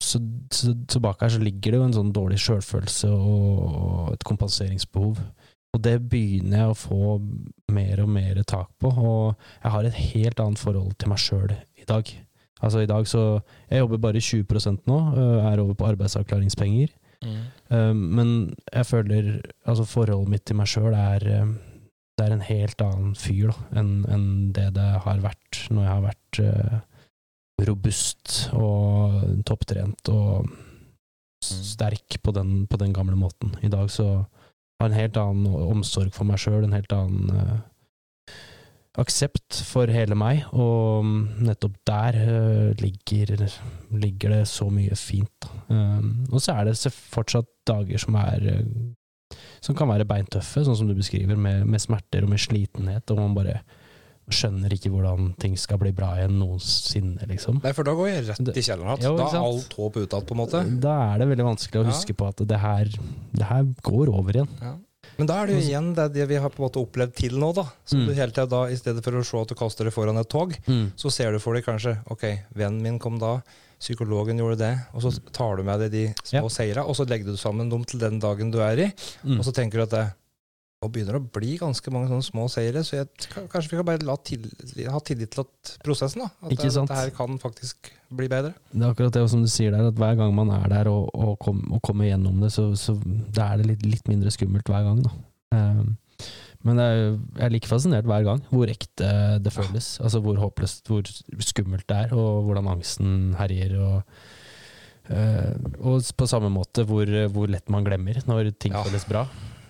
[0.04, 0.20] så,
[0.52, 4.28] så, så bak her så ligger det jo en sånn dårlig sjølfølelse og, og et
[4.28, 5.24] kompenseringsbehov.
[5.70, 7.16] Og det begynner jeg å få
[7.72, 11.54] mer og mer tak på, og jeg har et helt annet forhold til meg sjøl
[11.54, 12.10] i dag.
[12.60, 16.88] Altså i dag så Jeg jobber bare 20% nå, øh, er over på arbeidsavklaringspenger.
[17.70, 18.30] Um, men
[18.74, 21.58] jeg føler Altså forholdet mitt til meg sjøl er um,
[22.18, 24.24] Det er en helt annen fyr enn en
[24.56, 26.80] det det har vært når jeg har vært uh,
[27.68, 30.48] robust og topptrent og
[31.44, 33.54] sterk på den, på den gamle måten.
[33.64, 34.08] I dag så
[34.80, 37.58] har jeg en helt annen omsorg for meg sjøl, en helt annen uh,
[39.00, 41.08] aksept for hele meg, og
[41.40, 43.46] nettopp der uh, ligger,
[43.96, 45.50] ligger det så mye fint.
[45.70, 48.64] Um, og så er det fortsatt dager som er uh,
[49.62, 53.20] som kan være beintøffe, sånn som du beskriver, med, med smerter og med slitenhet, og
[53.22, 53.60] man bare
[54.30, 57.62] skjønner ikke hvordan ting skal bli bra igjen noensinne, liksom.
[57.64, 59.18] Nei, for da går jeg rett i kjelleren igjen.
[59.18, 60.62] Da er alt håp utad, på en måte.
[60.84, 61.90] Da er det veldig vanskelig å Ja.
[61.90, 62.92] huske på at det her,
[63.34, 64.52] det her går over igjen.
[64.62, 64.76] Ja.
[65.20, 67.36] Men da er det jo igjen det, det vi har på en måte opplevd til
[67.38, 67.66] nå, da.
[67.86, 68.06] Så Mm.
[68.08, 70.30] du hele tiden da, i stedet for å se at du kaster det foran et
[70.32, 70.56] tog,
[70.96, 72.24] så ser du for deg kanskje Ok,
[72.56, 73.42] vennen min kom da,
[73.80, 76.50] psykologen gjorde det, og så tar du med deg de små Ja.
[76.50, 78.94] seira, og så legger du sammen dem til den dagen du er i,
[79.24, 79.40] Mm.
[79.40, 80.14] og så tenker du at det
[80.80, 83.10] nå begynner det å bli ganske mange sånne små seire, så jeg,
[83.52, 84.46] kanskje vi kan bare til,
[84.88, 86.30] ha tillit til at prosessen, da.
[86.40, 88.54] At det, dette her kan faktisk bli bedre.
[88.72, 91.10] Det er akkurat det som du sier der, at hver gang man er der og,
[91.12, 94.72] og, kom, og kommer gjennom det, så, så det er det litt, litt mindre skummelt
[94.72, 95.14] hver gang, da.
[95.60, 95.98] Um,
[96.68, 99.12] men er, jeg er like fascinert hver gang hvor ekte
[99.44, 99.94] det føles.
[100.04, 101.08] Altså hvor håpløst, hvor
[101.44, 103.76] skummelt det er, og hvordan angsten herjer.
[103.84, 104.18] Og,
[105.12, 108.84] uh, og på samme måte hvor, hvor lett man glemmer når ting Ja.
[108.88, 109.28] føles bra.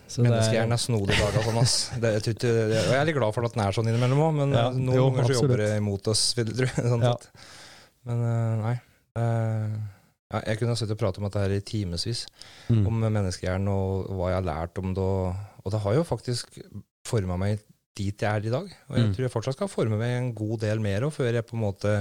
[0.09, 1.75] Så er- Menneskehjernen er snodig laga dag, ass.
[2.01, 4.33] Det, jeg, tror og jeg er litt glad for at den er sånn innimellom òg,
[4.39, 5.43] men Ja, noen jo, ganger så absolutt.
[5.43, 6.69] jobber det imot oss, vil jeg tro.
[6.95, 7.13] Sånn Ja.
[8.09, 8.73] Men eh, nei.
[9.21, 9.77] eh,
[10.33, 12.25] ja, jeg kunne ha sittet og pratet om dette her i timevis,
[12.69, 12.85] Mm.
[12.87, 15.01] om menneskehjernen og hva jeg har lært om det.
[15.03, 16.57] Og, og det har jo faktisk
[17.05, 17.59] forma meg
[17.97, 18.67] dit jeg er i dag.
[18.89, 19.13] Og jeg Mm.
[19.13, 21.63] tror jeg fortsatt skal forme meg en god del mer òg, før jeg på en
[21.65, 21.93] måte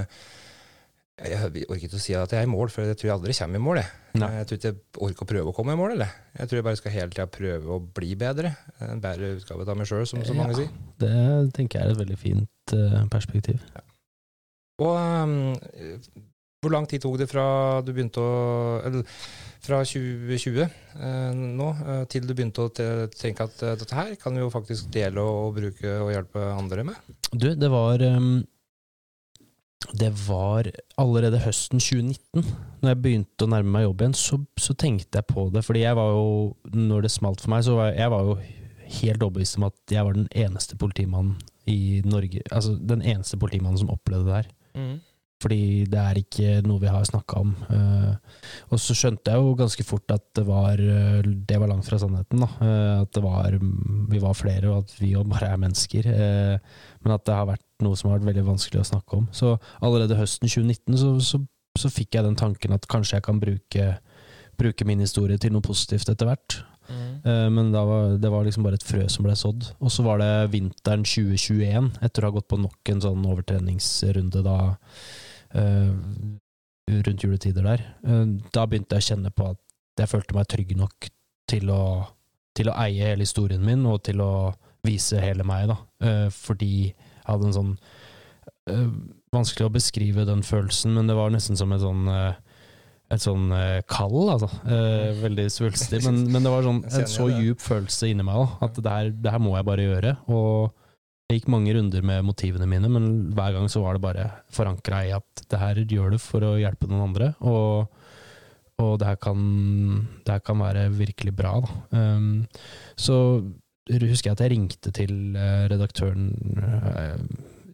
[1.25, 3.35] jeg, orker ikke å si at jeg er i mål, for jeg tror jeg aldri
[3.39, 3.81] kommer i mål.
[3.81, 3.91] Jeg,
[4.21, 4.29] Nei.
[4.37, 5.93] jeg tror ikke jeg orker å prøve å komme i mål.
[5.97, 6.15] Eller?
[6.39, 8.53] Jeg tror jeg bare skal hele tida prøve å bli bedre.
[8.87, 10.63] En bedre utgave av meg sjøl, som så mange Ja.
[10.63, 10.73] sier.
[11.03, 12.73] Det tenker jeg er et veldig fint
[13.09, 13.09] perspektiv.
[13.11, 13.85] perspektiv.
[14.79, 15.55] Og um,
[16.63, 18.31] hvor lang tid tok det fra du begynte å
[18.83, 19.05] Eller
[19.59, 24.35] fra 2020 eh, nå eh, til du begynte å tenke at eh, dette her kan
[24.35, 27.09] vi jo faktisk dele og, bruke og hjelpe andre med?
[27.33, 28.45] Du, det var ehm,
[29.99, 30.67] Det var
[30.99, 32.43] allerede høsten 2019,
[32.81, 35.63] når jeg begynte å nærme meg jobb igjen, så, så tenkte jeg på det.
[35.65, 36.33] Fordi jeg var jo,
[36.75, 38.35] når det smalt for meg, så var jeg, jeg var jo
[38.99, 41.37] helt overbevist om at jeg var den eneste politimannen
[41.69, 44.51] i Norge Altså den eneste politimannen som opplevde det her.
[45.39, 47.53] Fordi det er ikke noe vi har snakka om.
[47.71, 48.41] Eh,
[48.73, 51.99] og så skjønte jeg jo ganske fort at det var, eh, det var langt fra
[52.01, 52.43] sannheten.
[52.43, 52.49] Da.
[52.65, 53.55] Eh, at det var,
[54.11, 56.11] vi var flere, og at vi jo bare er mennesker.
[56.11, 59.29] Men at det har vært noe som har vært veldig vanskelig å snakke om.
[59.35, 61.41] Så allerede høsten 2019 så, så,
[61.79, 63.87] så fikk jeg den tanken at kanskje jeg kan bruke,
[64.59, 66.59] bruke min historie til noe positivt etter hvert.
[66.89, 67.53] Mm.
[67.53, 69.71] Men da var, det var liksom bare et frø som ble sådd.
[69.79, 74.43] Og så var det vinteren 2021, etter å ha gått på nok en sånn overtreningsrunde
[74.45, 74.57] da
[75.55, 75.91] uh,
[76.89, 77.85] rundt juletider der.
[78.05, 79.61] Uh, da begynte jeg å kjenne på at
[79.99, 81.09] jeg følte meg trygg nok
[81.49, 81.83] til å,
[82.57, 84.31] til å eie hele historien min, og til å
[84.85, 85.79] vise hele meg, da.
[86.03, 86.91] Uh, fordi
[87.31, 87.73] hadde en sånn
[88.69, 88.85] eh,
[89.29, 92.37] Vanskelig å beskrive den følelsen, men det var nesten som et sånn eh,
[93.09, 94.49] et sånn eh, kall, altså.
[95.21, 96.03] Veldig svulstig.
[96.05, 99.33] Men, men det var sånn, en så djup følelse inni meg at det her, det
[99.33, 100.13] her må jeg bare gjøre.
[100.33, 100.69] Og
[101.29, 105.03] jeg gikk mange runder med motivene mine, men hver gang så var det bare forankra
[105.05, 107.27] i at det her gjør du for å hjelpe noen andre.
[107.45, 107.85] Og,
[108.81, 109.43] og det, her kan,
[110.25, 111.51] det her kan være virkelig bra.
[111.61, 111.75] Da.
[111.93, 112.47] Um,
[112.97, 113.19] så
[113.89, 116.29] husker jeg at jeg ringte til eh, redaktøren
[116.61, 117.21] eh,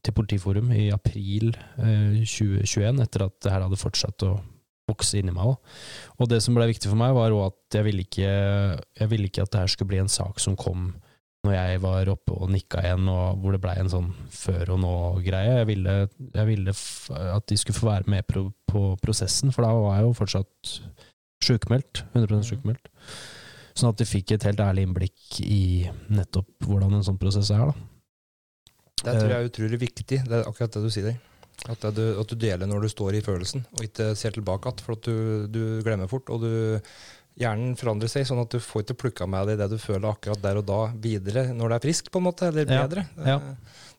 [0.06, 4.36] til Politiforum i april eh, 2021, etter at det her hadde fortsatt å
[4.86, 5.50] vokse inni meg.
[5.50, 5.76] også.
[6.22, 8.30] Og det som ble viktig for meg, var også at jeg ville ikke,
[9.02, 10.94] jeg ville ikke at det her skulle bli en sak som kom
[11.46, 14.80] når jeg var oppe og nikka igjen, og hvor det blei en sånn før og
[14.82, 15.60] nå-greie.
[15.60, 15.96] Jeg ville,
[16.34, 16.74] jeg ville
[17.36, 20.76] at de skulle få være med på, på prosessen, for da var jeg jo fortsatt
[21.46, 22.02] sjukmeldt.
[22.16, 22.90] 100% sjukmeldt.
[23.76, 27.65] Sånn at de fikk et helt ærlig innblikk i nettopp hvordan en sånn prosess er.
[27.68, 27.73] da.
[29.06, 31.18] Det tror jeg er utrolig viktig, det er akkurat det du sier.
[31.72, 34.84] At, du, at du deler når du står i følelsen, og ikke ser tilbake igjen.
[34.85, 36.30] For at du, du glemmer fort.
[36.34, 36.49] Og du,
[37.39, 40.41] hjernen forandrer seg, sånn at du får ikke plukka med deg det du føler akkurat
[40.43, 42.49] der og da, videre når du er frisk, på en måte.
[42.52, 43.06] Eller bedre.
[43.27, 43.39] ja.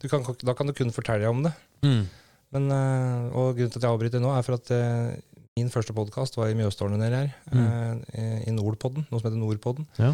[0.00, 1.54] Du kan, da kan du kun fortelle om det.
[2.54, 5.16] Men, eh, og grunnen til at jeg avbryter nå, er for at eh,
[5.56, 8.02] min første podkast var i Mjøstårnet nede her, mm.
[8.44, 9.86] i Nordpodden, noe som heter Nordpodden.
[9.96, 10.10] Ja.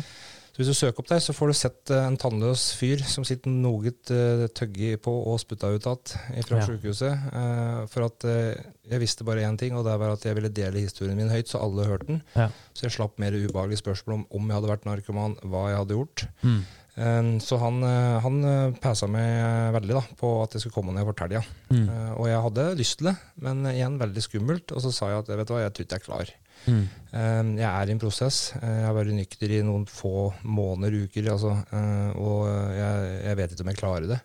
[0.53, 3.25] Så hvis du søker opp der, så får du sett eh, en tannløs fyr som
[3.25, 6.67] sitter noe tøgge tøggi på og sputta ut igjen fra Ja.
[6.69, 7.25] sykehuset.
[7.41, 8.61] eh, for at eh,
[8.93, 11.49] jeg visste bare én ting, og det var at jeg ville dele historien min høyt,
[11.49, 12.23] så alle hørte den.
[12.37, 12.51] Ja.
[12.77, 15.97] Så jeg slapp mer ubehagelige spørsmål om om jeg hadde vært narkoman, hva jeg hadde
[15.99, 16.27] gjort.
[16.45, 16.61] Mm.
[16.97, 20.93] Eh, så han, uh, han eh, meg eh, veldig da, på at jeg skulle komme
[20.93, 21.41] ned og fortelle.
[21.41, 21.45] Ja.
[21.73, 21.87] Mm.
[21.89, 23.17] Eh, og jeg hadde lyst til det,
[23.47, 24.75] men igjen veldig skummelt.
[24.77, 26.35] Og så sa jeg at vet du hva, jeg tror ikke jeg er klar.
[26.63, 26.83] Mm.
[27.13, 28.43] Eh, jeg er i en prosess.
[28.61, 32.45] Eh, jeg har vært nykter i noen få måneder, uker, altså, eh, og
[32.77, 34.21] jeg, jeg vet ikke om jeg klarer det.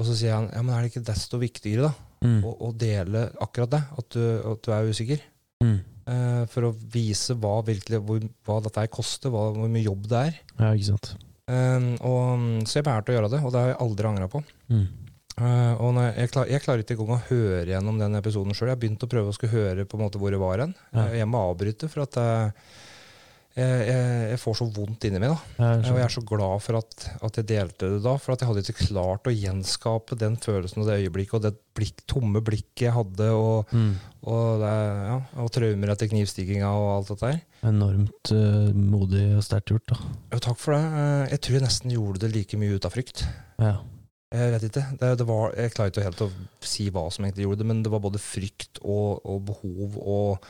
[0.00, 1.94] Og så sier han ja, men er det ikke desto viktigere da,
[2.24, 2.38] Mm.
[2.40, 5.20] å, å dele akkurat det, at du, at du er usikker?
[5.60, 5.74] Mm.
[6.08, 10.22] Eh, for å vise hva, virkelig, hvor, hva dette koster, hva, hvor mye jobb det
[10.30, 10.38] er.
[10.56, 11.10] Ja, ikke sant.
[11.50, 14.44] Eh, og, så jeg valgte å gjøre det, og det har jeg aldri angra på.
[14.72, 14.84] Mm.
[15.34, 18.68] Uh, og jeg, jeg, klar, jeg klarer ikke engang å høre gjennom den episoden sjøl.
[18.70, 20.76] Jeg har begynt å prøve å skulle høre på en måte hvor jeg var hen.
[20.92, 21.08] Ja.
[21.08, 22.52] Eh, Jeg må avbryte, for at jeg,
[23.54, 23.82] jeg,
[24.32, 25.30] jeg, får så vondt inni meg.
[25.30, 25.68] da.
[25.78, 28.42] Jeg Og jeg er så glad for at, at jeg delte det da, for at
[28.42, 32.42] jeg hadde ikke klart å gjenskape den følelsen og det øyeblikket og det blikk, tomme
[32.42, 33.94] blikket jeg hadde, og, Mm.
[34.26, 34.72] og, det,
[35.06, 37.40] ja, og traumer etter knivstikkinga og alt dette der.
[37.70, 40.00] Enormt uh, modig og sterkt gjort, da.
[40.34, 40.82] Jo, takk for det.
[40.84, 43.24] Eh, Jeg tror jeg nesten gjorde det like mye ut av frykt.
[43.62, 43.76] Ja.
[44.34, 44.82] Jeg vet ikke.
[44.98, 46.30] Det, det var, jeg klarer ikke helt å
[46.66, 50.48] si hva som egentlig gjorde det, men det var både frykt og, og behov og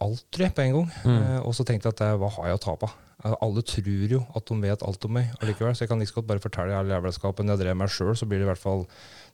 [0.00, 0.90] alt, tror jeg, på en gang.
[1.04, 1.16] Mm.
[1.22, 2.88] Eh, og så tenkte jeg at eh, hva har jeg å tape?
[3.24, 6.14] Eh, Alle tror jo at de vet alt om meg allikevel, så jeg kan like
[6.16, 8.86] godt bare fortelle all jævelskapen jeg drev med sjøl, så blir det i hvert fall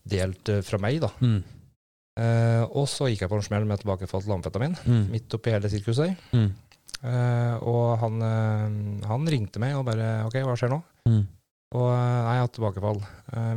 [0.07, 1.11] delt fra meg, da.
[1.23, 1.39] Mm.
[2.17, 5.03] Eh, og så gikk jeg på en smell med tilbakefall til amfetamin, Mm.
[5.13, 6.17] midt oppi hele sirkuset.
[6.33, 6.51] Mm.
[7.05, 8.21] Eh, og han,
[9.05, 10.79] han ringte meg og bare Ok, hva skjer nå?
[11.11, 11.25] Mm.
[11.77, 13.03] Og jeg har tilbakefall.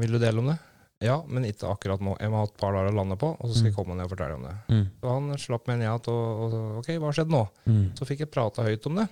[0.02, 0.58] Vil du dele om det?
[1.02, 2.18] Ja, men ikke akkurat nå.
[2.20, 3.78] Jeg må ha et par dager å lande på, og så skal jeg Mm.
[3.80, 4.56] komme ned og fortelle om det.
[4.68, 4.86] Mm.
[5.00, 7.44] Så han slapp meg ned igjen og, og Ok, hva har skjedd nå?
[7.72, 7.86] Mm.
[7.96, 9.08] Så fikk jeg prata høyt om det.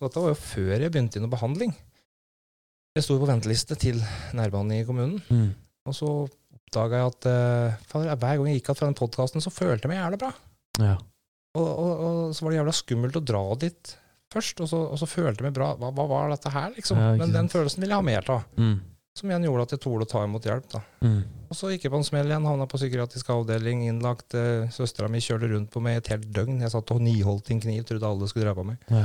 [0.00, 1.72] Og dette var jo før jeg begynte i noe behandling.
[2.96, 4.00] Jeg sto på venteliste til
[4.36, 5.54] nærbehandling i kommunen, Mm.
[5.86, 6.08] og så
[6.54, 9.86] oppdaga jeg at uh, fader, hver gang jeg gikk igjen fra den podkasten, så følte
[9.88, 10.32] jeg meg jævla bra.
[10.78, 10.96] Ja.
[11.56, 13.96] Og, og, og så var det jævla skummelt å dra dit
[14.30, 15.72] først, og så, og så følte jeg meg bra.
[15.80, 16.98] Hva, hva var dette her, liksom?
[17.00, 18.44] Ja, Men den følelsen ville jeg ha mer av.
[18.60, 18.76] Mm.
[19.20, 20.66] Som igjen gjorde at jeg torde å ta imot hjelp.
[20.72, 20.80] da.
[21.04, 21.20] Mm.
[21.50, 24.32] Og så gikk jeg på en smell igjen, havna på psykiatrisk avdeling, innlagt.
[24.38, 26.62] Eh, Søstera mi kjørte rundt på meg et helt døgn.
[26.64, 28.78] Jeg satt og niholdt i en kniv, trodde alle skulle drepe meg.
[28.88, 29.02] Ja.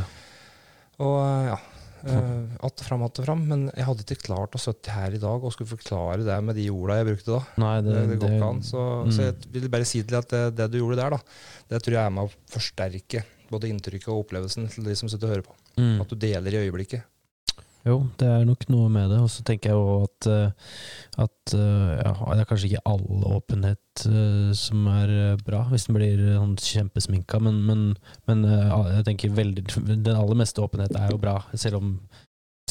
[1.03, 1.57] Og eh, ja,
[2.13, 3.43] eh, att fram, att fram.
[3.49, 6.55] Men jeg hadde ikke klart å sitte her i dag og skulle forklare det med
[6.55, 7.41] de orda jeg brukte da.
[7.65, 8.61] Nei, det, Det, det an.
[8.63, 9.11] Så, mm.
[9.11, 11.19] så jeg vil bare si til deg at det, det du gjorde der, da,
[11.73, 15.27] det tror jeg er med å forsterke både inntrykket og opplevelsen til de som sitter
[15.27, 15.57] og hører på.
[15.81, 15.99] mm.
[16.05, 17.03] At du deler i øyeblikket.
[17.85, 19.19] Jo, det er nok noe med det.
[19.21, 20.77] Og så tenker jeg jo at, eh,
[21.21, 25.99] at eh, ja, det er kanskje ikke all åpenhet eh, som er bra, hvis den
[25.99, 27.83] blir sånn kjempesminka, men, men,
[28.29, 31.93] men jeg tenker veldig Den aller meste åpenhet er jo bra, selv om,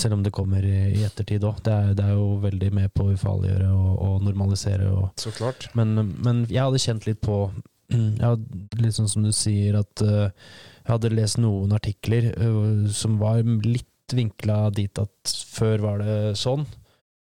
[0.01, 1.62] selv om det kommer i, ettertid òg.
[1.62, 4.91] Det, det er jo veldig med på å ufarliggjøre og, og normalisere.
[4.91, 5.70] og Så klart.
[5.78, 7.47] men, men jeg hadde kjent litt på
[8.24, 8.35] ja,
[8.81, 12.32] Litt sånn som du sier, at jeg hadde lest noen artikler
[12.91, 16.66] som var litt vinkla dit at før var det sånn,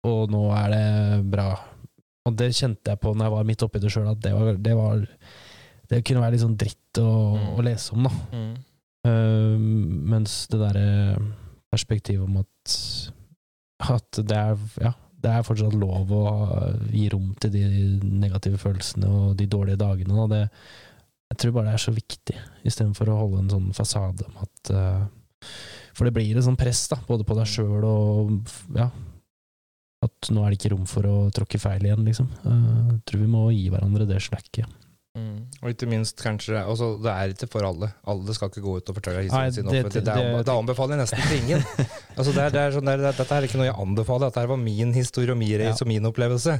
[0.07, 1.51] og nå er det bra.
[2.25, 4.53] Og det kjente jeg på når jeg var midt oppi det sjøl, at det var,
[4.57, 5.07] det var
[5.91, 7.47] Det kunne være litt sånn dritt å, Mm.
[7.59, 8.11] å lese om, da.
[9.05, 9.57] Eh,
[10.09, 11.17] mens det derre
[11.69, 12.77] perspektivet om at
[13.83, 16.21] at det er, ja, det er fortsatt lov å
[16.89, 17.63] gi rom til de
[18.01, 20.15] negative følelsene og de dårlige dagene.
[20.23, 20.49] Og Det,
[21.33, 24.71] jeg tror bare det er så viktig, istedenfor å holde en sånn fasade om at
[24.71, 25.05] eh,
[25.93, 28.89] For det blir et sånn press, da, både på deg sjøl og ja,
[30.03, 32.31] at nå er det ikke rom for å tråkke feil igjen, liksom.
[32.43, 34.81] Eh, jeg tror vi må gi hverandre det slacket.
[35.13, 35.43] Mm.
[35.61, 37.91] Og ikke minst kanskje altså, Det er ikke for alle.
[38.09, 40.01] Alle skal ikke gå ut og fortelle historien sin offentlig.
[40.01, 41.61] Det, det- det, anbefaler jeg nesten til ingen.
[42.17, 44.61] altså, det er, det er sånn der, dette er ikke noe jeg anbefaler, dette var
[44.63, 45.69] min historie og min Ja.
[45.77, 46.55] og min opplevelse.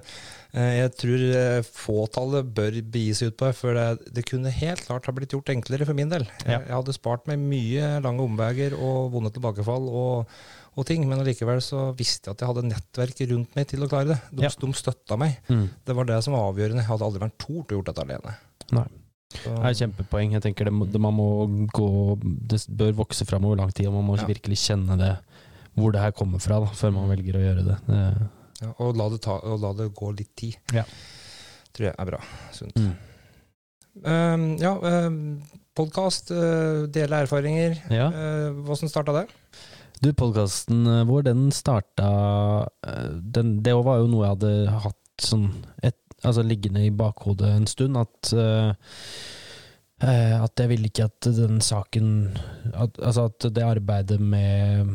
[0.53, 3.81] Eh, Jeg tror eh, fåtallet bør begi seg ut på det, for
[4.13, 6.27] det, kunne helt klart ha blitt gjort enklere for min del.
[6.45, 10.29] Jeg, jeg hadde spart meg mye lange omveier og vonde tilbakefall og,
[10.75, 13.89] og ting, men allikevel så visste jeg at jeg hadde nettverk rundt meg til å
[13.91, 14.19] klare det.
[14.31, 14.49] De, Ja.
[14.49, 15.39] de støtta meg.
[15.85, 16.81] Det var det som var avgjørende.
[16.81, 18.35] Jeg hadde aldri vært tort å gjort dette alene.
[18.71, 18.87] Nei.
[19.33, 20.31] Så, Det er et kjempepoeng.
[20.33, 21.27] Jeg tenker det, det, man må
[21.73, 21.87] gå
[22.21, 24.25] Det bør vokse fram over lang tid, og man må Ja.
[24.29, 25.17] virkelig kjenne det
[25.75, 27.77] hvor det her kommer fra, da, før man velger å gjøre det.
[27.87, 28.29] det
[28.61, 30.55] ja, og, la det ta, og la det gå litt tid.
[30.71, 30.83] Ja.
[31.73, 32.19] Tror jeg er bra.
[32.53, 32.75] Sunt.
[32.77, 32.93] mm.
[34.05, 34.73] Um, ja,
[35.05, 35.41] um,
[35.77, 37.75] podkast, uh, dele erfaringer.
[37.93, 38.07] Ja.
[38.09, 39.27] Uh, Hvordan starta det?
[40.03, 42.07] Du, podkasten vår, den starta
[42.87, 45.45] eh, den, Det var jo noe jeg hadde hatt sånn
[45.79, 45.95] et,
[46.27, 48.73] altså liggende i bakhodet en stund, at eh,
[50.03, 52.09] eh, at jeg ville ikke at den saken
[52.73, 54.91] at, Altså at det arbeidet med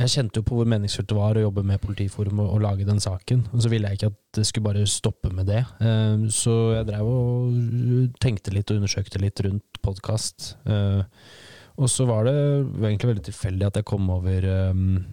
[0.00, 2.88] Jeg kjente jo på hvor meningsfullt det var å jobbe med Politiforum og, og lage
[2.88, 3.46] den saken.
[3.52, 5.62] Og så ville jeg ikke at det skulle bare stoppe med det.
[5.86, 10.56] Eh, så jeg drev og tenkte litt og undersøkte litt rundt podkast.
[11.80, 12.36] Eh, og så var det
[12.84, 15.04] egentlig veldig tilfeldig at jeg kom over um,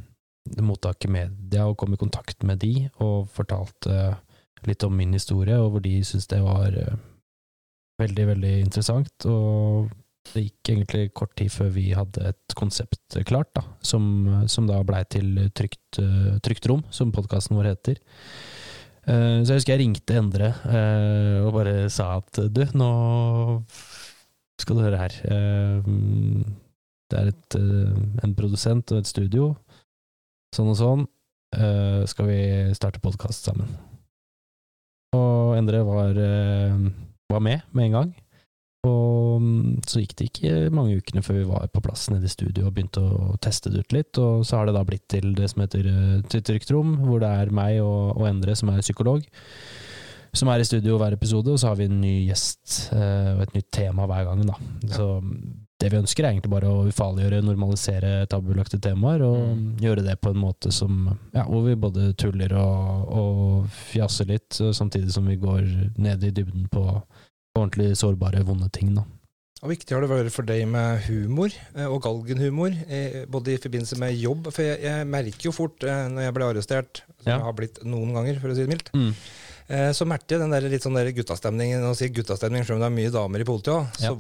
[0.64, 4.18] mottaket media og kom i kontakt med de, og fortalte
[4.66, 6.98] litt om min historie, og hvor de syntes det var eh,
[8.02, 9.28] veldig, veldig interessant.
[9.30, 9.90] Og
[10.34, 14.82] det gikk egentlig kort tid før vi hadde et konsept klart, da, som, som da
[14.84, 18.02] blei til trygt, uh, trygt rom, som podkasten vår heter.
[19.08, 22.92] Uh, Så jeg husker jeg ringte Endre uh, og bare sa at du, nå
[24.62, 25.18] skal du høre her.
[25.26, 25.92] Eh,
[27.08, 29.56] Det er et, eh, en produsent og et studio.
[30.54, 31.08] Sånn og sånn.
[31.56, 33.70] Eh, Skal vi starte podkast sammen?
[35.16, 36.14] Og Endre var,
[37.32, 38.16] var med med en gang.
[38.86, 42.32] Og mm, så gikk det ikke mange ukene før vi var på plass nede i
[42.32, 44.18] studio og begynte å teste det ut litt.
[44.20, 45.88] Og så har det da blitt til det som heter
[46.28, 49.24] Til trygt rom, hvor det er meg og, og Endre som er psykolog
[50.38, 53.42] som er i studio hver episode, og så har vi en ny gjest eh, og
[53.48, 54.44] et nytt tema hver gang.
[54.48, 54.56] Da.
[54.94, 55.08] Så
[55.78, 59.66] det vi ønsker, er egentlig bare å ufarliggjøre, normalisere tabubelagte temaer, og Mm.
[59.82, 64.58] gjøre det på en måte som ja, hvor vi både tuller og, og fjaser litt,
[64.62, 66.84] eh, samtidig som vi går ned i dybden på,
[67.54, 68.96] på ordentlig sårbare, vonde ting.
[68.98, 69.04] Da.
[69.64, 72.74] Og viktig har det vært for deg med humor, eh, og galgenhumor,
[73.34, 74.52] både i forbindelse med jobb.
[74.54, 77.38] For jeg, jeg merker jo fort, når jeg ble arrestert, som Ja.
[77.38, 79.14] jeg har blitt noen ganger, for å si det mildt, eh,
[79.92, 81.84] så Merte, den der litt sånn der guttastemningen.
[81.90, 84.14] Og sier guttastemning, selv om det er mye damer i politiet òg, Ja.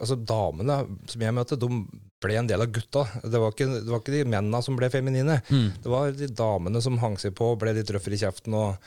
[0.00, 1.68] altså damene som jeg møtte, de,
[2.24, 3.02] ble en del av gutta.
[3.20, 5.42] Det var ikke, det var ikke de mennene som ble feminine.
[5.50, 5.72] Mm.
[5.82, 8.54] Det var de damene som hang seg på og ble litt røffere i kjeften.
[8.54, 8.78] og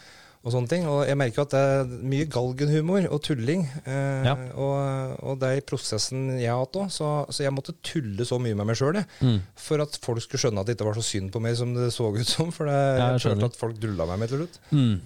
[0.46, 0.84] og sånne ting.
[0.88, 3.66] Og jeg merker at det er mye galgenhumor og tulling.
[3.86, 4.36] Eh, Ja.
[4.56, 8.24] og, og det er i prosessen jeg har hatt òg, så, så jeg måtte tulle
[8.24, 9.42] så mye med meg sjøl Mm.
[9.56, 11.90] for at folk skulle skjønne at det ikke var så synd på meg som det
[11.92, 12.52] så ut som.
[12.54, 14.60] For det, Ja, jeg jeg følte at folk dulla meg med til slutt.
[14.72, 15.02] Mm.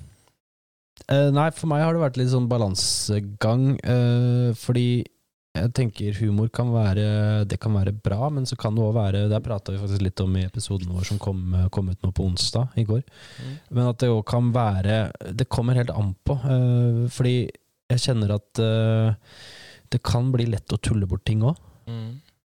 [1.10, 5.04] Eh, nei, for meg har det vært litt sånn balansegang, eh, fordi
[5.52, 9.28] jeg tenker humor kan være Det kan være bra, men så kan det òg være
[9.28, 12.24] Det prata vi faktisk litt om i episoden vår som kom, kom ut nå på
[12.24, 13.02] onsdag i går.
[13.70, 17.52] Men at det òg kan være Det kommer helt an på, Uh, fordi
[17.92, 19.12] jeg kjenner at uh,
[19.92, 21.60] det kan bli lett å tulle bort ting òg.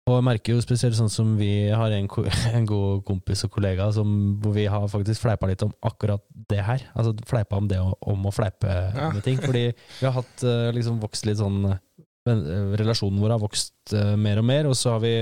[0.09, 2.06] Og jeg merker jo spesielt sånn som vi har en,
[2.56, 4.09] en god kompis og kollega som,
[4.43, 6.86] hvor vi har faktisk fleipa litt om akkurat det her.
[6.97, 9.10] Altså fleipa om det å, om å fleipe Ja.
[9.12, 9.36] med ting.
[9.43, 11.82] Fordi vi har hatt eh, liksom vokst litt sånn eh,
[12.28, 15.12] Relasjonen vår har vokst eh, mer og mer, og så har vi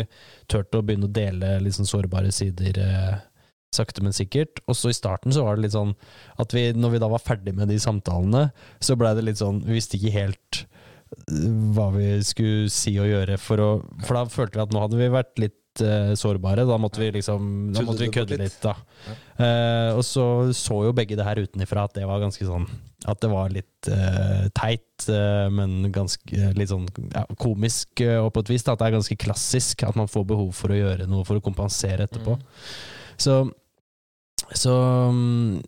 [0.50, 2.80] turt å begynne å dele litt sånn sårbare sider.
[3.74, 4.62] Sakte, men sikkert.
[4.70, 5.92] Og så i starten så var det litt sånn
[6.40, 8.48] at vi, når vi da var ferdig med de samtalene,
[8.82, 10.62] så blei det litt sånn Vi visste ikke helt
[11.74, 13.70] hva vi skulle si og gjøre for å
[14.04, 16.66] For da følte vi at nå hadde vi vært litt eh, sårbare.
[16.66, 18.58] Da måtte vi liksom Da måtte vi kødde litt.
[18.62, 18.74] da.
[19.36, 20.24] Uh, og så
[20.56, 22.64] så jo begge det her utenifra at det var ganske sånn
[23.04, 28.42] At det var litt uh, teit, uh, men ganske litt sånn ja, komisk og på
[28.42, 28.66] et vis.
[28.66, 31.38] Da, at det er ganske klassisk at man får behov for å gjøre noe for
[31.38, 32.38] å kompensere etterpå.
[33.20, 33.44] Så,
[34.52, 34.74] så
[35.12, 35.62] mm,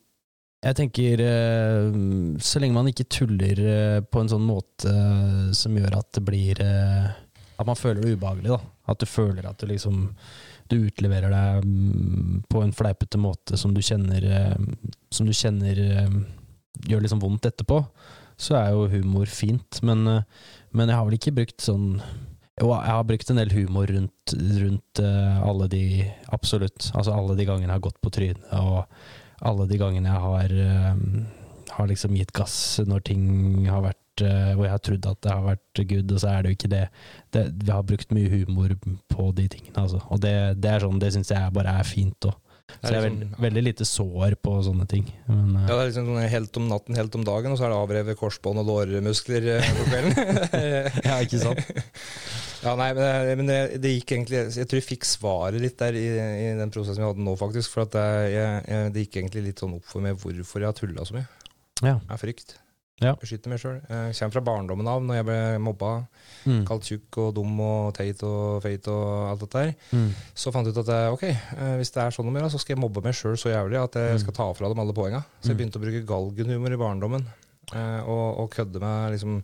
[0.58, 1.98] jeg tenker eh,
[2.42, 6.24] Så lenge man ikke tuller eh, på en sånn måte eh, som gjør at det
[6.26, 8.60] blir At man føler det ubehagelig, da.
[8.90, 10.08] At du føler at du liksom
[10.70, 14.26] Du utleverer deg mm, på en fleipete måte som du kjenner
[15.14, 15.78] Som du kjenner
[16.88, 17.80] gjør liksom vondt etterpå,
[18.38, 19.80] så er jo humor fint.
[19.82, 23.90] Men, men jeg har vel ikke brukt sånn jo, jeg har brukt en del humor
[23.90, 25.82] rundt, rundt alle de
[26.34, 26.86] Absolutt.
[26.92, 28.86] Altså alle de gangene jeg har gått på trynet, og
[29.42, 32.56] alle de gangene jeg har, eh, har liksom gitt gass
[32.86, 36.18] når ting har vært eh, Hvor jeg har trodd at det har vært good, og
[36.18, 36.88] så er det jo ikke det.
[37.30, 38.74] det vi har brukt mye humor
[39.12, 40.00] på de tingene, altså.
[40.10, 42.34] Og det, det er sånn, det syns jeg bare er fint òg.
[42.68, 45.06] Så jeg er liksom- veldig, veldig lite sår på sånne ting.
[45.28, 47.64] Men, eh, Ja, det er liksom sånn helt om natten, helt om dagen, og så
[47.64, 50.14] er det avrevet korsbånd og lårmuskler på kvelden.
[51.08, 51.62] ja, ikke sant?
[52.62, 55.76] ja, nei, men, det, men det, det gikk egentlig Jeg tror jeg fikk svaret litt
[55.78, 57.70] der i, i den prosessen vi hadde nå, faktisk.
[57.74, 60.70] For at det, jeg, jeg, det gikk egentlig litt sånn opp for meg hvorfor jeg
[60.72, 61.28] har tulla så mye.
[61.82, 61.98] Ja.
[62.02, 62.56] Det er frykt.
[62.98, 63.12] Ja.
[63.14, 63.76] Beskytte meg sjøl.
[63.86, 65.90] Kommer fra barndommen av, når jeg ble mobba,
[66.48, 66.62] Mm.
[66.64, 69.72] kalt tjukk og dum og teit og feit og alt dette der.
[69.92, 70.10] Mm.
[70.38, 72.60] Så fant jeg ut at eh, ok, eh, hvis det er sånn noe mer, så
[72.62, 74.20] skal jeg mobbe meg sjøl så jævlig at jeg Mm.
[74.22, 75.20] skal ta fra dem alle poenga.
[75.42, 75.58] Så jeg Mm.
[75.58, 77.26] begynte å bruke galgenhumor i barndommen.
[77.74, 79.42] eh, Og, og kødde med liksom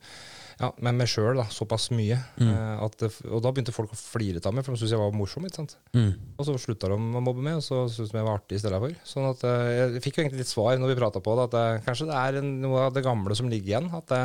[0.60, 2.18] ja, med meg sjøl såpass mye.
[2.38, 2.50] Mm.
[2.52, 5.16] eh, At og da begynte folk å flire av meg, for de syntes jeg var
[5.16, 5.44] morsom.
[5.48, 5.76] ikke sant?
[5.96, 6.12] Mm.
[6.38, 8.62] Og så slutta de å mobbe meg, og så syntes de jeg var artig i
[8.62, 8.94] stedet for.
[9.08, 11.56] Sånn at eh, Jeg fikk jo egentlig litt svar når vi prata på det, at
[11.58, 13.90] det, kanskje det er en, noe av det gamle som ligger igjen.
[13.94, 14.22] At det,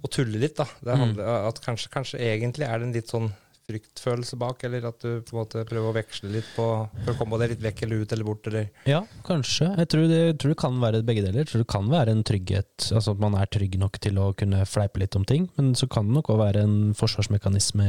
[0.00, 0.64] Å tulle litt, da.
[0.80, 1.00] Det Mm.
[1.04, 3.26] handler, at kanskje, kanskje egentlig er det en litt sånn
[3.70, 6.66] fryktfølelse bak, eller at du på en måte prøver å veksle litt på
[7.04, 9.70] for å komme deg litt vekk eller ut eller bort, eller Ja, kanskje.
[9.80, 11.42] Jeg tror, det, jeg tror det kan være begge deler.
[11.44, 14.30] Jeg tror det kan være en trygghet, altså at man er trygg nok til å
[14.36, 17.86] kunne fleipe litt om ting, men så kan det nok òg være en forsvarsmekanisme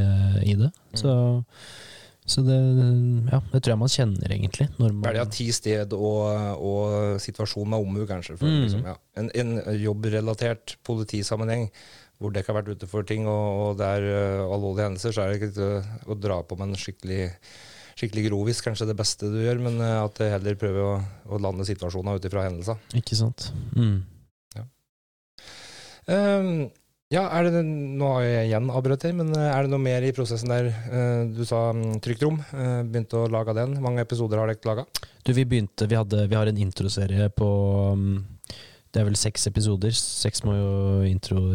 [0.48, 0.72] i det.
[1.00, 1.12] Så,
[2.28, 2.58] så det
[3.32, 4.68] Ja, det tror jeg man kjenner, egentlig.
[4.78, 6.22] Når man, Velge tid, sted og,
[6.62, 8.38] og situasjon med omhu, kanskje.
[8.38, 8.62] For, Mm.
[8.66, 8.96] liksom, ja.
[9.18, 9.52] en, en
[9.82, 11.70] jobbrelatert politisammenheng
[12.22, 15.26] hvor dere har vært ute for ting, og, og det er uh, alvorlige hendelser, så
[15.26, 17.24] er det ikke uh, å dra på med en skikkelig
[18.02, 20.94] skikkelig grovis kanskje det beste du gjør, men uh, at jeg heller prøver å,
[21.34, 22.80] å lande situasjonen ut ifra hendelser.
[22.98, 23.50] Ikke sant.
[23.78, 24.02] Mm.
[26.12, 26.48] Um,
[27.14, 30.06] ja, er det, nå har jeg igjen avbrøt her, men uh, er det noe mer
[30.08, 30.72] i prosessen der?
[31.36, 32.40] Du sa um, trygt rom,
[32.90, 33.76] begynte å lage den.
[33.78, 34.88] Hvor mange episoder har dere laga?
[35.22, 37.50] Du, vi begynte Vi, hadde, vi har en introserie på
[37.94, 38.24] um,
[38.90, 39.94] Det er vel seks episoder.
[39.94, 40.72] Seks må jo
[41.06, 41.52] intro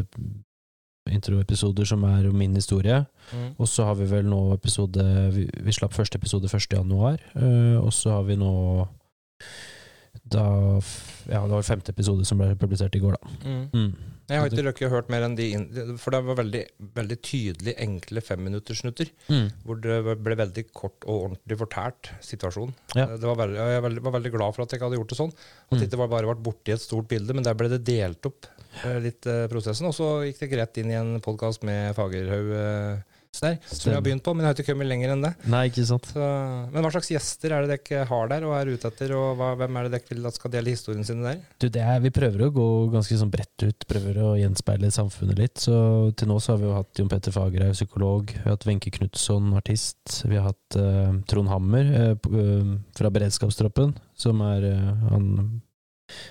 [1.13, 3.03] introepisoder som er om min historie.
[3.59, 5.03] Og så har vi vel nå episode
[5.35, 6.69] Vi, vi slapp første episode 1.
[6.79, 8.53] januar, eh, og så har vi nå
[10.27, 10.43] da
[11.29, 13.33] Ja, det var femte episode som ble publisert i går, da.
[13.75, 13.91] Mm.
[14.27, 15.45] Jeg har ikke røkket hørt mer enn de
[16.03, 16.63] For det var veldig,
[16.97, 19.13] veldig tydelig enkle femminuttersnutter.
[19.31, 19.45] Mm.
[19.67, 22.73] Hvor det ble veldig kort og ordentlig fortært situasjon.
[22.99, 23.07] Ja.
[23.15, 25.35] Det var veldig, jeg var veldig, glad for at jeg ikke hadde gjort det sånn.
[25.37, 25.79] At Mm.
[25.79, 28.47] det ikke bare ble borti et stort bilde, men der ble det delt opp
[29.03, 29.89] litt eh, prosessen.
[29.89, 33.95] Og så gikk det greit inn i en podkast med Fagerhaug, eh, der, som vi
[33.95, 35.33] har begynt på, men jeg har ikke kommet lenger enn det.
[35.53, 36.07] Nei, ikke sant.
[36.09, 36.29] Så,
[36.73, 39.51] men hva slags gjester er det dere har der og er ute etter, og hva,
[39.61, 41.43] hvem er det dere vil at skal dele historien sine der?
[41.61, 45.43] Du, det er, vi prøver å gå ganske sånn bredt ut, prøver å gjenspeile samfunnet
[45.43, 45.61] litt.
[45.67, 45.77] Så
[46.17, 48.95] til nå så har vi jo hatt Jon Petter Fagerhaug, psykolog, vi har hatt Wenche
[48.97, 55.31] Knutson, artist, vi har hatt uh, Trond Hammer uh, fra beredskapstroppen, som er uh, han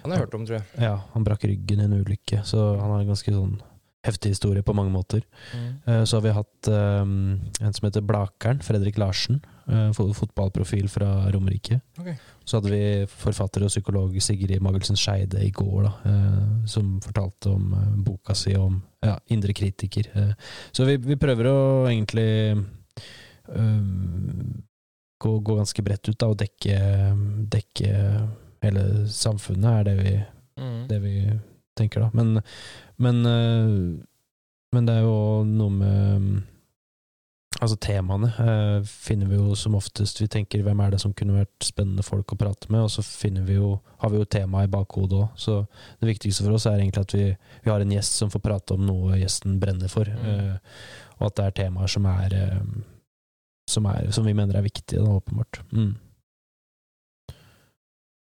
[0.04, 0.68] Han har jeg hørt om, tror jeg.
[0.88, 3.58] Ja, han brakk ryggen i en ulykke, så han har en ganske sånn
[4.06, 5.24] heftig historie på mange måter.
[5.54, 6.06] Mm.
[6.06, 9.42] Så har vi hatt um, en som heter Blakeren, Fredrik Larsen.
[9.66, 11.80] Uh, fotballprofil fra Romerike.
[11.98, 12.14] Okay.
[12.46, 17.56] Så hadde vi forfatter og psykolog Sigrid Magelsen Skeide i går, da, uh, som fortalte
[17.56, 17.74] om
[18.06, 20.12] boka si om ja, indre kritiker.
[20.72, 22.30] så vi, vi, prøver å egentlig
[23.46, 26.80] gå, gå, ganske bredt ut da, og dekke,
[27.54, 27.92] dekke
[28.66, 30.16] hele samfunnet, er det vi,
[30.62, 30.80] mm.
[30.90, 31.16] det vi
[31.78, 32.10] tenker, da.
[32.16, 32.42] Men
[32.98, 34.04] men, eh,
[34.72, 36.44] men det er jo noe med
[37.64, 41.38] Altså Temaene eh, finner vi jo som oftest Vi tenker hvem er det som kunne
[41.38, 44.68] vært spennende folk å prate med, og så finner vi jo, har vi jo temaet
[44.68, 45.38] i bakhodet òg.
[45.40, 45.62] Så
[46.02, 48.76] det viktigste for oss er egentlig at vi, vi, har en gjest som får prate
[48.76, 50.28] om noe gjesten brenner for, mm.
[50.34, 50.82] eh,
[51.16, 52.60] og at det er temaer som er, eh,
[53.72, 55.62] som, er som vi mener er viktige, da, åpenbart.
[55.72, 55.94] Mm.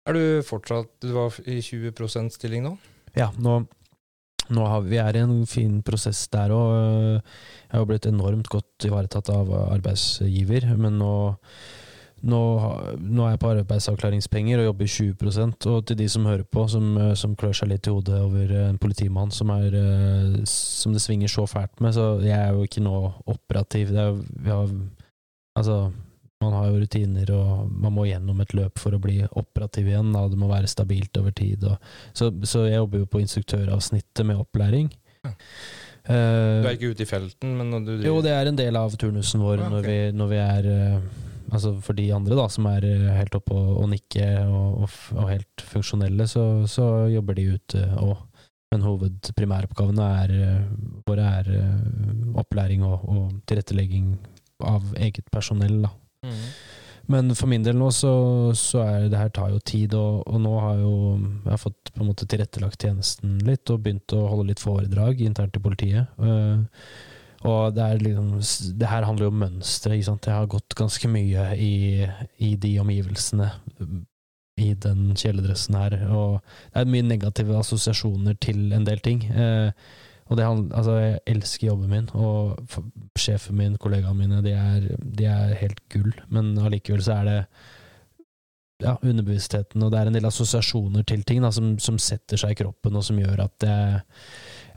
[0.03, 2.75] Er du fortsatt Du var i 20 %-stilling nå?
[3.15, 3.63] Ja, nå
[4.51, 7.21] nå har vi er i en fin prosess der òg.
[7.69, 11.13] Jeg har blitt enormt godt ivaretatt av arbeidsgiver, men nå,
[12.27, 12.41] nå,
[12.99, 16.91] nå er jeg på arbeidsavklaringspenger og jobber 20 Og til de som hører på, som,
[17.15, 19.79] som klør seg litt i hodet over en politimann som, er,
[20.49, 23.95] som det svinger så fælt med, så jeg er jo ikke nå operativ.
[23.95, 24.75] Det er, vi har,
[25.55, 25.85] altså
[26.43, 30.11] man har jo rutiner, og man må gjennom et løp for å bli operativ igjen.
[30.15, 30.25] Da.
[30.31, 31.65] Det må være stabilt over tid.
[32.13, 34.91] Så, så, jeg jobber jo på instruktøravsnittet med opplæring.
[35.23, 35.33] Ja.
[36.03, 38.75] Uh, du er ikke ute i felten, men når du Jo, det er en del
[38.75, 39.71] av turnusen vår ja, okay.
[39.71, 41.21] når, vi, når, vi, er uh,
[41.55, 44.97] Altså for de andre da, som er uh, helt oppe og, og nikke og, og,
[45.15, 48.17] og, helt funksjonelle, så, så jobber de ute òg.
[48.73, 50.09] Men hovedprimæroppgavene
[51.07, 51.49] våre er
[52.41, 54.15] opplæring og, og tilrettelegging
[54.65, 55.83] av eget personell.
[55.85, 55.91] da.
[56.23, 56.45] Mm.
[57.11, 58.13] Men for min del nå så,
[58.55, 60.93] så er det her tar jo tid, og, og, nå har jo
[61.43, 65.19] jeg har fått på en måte tilrettelagt tjenesten litt og begynt å holde litt foredrag
[65.25, 66.13] internt i politiet.
[66.15, 66.63] Uh,
[67.43, 68.37] og det, liksom,
[68.79, 69.97] det her handler jo om mønstre.
[69.97, 70.29] Ikke sant?
[70.31, 72.07] Jeg har gått ganske mye i,
[72.39, 73.49] i de omgivelsene
[74.63, 76.37] i den kjeledressen her, og
[76.71, 79.25] det er mye negative assosiasjoner til en del ting.
[79.33, 79.73] Uh,
[80.29, 82.59] og det, altså, jeg elsker jobben min, og
[83.19, 86.13] sjefen min, kollegaene mine, de er, de er helt gull.
[86.33, 87.37] Men allikevel så er det
[88.83, 92.55] ja, underbevisstheten, og det er en del assosiasjoner til ting da, som, som, setter seg
[92.55, 94.01] i kroppen, og som gjør at jeg,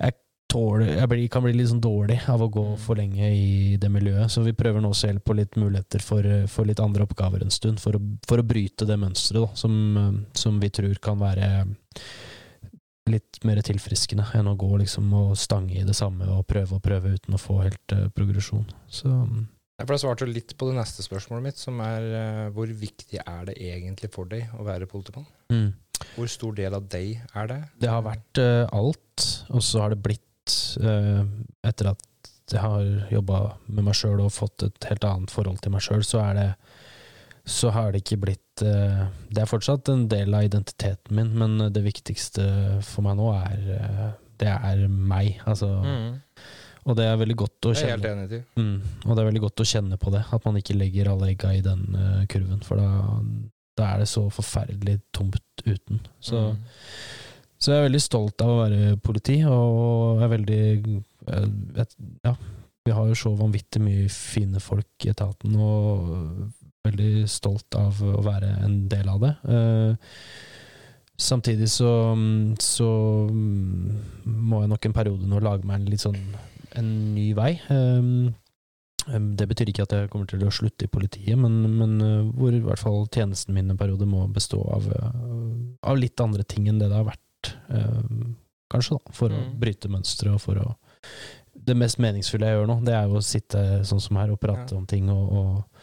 [0.00, 0.18] jeg,
[0.50, 2.76] tåler, jeg blir, kan bli litt sånn dårlig av å gå mm.
[2.84, 4.30] for lenge i det miljøet.
[4.32, 7.82] Så vi prøver nå selv på litt muligheter for, for litt andre oppgaver en stund,
[7.82, 11.50] for å, for å bryte det mønsteret som, som vi tror kan være
[13.10, 16.82] litt mer tilfriskende enn å gå liksom og stange i det samme og prøve og
[16.84, 18.66] prøve uten å få helt uh, progresjon.
[18.90, 19.46] Så mm.
[19.82, 23.22] for Da svarte du litt på det neste spørsmålet mitt, som er uh, hvor viktig
[23.22, 25.28] er det egentlig for deg å være politimann?
[25.52, 25.70] Mm.
[26.16, 27.60] Hvor stor del av deg er det?
[27.86, 30.24] Det har vært uh, alt, og så har det blitt,
[31.66, 32.04] etter at
[32.52, 36.04] jeg har jobba med meg sjøl og fått et helt annet forhold til meg sjøl,
[36.06, 36.50] så er det
[37.46, 41.72] så har det ikke blitt uh, Det er fortsatt en del av identiteten min, men
[41.72, 42.44] det viktigste
[42.84, 44.06] for meg nå er uh,
[44.36, 45.38] Det er meg.
[45.46, 46.08] Altså mm.
[46.86, 47.86] Og det er veldig godt å kjenne.
[47.88, 48.62] Jeg er helt enig i.
[48.62, 51.32] Mm, og det er veldig godt å kjenne på det, at man ikke legger alle
[51.32, 51.80] egga i den
[52.30, 53.16] kurven, for da,
[53.74, 55.98] da, er det så forferdelig tomt uten.
[56.22, 56.84] Så, mm.
[57.58, 60.60] så jeg er veldig stolt av å være politi, og jeg er veldig
[61.82, 62.36] et, Ja,
[62.86, 66.52] vi har jo så vanvittig mye fine folk i etaten, og
[66.86, 69.32] veldig stolt av å være en del av det.
[69.46, 69.94] Uh,
[71.16, 71.90] samtidig så,
[72.62, 72.88] så
[73.30, 76.18] må jeg nok en periode nå lage meg en litt sånn
[76.76, 77.54] en ny vei.
[77.72, 78.34] Um,
[79.06, 82.54] det betyr ikke at jeg kommer til å slutte i politiet, men, men uh, hvor
[82.54, 84.90] i hvert fall tjenesten min en periode må bestå av,
[85.86, 87.22] av litt andre ting enn det det har vært,
[88.72, 89.38] kanskje, da, for mm.
[89.38, 90.72] å bryte mønstre og for å
[91.66, 94.40] Det mest meningsfulle jeg gjør nå, det er jo å sitte sånn som her og
[94.42, 94.80] prate ja.
[94.80, 95.75] om ting og, og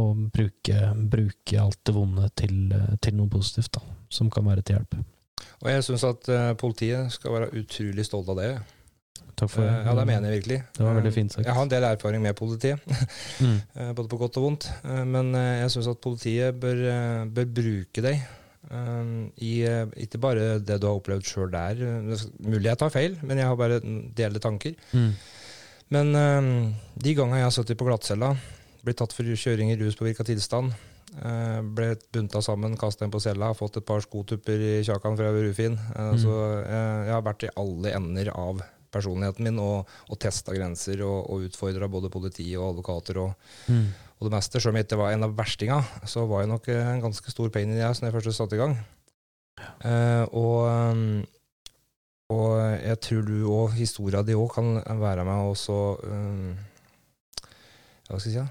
[0.00, 0.80] og bruke,
[1.10, 2.56] bruke, alt det vonde til,
[3.02, 4.98] til, noe positivt, da, som kan være til hjelp.
[5.62, 8.50] Og jeg syns at uh, politiet skal være utrolig stolt av det.
[9.38, 9.70] Takk for det.
[9.70, 10.58] Uh, ja, det mener jeg virkelig.
[10.78, 11.46] Det var veldig fint sagt.
[11.46, 12.90] Jeg har en del erfaring med politiet,
[13.44, 13.56] mm.
[13.78, 14.68] uh, både på godt og vondt.
[15.14, 16.84] men jeg syns at politiet bør,
[17.34, 18.26] bør bruke deg
[19.40, 19.52] i
[20.02, 21.78] ikke bare det du har opplevd sjøl der.
[22.44, 23.78] Mulig jeg tar feil, men jeg har bare
[24.18, 24.74] delte tanker.
[24.92, 25.12] Mm.
[25.94, 26.48] Men eh,
[27.00, 28.34] de gangene jeg har sittet på glattcella,
[28.84, 30.72] blitt tatt for kjøring i ruspåvirka tilstand,
[31.22, 35.30] eh, ble bunta sammen, kasta inn på cella, fått et par skotupper i kjakan fra
[35.34, 35.78] Rufin.
[35.96, 36.18] Eh, Mm.
[36.22, 36.34] Så
[36.64, 41.26] eh, jeg har vært i alle ender av personligheten min og, og testa grenser og,
[41.30, 43.34] og utfordra både politi og advokater og,
[43.68, 43.88] Mm.
[44.20, 44.60] og det meste.
[44.60, 47.50] Selv om jeg ikke var en av verstinga, så var jeg nok en ganske stor
[47.50, 48.78] pain in the ass når jeg først satte i gang.
[49.84, 51.26] Eh, og,
[52.30, 52.50] og
[52.80, 56.56] jeg tror du og historia di òg kan være med og så um,
[58.08, 58.44] Hva skal jeg si?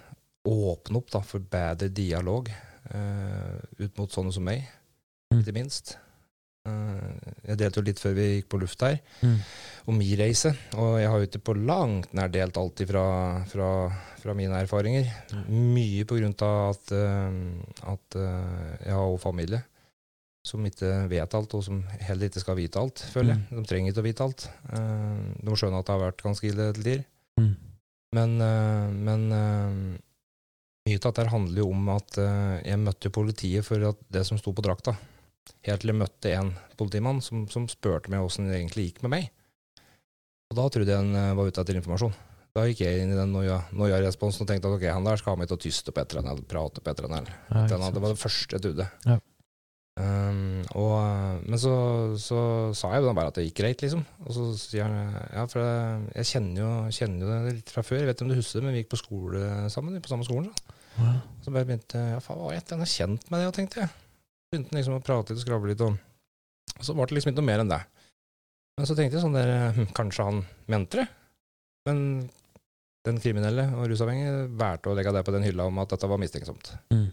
[0.46, 2.50] Åpne opp da, for bedre dialog
[2.94, 4.68] uh, ut mot sånne som meg,
[5.28, 5.42] Mm.
[5.42, 5.98] ikke minst.
[6.68, 7.16] Uh,
[7.48, 9.38] jeg delte jo litt før vi gikk på luft her, Mm.
[9.88, 10.54] om min reise.
[10.80, 13.68] Og jeg har jo ikke på langt nær delt alltid fra, fra,
[14.22, 15.04] fra mine erfaringer.
[15.52, 18.16] Mye på grunn av at, uh, at
[18.86, 19.64] jeg har også familie
[20.48, 23.42] som ikke vet alt, og som heller ikke skal vite alt, føler jeg.
[23.52, 24.46] De trenger ikke å vite alt.
[25.44, 27.04] De skjønner at det har vært ganske ille til tider.
[27.36, 27.56] Mm.
[28.16, 28.38] Men,
[29.04, 29.26] men
[30.88, 34.40] mye av dette handler jo om at eh, jeg møtte politiet for at det som
[34.40, 34.96] sto på drakta.
[35.68, 39.14] Helt til jeg møtte en politimann som, som spurte meg åssen det egentlig gikk med
[39.18, 39.30] meg.
[40.48, 42.16] Og da trodde jeg han eh, var ute etter informasjon.
[42.58, 45.36] Da gikk jeg inn i den noia- noia-responsen og tenkte at ok, han der skal
[45.36, 47.34] ha meg til å tyste på et eller annet, prate på et eller annet.
[47.52, 48.88] Ja, det var det første jeg trodde.
[49.06, 49.20] Ja.
[49.98, 51.74] Um, og, eh, men så,
[52.22, 52.40] så
[52.78, 54.04] sa jeg jo da bare at det gikk greit, liksom.
[54.28, 57.84] Og så sier han ja, for jeg, jeg kjenner, jo, kjenner jo det litt fra
[57.86, 58.04] før.
[58.04, 59.98] Jeg vet ikke om du husker det, men vi gikk på skole sammen.
[60.06, 60.52] På samme skolen.
[60.54, 60.77] Da.
[60.98, 61.14] Ja.
[61.46, 63.94] Så bare begynte ja, faen, jeg er kjent med det, tenkte jeg.
[64.52, 65.96] Begynte liksom å prate litt og skravle litt, og,
[66.78, 67.80] og så var det liksom ikke noe mer enn det.
[68.78, 71.08] Men så tenkte jeg sånn der hm, Kanskje han mente det?
[71.88, 72.02] Men
[73.08, 76.20] den kriminelle og rusavhengige valgte å legge det på den hylla om at dette var
[76.22, 76.74] mistenksomt.
[76.92, 77.08] Mm.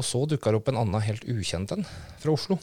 [0.00, 1.86] Og så dukka det opp en annen helt ukjent en
[2.18, 2.58] fra Oslo.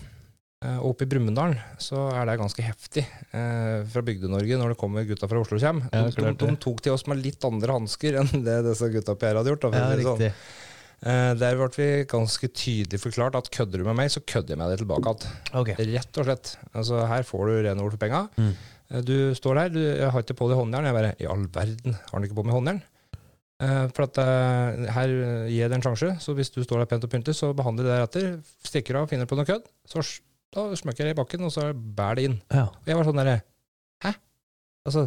[0.60, 4.80] Eh, og oppe i Brumunddal så er det ganske heftig eh, fra Bygde-Norge når det
[4.82, 5.86] kommer gutta fra Oslo kommer.
[5.94, 9.16] Ja, de, de, de tok til oss med litt andre hansker enn det disse gutta
[9.16, 9.64] på her hadde gjort.
[9.70, 10.26] Da, Ja, sånn.
[11.00, 14.60] Eh, der ble vi ganske tydelig forklart at kødder du med meg, så kødder jeg
[14.60, 15.32] med deg tilbake igjen.
[15.62, 15.88] Okay.
[15.96, 16.52] Rett og slett.
[16.76, 18.26] Altså, her får du rene ord for penga.
[18.36, 18.52] Mm.
[18.92, 20.90] Eh, Du står der, du jeg har ikke på deg håndjern.
[20.92, 22.82] Jeg bare I all verden, har han ikke på meg håndjern?
[23.64, 24.20] Eh, for at
[25.00, 25.16] her
[25.52, 27.96] gir det en sjanse, så hvis du står der pent og pynter, så behandler det
[27.96, 28.28] deretter.
[28.68, 30.04] Stikker av, finner på noe kødd, så
[30.56, 32.38] da smøker jeg det i bakken, og så bærer det inn.
[32.54, 32.66] Ja.
[32.72, 33.40] Og jeg var sånn derre
[34.06, 34.14] Hæ?
[34.90, 35.04] Altså,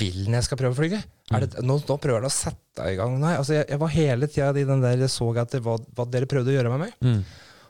[0.00, 1.00] vil han jeg skal prøve å flyge?
[1.30, 4.28] Det, nå, nå prøver han å sette i gang Nei, altså, jeg, jeg var hele
[4.28, 6.98] tida i den der Jeg så etter hva, hva dere prøvde å gjøre med meg.
[7.00, 7.22] Mm.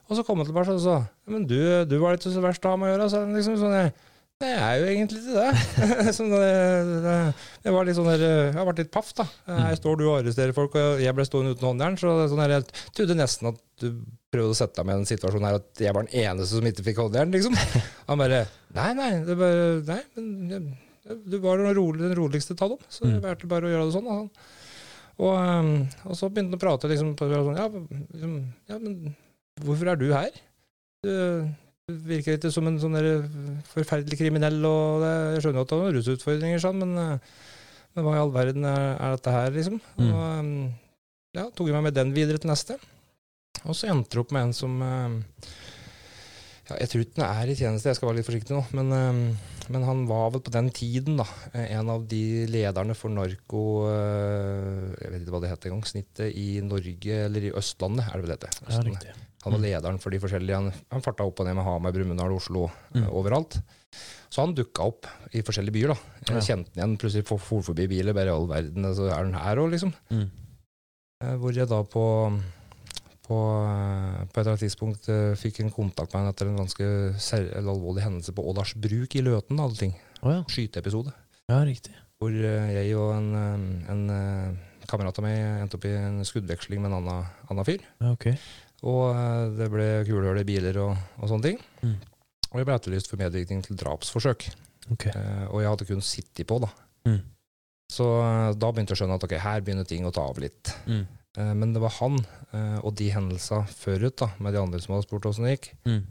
[0.08, 0.96] Og så kom han tilbake og sa
[1.30, 1.58] men du,
[1.88, 3.08] du var litt så verst å ha med å gjøre.
[3.12, 3.94] Så liksom sånn, jeg,
[4.42, 6.14] Jeg er jo egentlig ikke det.
[6.18, 7.12] det,
[7.62, 7.72] det.
[7.72, 9.24] Var litt sånn der, jeg har vært litt paff, da.
[9.46, 11.96] Her står du og arresterer folk, og jeg ble stående uten håndjern.
[12.00, 13.86] Så sånn der, jeg trodde nesten at du
[14.34, 16.66] prøvde å sette deg med i en situasjon her at jeg var den eneste som
[16.68, 17.54] ikke fikk håndjern, liksom.
[18.10, 18.42] Han bare
[18.74, 20.72] Nei, nei, det bare, nei men
[21.30, 23.24] du var den, rolig, den roligste av dem, så jeg Mm.
[23.28, 24.06] valgte bare å gjøre det sånn.
[24.08, 24.30] sånn.
[25.14, 25.74] Og, um,
[26.10, 27.66] og så begynte han å prate liksom, på, sånn, ja,
[28.16, 28.32] liksom,
[28.72, 29.14] ja, men
[29.62, 30.40] hvorfor er du her?
[31.04, 31.12] Du
[31.92, 32.96] virker ikke som en sånn
[33.68, 37.34] forferdelig kriminell, og det, jeg skjønner at han har rusutfordringer, sånn, men, eh,
[37.94, 39.76] men hva i all verden er, er dette her, liksom?
[39.98, 40.06] Mm.
[40.08, 40.54] Og um,
[41.36, 42.78] ja, tok jeg meg med den videre til neste.
[43.64, 45.50] Og så endte det opp med en som eh,
[46.70, 48.96] ja, Jeg tror ikke den er i tjeneste, jeg skal være litt forsiktig nå, men,
[48.96, 53.08] eh, men han var vel på den tiden da, eh, en av de lederne for
[53.10, 55.86] narko eh, Jeg vet ikke hva det heter engang.
[55.88, 58.66] Snittet i Norge, eller i Østlandet, er det vel det heter.
[58.68, 59.22] Østlandet.
[59.44, 60.56] Han var lederen for de forskjellige.
[60.56, 63.02] Han, han farta opp og ned med Hamar, Brumunddal, Oslo, Mm.
[63.02, 63.58] eh, overalt.
[64.32, 65.88] Så han dukka opp i forskjellige byer.
[65.92, 65.96] da.
[66.26, 66.40] Jeg Ja.
[66.40, 69.34] kjente han igjen, plutselig for, for forbi biler, bare i all verden, så er han
[69.34, 69.92] her òg, liksom.
[70.10, 70.30] Mm.
[71.40, 72.02] Hvor jeg da på,
[73.24, 76.60] på, eh, på et eller annet tidspunkt eh, fikk en kontakt med han etter en
[76.60, 76.88] ganske
[77.60, 79.94] alvorlig hendelse på Ådalsbruk i Løten, alle ting.
[80.22, 80.42] Å ja.
[80.50, 81.14] Skyteepisode.
[81.50, 81.94] ja, riktig.
[82.20, 83.30] Hvor eh, jeg og en,
[83.90, 84.04] en
[84.88, 87.84] kamerat av meg endte opp i en skuddveksling med en annen, annen fyr.
[88.04, 88.28] Ja, ok.
[88.84, 91.62] Og det ble kulehull i biler og, og sånne ting.
[91.80, 91.96] Mm.
[92.50, 94.46] Og jeg ble etterlyst for medvirkning til drapsforsøk.
[94.92, 95.08] Ok.
[95.10, 96.68] Eh, og jeg hadde kun sittet på, da.
[97.08, 97.20] Mm.
[97.94, 98.06] Så
[98.56, 100.70] da begynte jeg å skjønne at ok, her begynner ting å ta av litt.
[100.86, 101.04] Mm.
[101.36, 102.18] Eh, men det var han
[102.52, 105.72] eh, og de hendelsene forut, da, med de andre som hadde spurt åssen det gikk,
[105.88, 106.02] Mm.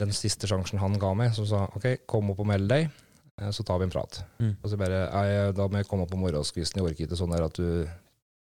[0.00, 2.88] den siste sjansen han ga meg, som sa ok, kom opp og meld deg,
[3.40, 4.22] eh, så tar vi en prat.
[4.40, 4.54] Mm.
[4.62, 7.36] Og så bare jeg, da må jeg komme opp på morgenskvisten, jeg orker ikke sånn
[7.36, 7.86] at du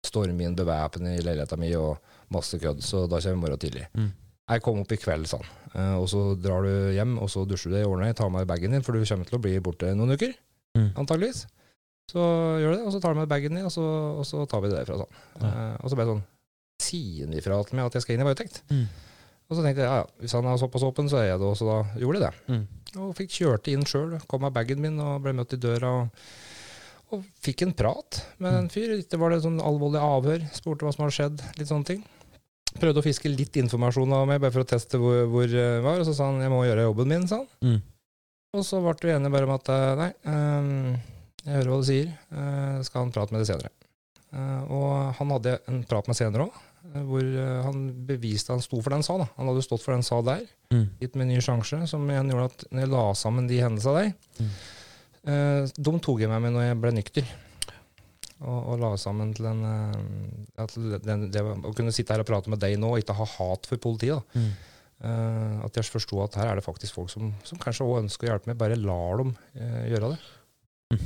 [0.06, 1.98] stormer inn bevæpnet i leiligheta mi og
[2.32, 3.88] masse kødd, så da kommer vi i morgen tidlig.
[3.98, 4.12] Mm.
[4.48, 5.48] Jeg kom opp i kveld, sa han.
[5.74, 5.98] Sånn.
[6.00, 8.72] og så drar du hjem, og så dusjer du deg, i årene, tar med bagen
[8.72, 10.34] din, for du kommer til å bli borte noen uker,
[10.78, 10.92] Mm.
[10.96, 11.48] antageligvis.
[12.08, 12.24] Så
[12.62, 13.84] gjør du det, og så tar du med bagen din, og så,
[14.22, 15.20] og så tar vi det derfra, sånn.
[15.42, 15.52] Ja.
[15.52, 16.26] Uh, og så ble det sånn,
[16.88, 18.62] sier han ifra til meg at jeg skal inn i varetekt?
[18.72, 18.86] Mm.
[19.48, 21.48] Og så tenkte jeg, ja, ja, hvis han er såpass åpen, så er jeg det,
[21.48, 22.54] og så da gjorde jeg det.
[22.54, 23.02] Mm.
[23.04, 25.92] Og fikk kjørt inn sjøl, kom med bagen min og ble møtt i døra.
[26.02, 26.30] Og,
[27.16, 28.98] Og fikk en prat med en fyr.
[29.00, 30.42] Det var det sånn alvorlig avhør.
[30.52, 31.44] Spurte hva som hadde skjedd.
[31.56, 32.02] Litt sånne ting.
[32.78, 36.02] Prøvde å fiske litt informasjon av meg, bare for å teste hvor, hvor jeg var.
[36.02, 37.48] Og så sa han jeg må gjøre jobben min, sa han.
[37.64, 37.80] Mm.
[38.58, 40.98] Og så ble vi enige bare om at eh, nei, ehm,
[41.48, 42.10] jeg hører hva du sier.
[42.36, 43.72] Eh, skal han prate med deg senere.
[44.36, 46.58] Eh, og han hadde en prat med senere òg,
[47.08, 49.16] hvor eh, han beviste han sto for det han sa.
[49.24, 49.28] da.
[49.40, 50.82] Han hadde stått for det han sa der, Mm.
[51.00, 54.02] gitt meg en ny sjanse, som igjen gjorde at når jeg la sammen de hendelsene
[54.02, 54.14] der,
[54.44, 55.70] Mm.
[55.80, 57.30] de tok jeg med meg når jeg ble nykter.
[58.44, 59.64] Og, og la sammen til en
[60.60, 60.76] at
[61.08, 63.66] den, det, Å kunne sitte her og prate med deg nå og ikke ha hat
[63.66, 64.20] for politiet.
[64.20, 64.40] da.
[64.44, 64.52] Mm.
[64.98, 68.28] Uh, at jeg forsto at her er det faktisk folk som, som kanskje også ønsker
[68.28, 68.58] å hjelpe meg.
[68.58, 70.98] Bare lar dem uh, gjøre det.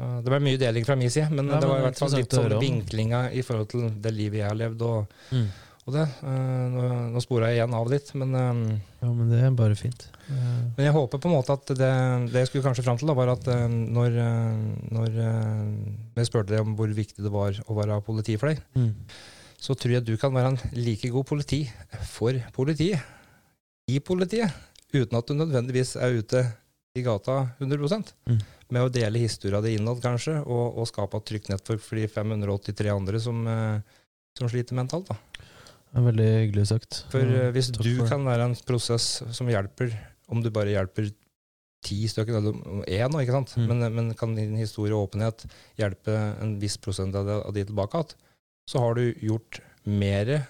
[0.00, 2.14] Så det ble mye deling fra min side, men Ja, det var i hvert fall
[2.16, 5.48] litt sånn vinklinga i forhold til det livet jeg har levd, og, Mm.
[5.86, 6.06] og det.
[6.22, 9.74] Eh, nå nå spora jeg igjen av litt, men, eh, Ja, men det er bare
[9.76, 10.06] fint.
[10.30, 11.76] Eh, men jeg håper på en måte at det,
[12.32, 14.56] det jeg skulle kanskje fram til, da, var at eh, når, eh,
[14.90, 18.62] når eh, jeg spurte deg om hvor viktig det var å være politi for deg,
[18.74, 18.94] Mm.
[19.60, 21.68] så tror jeg du kan være en like god politi
[22.08, 23.02] for politiet,
[23.88, 24.50] i politiet,
[24.94, 26.46] uten at du nødvendigvis er ute
[26.96, 28.40] i gata 100 Mm.
[28.70, 32.06] Med å dele historia di innad, kanskje, og, og skape et trygt nettverk for de
[32.10, 33.80] 583 andre som, eh,
[34.38, 35.10] som sliter mentalt.
[35.10, 35.16] da.
[35.90, 37.00] Det er veldig hyggelig sagt.
[37.10, 39.90] For Ja, eh, hvis takk du for kan være en prosess som hjelper,
[40.30, 41.10] om du bare hjelper
[41.82, 43.54] ti stykker, eller én, ikke sant?
[43.56, 43.66] Mm.
[43.72, 45.46] Men, men kan din historie og åpenhet
[45.80, 46.14] hjelpe
[46.44, 48.14] en viss prosent av, de, av de tilbake igjen,
[48.70, 50.46] så har du gjort mer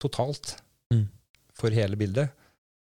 [0.00, 0.56] totalt
[0.92, 1.04] Mm.
[1.52, 2.30] for hele bildet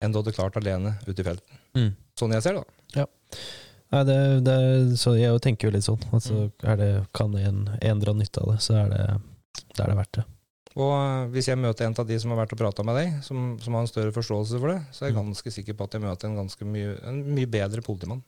[0.00, 1.58] enn du hadde klart alene ute i felten.
[1.76, 1.90] Mm.
[2.16, 2.62] Sånn jeg ser det.
[2.94, 3.04] da.
[3.92, 4.54] Nei, det, det,
[4.96, 6.00] så jeg tenker jo litt sånn.
[6.16, 6.46] Altså,
[6.80, 9.02] det, kan en, en dra nytte av det, så er det,
[9.76, 10.24] det er det verdt det.
[10.72, 13.18] Og eh, hvis jeg møter en av de som har vært og prata med deg,
[13.26, 15.26] som, som har en større forståelse for det, så er jeg Mm.
[15.28, 18.22] ganske sikker på at jeg møter en ganske mye, en mye bedre politimann.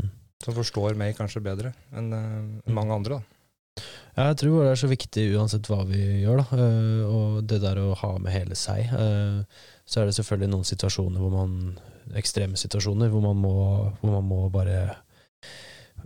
[0.00, 0.08] Mm.
[0.44, 3.20] Som forstår meg kanskje bedre enn en mange andre.
[3.20, 3.84] da.
[4.14, 6.58] Jeg tror det er så viktig uansett hva vi gjør, da.
[6.64, 8.88] eh, og det der å ha med hele seg.
[8.94, 11.56] eh, så er det selvfølgelig noen situasjoner hvor man
[12.18, 13.52] Ekstreme situasjoner hvor man må,
[14.02, 14.96] hvor man må bare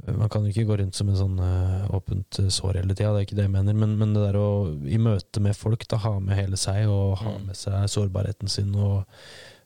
[0.07, 3.11] Man kan jo ikke gå rundt som en sånn eh, åpent eh, sår hele tida,
[3.17, 3.75] det er ikke det jeg mener.
[3.75, 4.49] Men, men det der å
[4.87, 7.47] i møte med folk, da ha med hele seg, og ha Mm.
[7.49, 9.03] med seg sårbarheten sin, og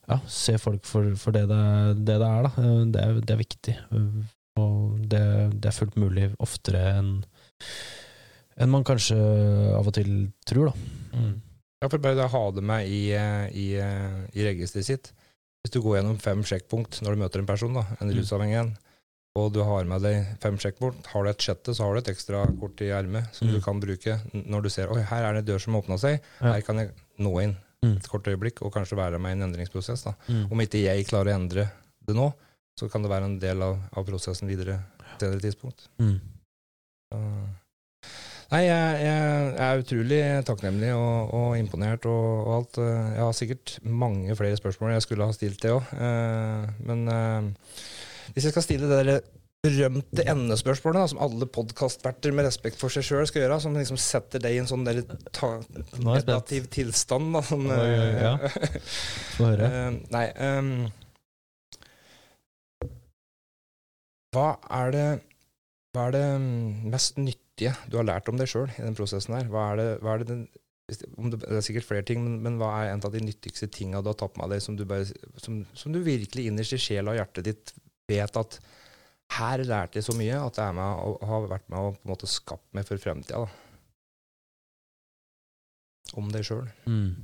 [0.09, 1.61] ja, se folk for, for det, det,
[2.09, 2.53] det det er, da.
[2.65, 3.77] eh, Det er, det er viktig.
[4.63, 5.21] Og det,
[5.69, 7.13] er fullt mulig oftere enn
[8.61, 9.17] enn man kanskje
[9.77, 10.11] av og til
[10.49, 11.17] tror, da.
[11.17, 11.37] Mm.
[11.83, 15.13] Ja, for bare å ha det med i, i, i registeret sitt.
[15.63, 18.17] Hvis du går gjennom fem sjekkpunkt når du møter en person, da, en Mm.
[18.19, 18.73] rusavhengig en,
[19.37, 22.11] og du har med deg fem sjekkpunkt, har du et sjette, så har du et
[22.17, 23.55] ekstra kort i ermet som Mm.
[23.55, 26.21] du kan bruke når du ser oi, her er det en dør som åpna seg,
[26.41, 26.53] Ja.
[26.55, 27.97] her kan jeg nå inn Mm.
[27.97, 30.03] et kort øyeblikk og kanskje være med i en endringsprosess.
[30.05, 30.15] da.
[30.29, 30.51] Mm.
[30.53, 31.71] Om ikke jeg klarer å endre
[32.07, 32.33] det nå,
[32.79, 34.83] så kan det være en del av, av prosessen videre
[35.19, 35.89] til et tidspunkt.
[35.99, 36.21] Mm.
[37.13, 37.49] Så-
[38.53, 42.81] Nei, jeg, jeg er utrolig takknemlig og, og imponert og, og alt.
[42.85, 45.95] Eh, Jeg har sikkert mange flere spørsmål jeg skulle ha stilt det òg.
[46.85, 47.47] Men eh,
[48.35, 49.23] hvis jeg skal stille det der
[49.63, 54.01] berømte endespørsmålet da, som alle podkastverter med respekt for seg sjøl skal gjøre, som liksom
[54.01, 55.61] setter deg i en sånn der er
[56.03, 57.85] meditativ tilstand da, sånn, Oi,
[58.19, 58.33] ja.
[58.43, 58.81] eh,
[59.37, 59.69] Få høre.
[59.71, 60.73] Eh, nei um,
[64.35, 64.49] Hva
[64.83, 65.07] er det
[65.95, 66.27] Hva er det
[66.93, 67.41] mest nyttige
[67.91, 69.49] du har lært om deg sjøl i den prosessen her?
[69.53, 70.43] Hva er det, hva er det, den,
[71.33, 74.11] det, er sikkert flere ting, men, men hva er en av de nyttigste tinga du
[74.11, 75.09] har tatt med deg, som du, bare,
[75.43, 77.75] som, som du virkelig innerst i sjela og hjertet ditt
[78.11, 78.59] vet at
[79.39, 82.29] her lærte jeg så mye at det med har vært med å på en måte
[82.29, 83.47] skapt meg for fremtida.
[86.19, 86.67] Om deg sjøl.
[86.85, 87.15] Mm.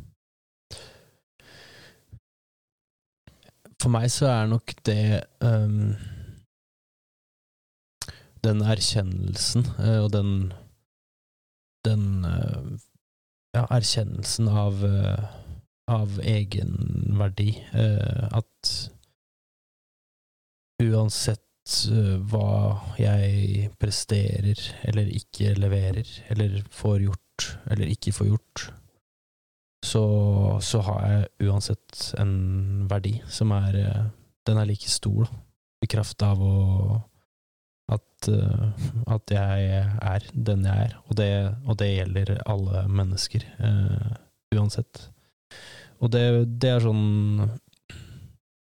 [3.78, 5.02] For meg så er nok det
[5.44, 5.92] um,
[8.48, 10.52] Den erkjennelsen eh, og den
[11.86, 12.70] Den eh,
[13.56, 15.26] ja, erkjennelsen av eh,
[15.88, 17.54] av egenverdi.
[17.72, 18.70] at
[20.84, 21.72] uansett
[22.28, 22.50] hva
[23.00, 28.66] jeg presterer eller ikke leverer, eller får gjort eller ikke får gjort,
[29.80, 30.04] så,
[30.60, 32.36] så har jeg uansett en
[32.90, 33.80] verdi som er
[34.44, 35.40] Den er like stor, da.
[35.84, 36.54] I kraft av å
[37.88, 39.68] at, eh, at jeg
[40.02, 40.96] er den jeg er.
[41.08, 41.30] Og det,
[41.64, 44.12] og det gjelder alle mennesker, uh,
[44.54, 45.08] uansett.
[45.98, 46.22] Og det,
[46.62, 47.48] det er sånn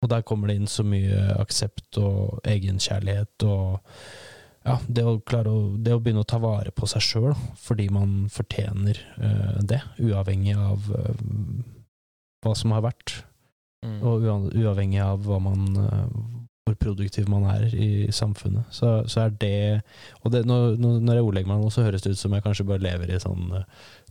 [0.02, 3.78] Og der kommer det inn så mye aksept og egenkjærlighet og
[4.66, 8.26] ja, det å å, det å begynne å ta vare på seg sjøl, fordi man
[8.30, 11.14] fortjener uh, det, uavhengig av uh,
[12.42, 13.22] hva som har vært,
[13.82, 13.98] Mm.
[14.06, 15.62] og uavhengig av hva man,
[16.62, 18.68] hvor produktiv man er i samfunnet.
[18.70, 19.80] Så, så er det
[20.22, 22.66] Og det, når, når jeg ordlegger meg nå, så høres det ut som jeg kanskje
[22.68, 23.64] bare lever i sånn uh,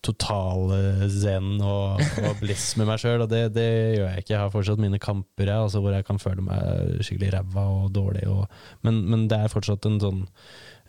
[0.04, 4.34] total uh, zen og, og bliss med meg sjøl, og det, det, gjør jeg ikke.
[4.34, 7.94] Jeg har fortsatt mine kamper jeg, altså, hvor jeg kan føle meg skikkelig ræva og
[7.96, 8.44] dårlig, og,
[8.84, 10.26] men, men, det er fortsatt en sånn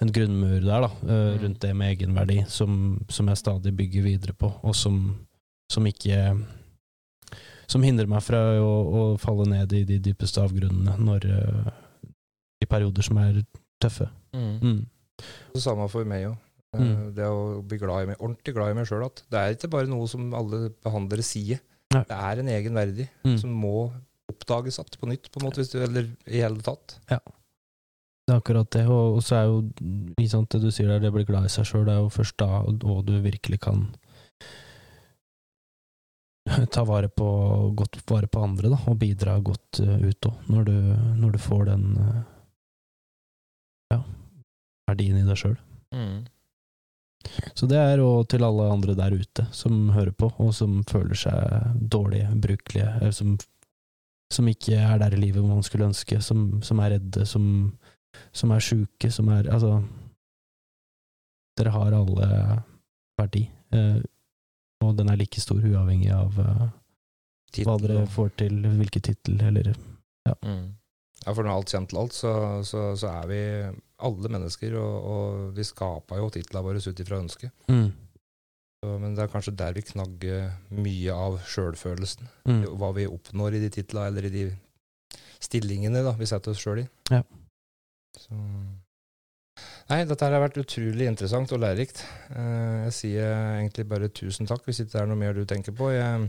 [0.02, 4.34] en grunnmur der, da, uh, rundt det med egenverdi, som, som, jeg stadig bygger videre
[4.34, 4.98] på, og som,
[5.70, 6.18] som ikke
[7.72, 11.72] som hindrer meg fra å, å, falle ned i de dypeste avgrunnene når, uh,
[12.62, 13.42] i perioder som er
[13.82, 14.08] tøffe.
[14.36, 14.54] Mm.
[14.60, 14.80] Mm.
[15.54, 16.38] Det samme for meg òg.
[16.72, 17.10] Eh, mm.
[17.16, 19.04] Det å bli glad i meg, ordentlig glad i meg sjøl.
[19.28, 21.60] Det er ikke bare noe som alle behandlere sier.
[21.92, 22.04] Nei.
[22.08, 23.36] Det er en egen verdi mm.
[23.42, 23.90] som må
[24.32, 26.96] oppdages igjen på nytt, på en måte, hvis du, eller i hele tatt.
[27.12, 27.20] Ja.
[28.22, 28.86] Det er akkurat det.
[28.86, 31.52] Og, og så er jo sant, det du sier der, det å bli glad i
[31.52, 33.90] seg sjøl, det er jo først da og du virkelig kan
[36.70, 37.28] ta vare på,
[37.76, 40.70] godt vare på andre, da, og bidra godt uh, ut òg, når,
[41.18, 42.20] når, du får den uh,
[43.94, 44.02] ja,
[44.90, 45.56] verdien i deg sjøl.
[45.94, 46.22] Mm.
[47.54, 51.18] Så det er òg til alle andre der ute som hører på, og som føler
[51.18, 53.36] seg dårlige, brukelige, eh, som,
[54.32, 57.44] som, ikke er der i livet man skulle ønske, som, som er redde, som,
[58.34, 59.76] som er sjuke, som er Altså,
[61.58, 62.28] dere har alle
[63.20, 63.46] verdi.
[63.72, 64.00] Uh,
[64.84, 66.68] og den er like stor uavhengig av uh,
[67.60, 70.34] hva dere får til, hvilken tittel, eller ja.
[70.44, 70.72] Mm.
[71.24, 71.34] ja.
[71.34, 72.32] For når alt kommer til alt, så,
[72.68, 73.42] så, så, er vi
[74.08, 77.52] alle mennesker, og, og vi skaper jo titlene våre ut ifra ønsket.
[77.68, 77.92] Mm.
[78.82, 82.30] men det er kanskje der vi knagger mye av sjølfølelsen.
[82.48, 82.62] Mm.
[82.80, 84.46] Hva vi oppnår i de titlene, eller i de
[85.42, 86.88] stillingene da, vi setter oss sjøl i.
[87.12, 87.22] Ja.
[88.18, 88.38] Så
[89.90, 92.04] Nei, dette har vært utrolig interessant og lærerikt.
[92.36, 95.74] Eh, jeg sier egentlig bare tusen takk, hvis ikke det er noe mer du tenker
[95.76, 95.90] på.
[95.92, 96.28] Jeg,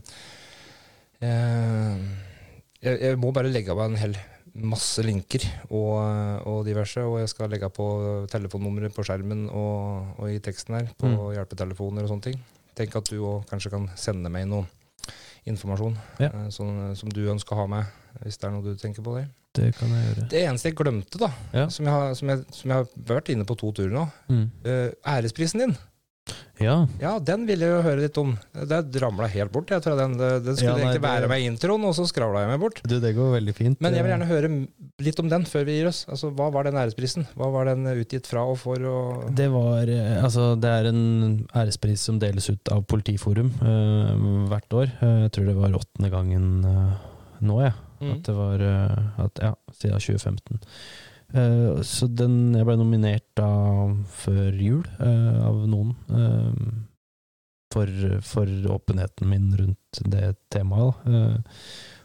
[1.24, 4.18] jeg, jeg må bare legge av meg en hel
[4.54, 5.98] masse linker og,
[6.46, 7.88] og, diverse, og jeg skal legge på
[8.30, 11.20] telefonnummeret på skjermen og, og, i teksten her, på mm.
[11.38, 12.42] hjelpetelefoner og sånne ting.
[12.78, 14.68] Tenk at du òg kanskje kan sende meg noe
[15.50, 16.30] informasjon ja.
[16.30, 19.18] Eh, som, som, du ønsker å ha med, hvis det er noe du tenker på
[19.18, 19.32] der.
[19.54, 20.28] Det kan jeg gjøre.
[20.34, 21.66] Det eneste jeg glemte, da, ja.
[21.70, 24.46] som, jeg har, som, jeg, som, jeg, har vært inne på to turer nå, mm.
[24.66, 25.76] uh, æresprisen din.
[26.62, 26.76] Ja.
[27.02, 28.30] ja, den ville jeg jo høre litt om.
[28.54, 29.72] Det ramla helt bort.
[29.74, 32.44] Jeg tror den, den skulle ja, nei, egentlig være med i introen, og så skravla
[32.46, 32.80] jeg meg bort.
[32.88, 33.82] Du, det går veldig fint.
[33.84, 34.52] Men jeg vil gjerne høre
[35.04, 36.04] litt om den før vi gir oss.
[36.08, 37.28] Altså, Hva var den æresprisen?
[37.40, 38.80] Hva var den utgitt fra og for?
[38.88, 41.04] Og det var eh, Altså, det er en
[41.52, 44.94] ærespris som deles ut av Politiforum uh, hvert år.
[45.02, 46.94] Uh, jeg tror det var åttende gangen uh,
[47.44, 47.74] nå, jeg.
[47.74, 47.93] Ja.
[48.04, 48.12] Mm.
[48.14, 50.62] At det var eh, at, Ja, siden 2015.
[51.34, 53.50] Uh, eh, så den Jeg ble nominert da
[54.14, 55.96] før jul uh, av noen.
[56.12, 56.82] Uh,
[57.74, 57.90] for,
[58.22, 60.94] for, åpenheten min rundt det temaet.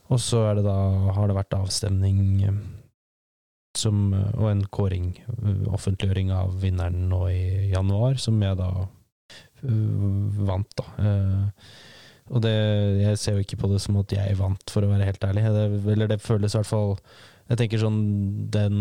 [0.08, 0.76] og så er det da
[1.12, 2.46] har det vært avstemning
[3.76, 5.10] som, og en kåring,
[5.68, 8.70] offentliggjøring av vinneren nå i januar, som jeg da
[9.60, 10.88] vant, da.
[12.28, 12.54] Og det,
[13.00, 15.44] jeg ser jo ikke på det som at jeg vant, for å være helt ærlig.
[15.54, 16.96] Det, eller det føles i hvert fall
[17.48, 18.00] Jeg tenker sånn
[18.52, 18.78] Den,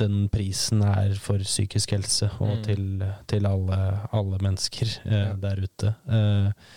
[0.00, 2.62] den prisen er for psykisk helse, og mm.
[2.64, 2.84] til,
[3.28, 3.80] til alle,
[4.16, 5.92] alle, mennesker eh, der ute.
[6.08, 6.70] Eh,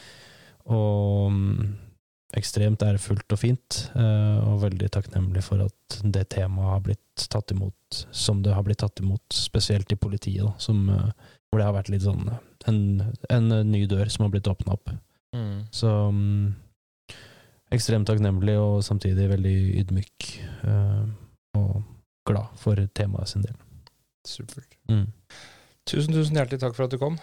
[0.70, 1.70] og mm,
[2.38, 7.56] ekstremt ærefullt og fint, eh, og veldig takknemlig for at det temaet har blitt tatt
[7.56, 11.70] imot som det har blitt tatt imot, spesielt i politiet, da, som, eh, hvor det
[11.70, 12.28] har vært litt sånn
[12.70, 12.82] en,
[13.30, 14.92] en ny dør som har blitt åpna opp.
[15.36, 15.68] Mm.
[15.72, 16.56] Så um,
[17.74, 20.30] ekstremt takknemlig og samtidig veldig ydmyk
[20.66, 21.06] uh,
[21.60, 21.84] og
[22.30, 23.56] glad for temaet sin del.
[24.28, 24.74] Supert.
[24.90, 25.08] Mm.
[25.90, 27.18] Tusen, tusen hjertelig takk for at du kom.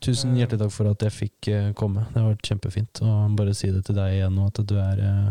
[0.00, 0.42] Tusen eh.
[0.42, 2.06] hjertelig takk for at jeg fikk uh, komme.
[2.10, 3.04] Det har vært kjempefint.
[3.04, 5.30] Og bare si det til deg igjen nå, at du er uh,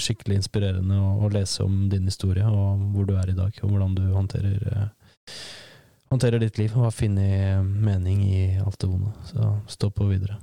[0.00, 3.94] skikkelig inspirerende å, lese om din historie, og hvor du er i dag, og hvordan
[3.96, 4.82] du håndterer
[6.06, 9.12] håndterer ditt liv og har funnet mening i alt det vonde.
[9.26, 10.38] Så stå på videre.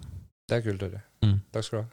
[0.49, 1.03] Det er kult å høre.
[1.23, 1.85] 嗯，到时候。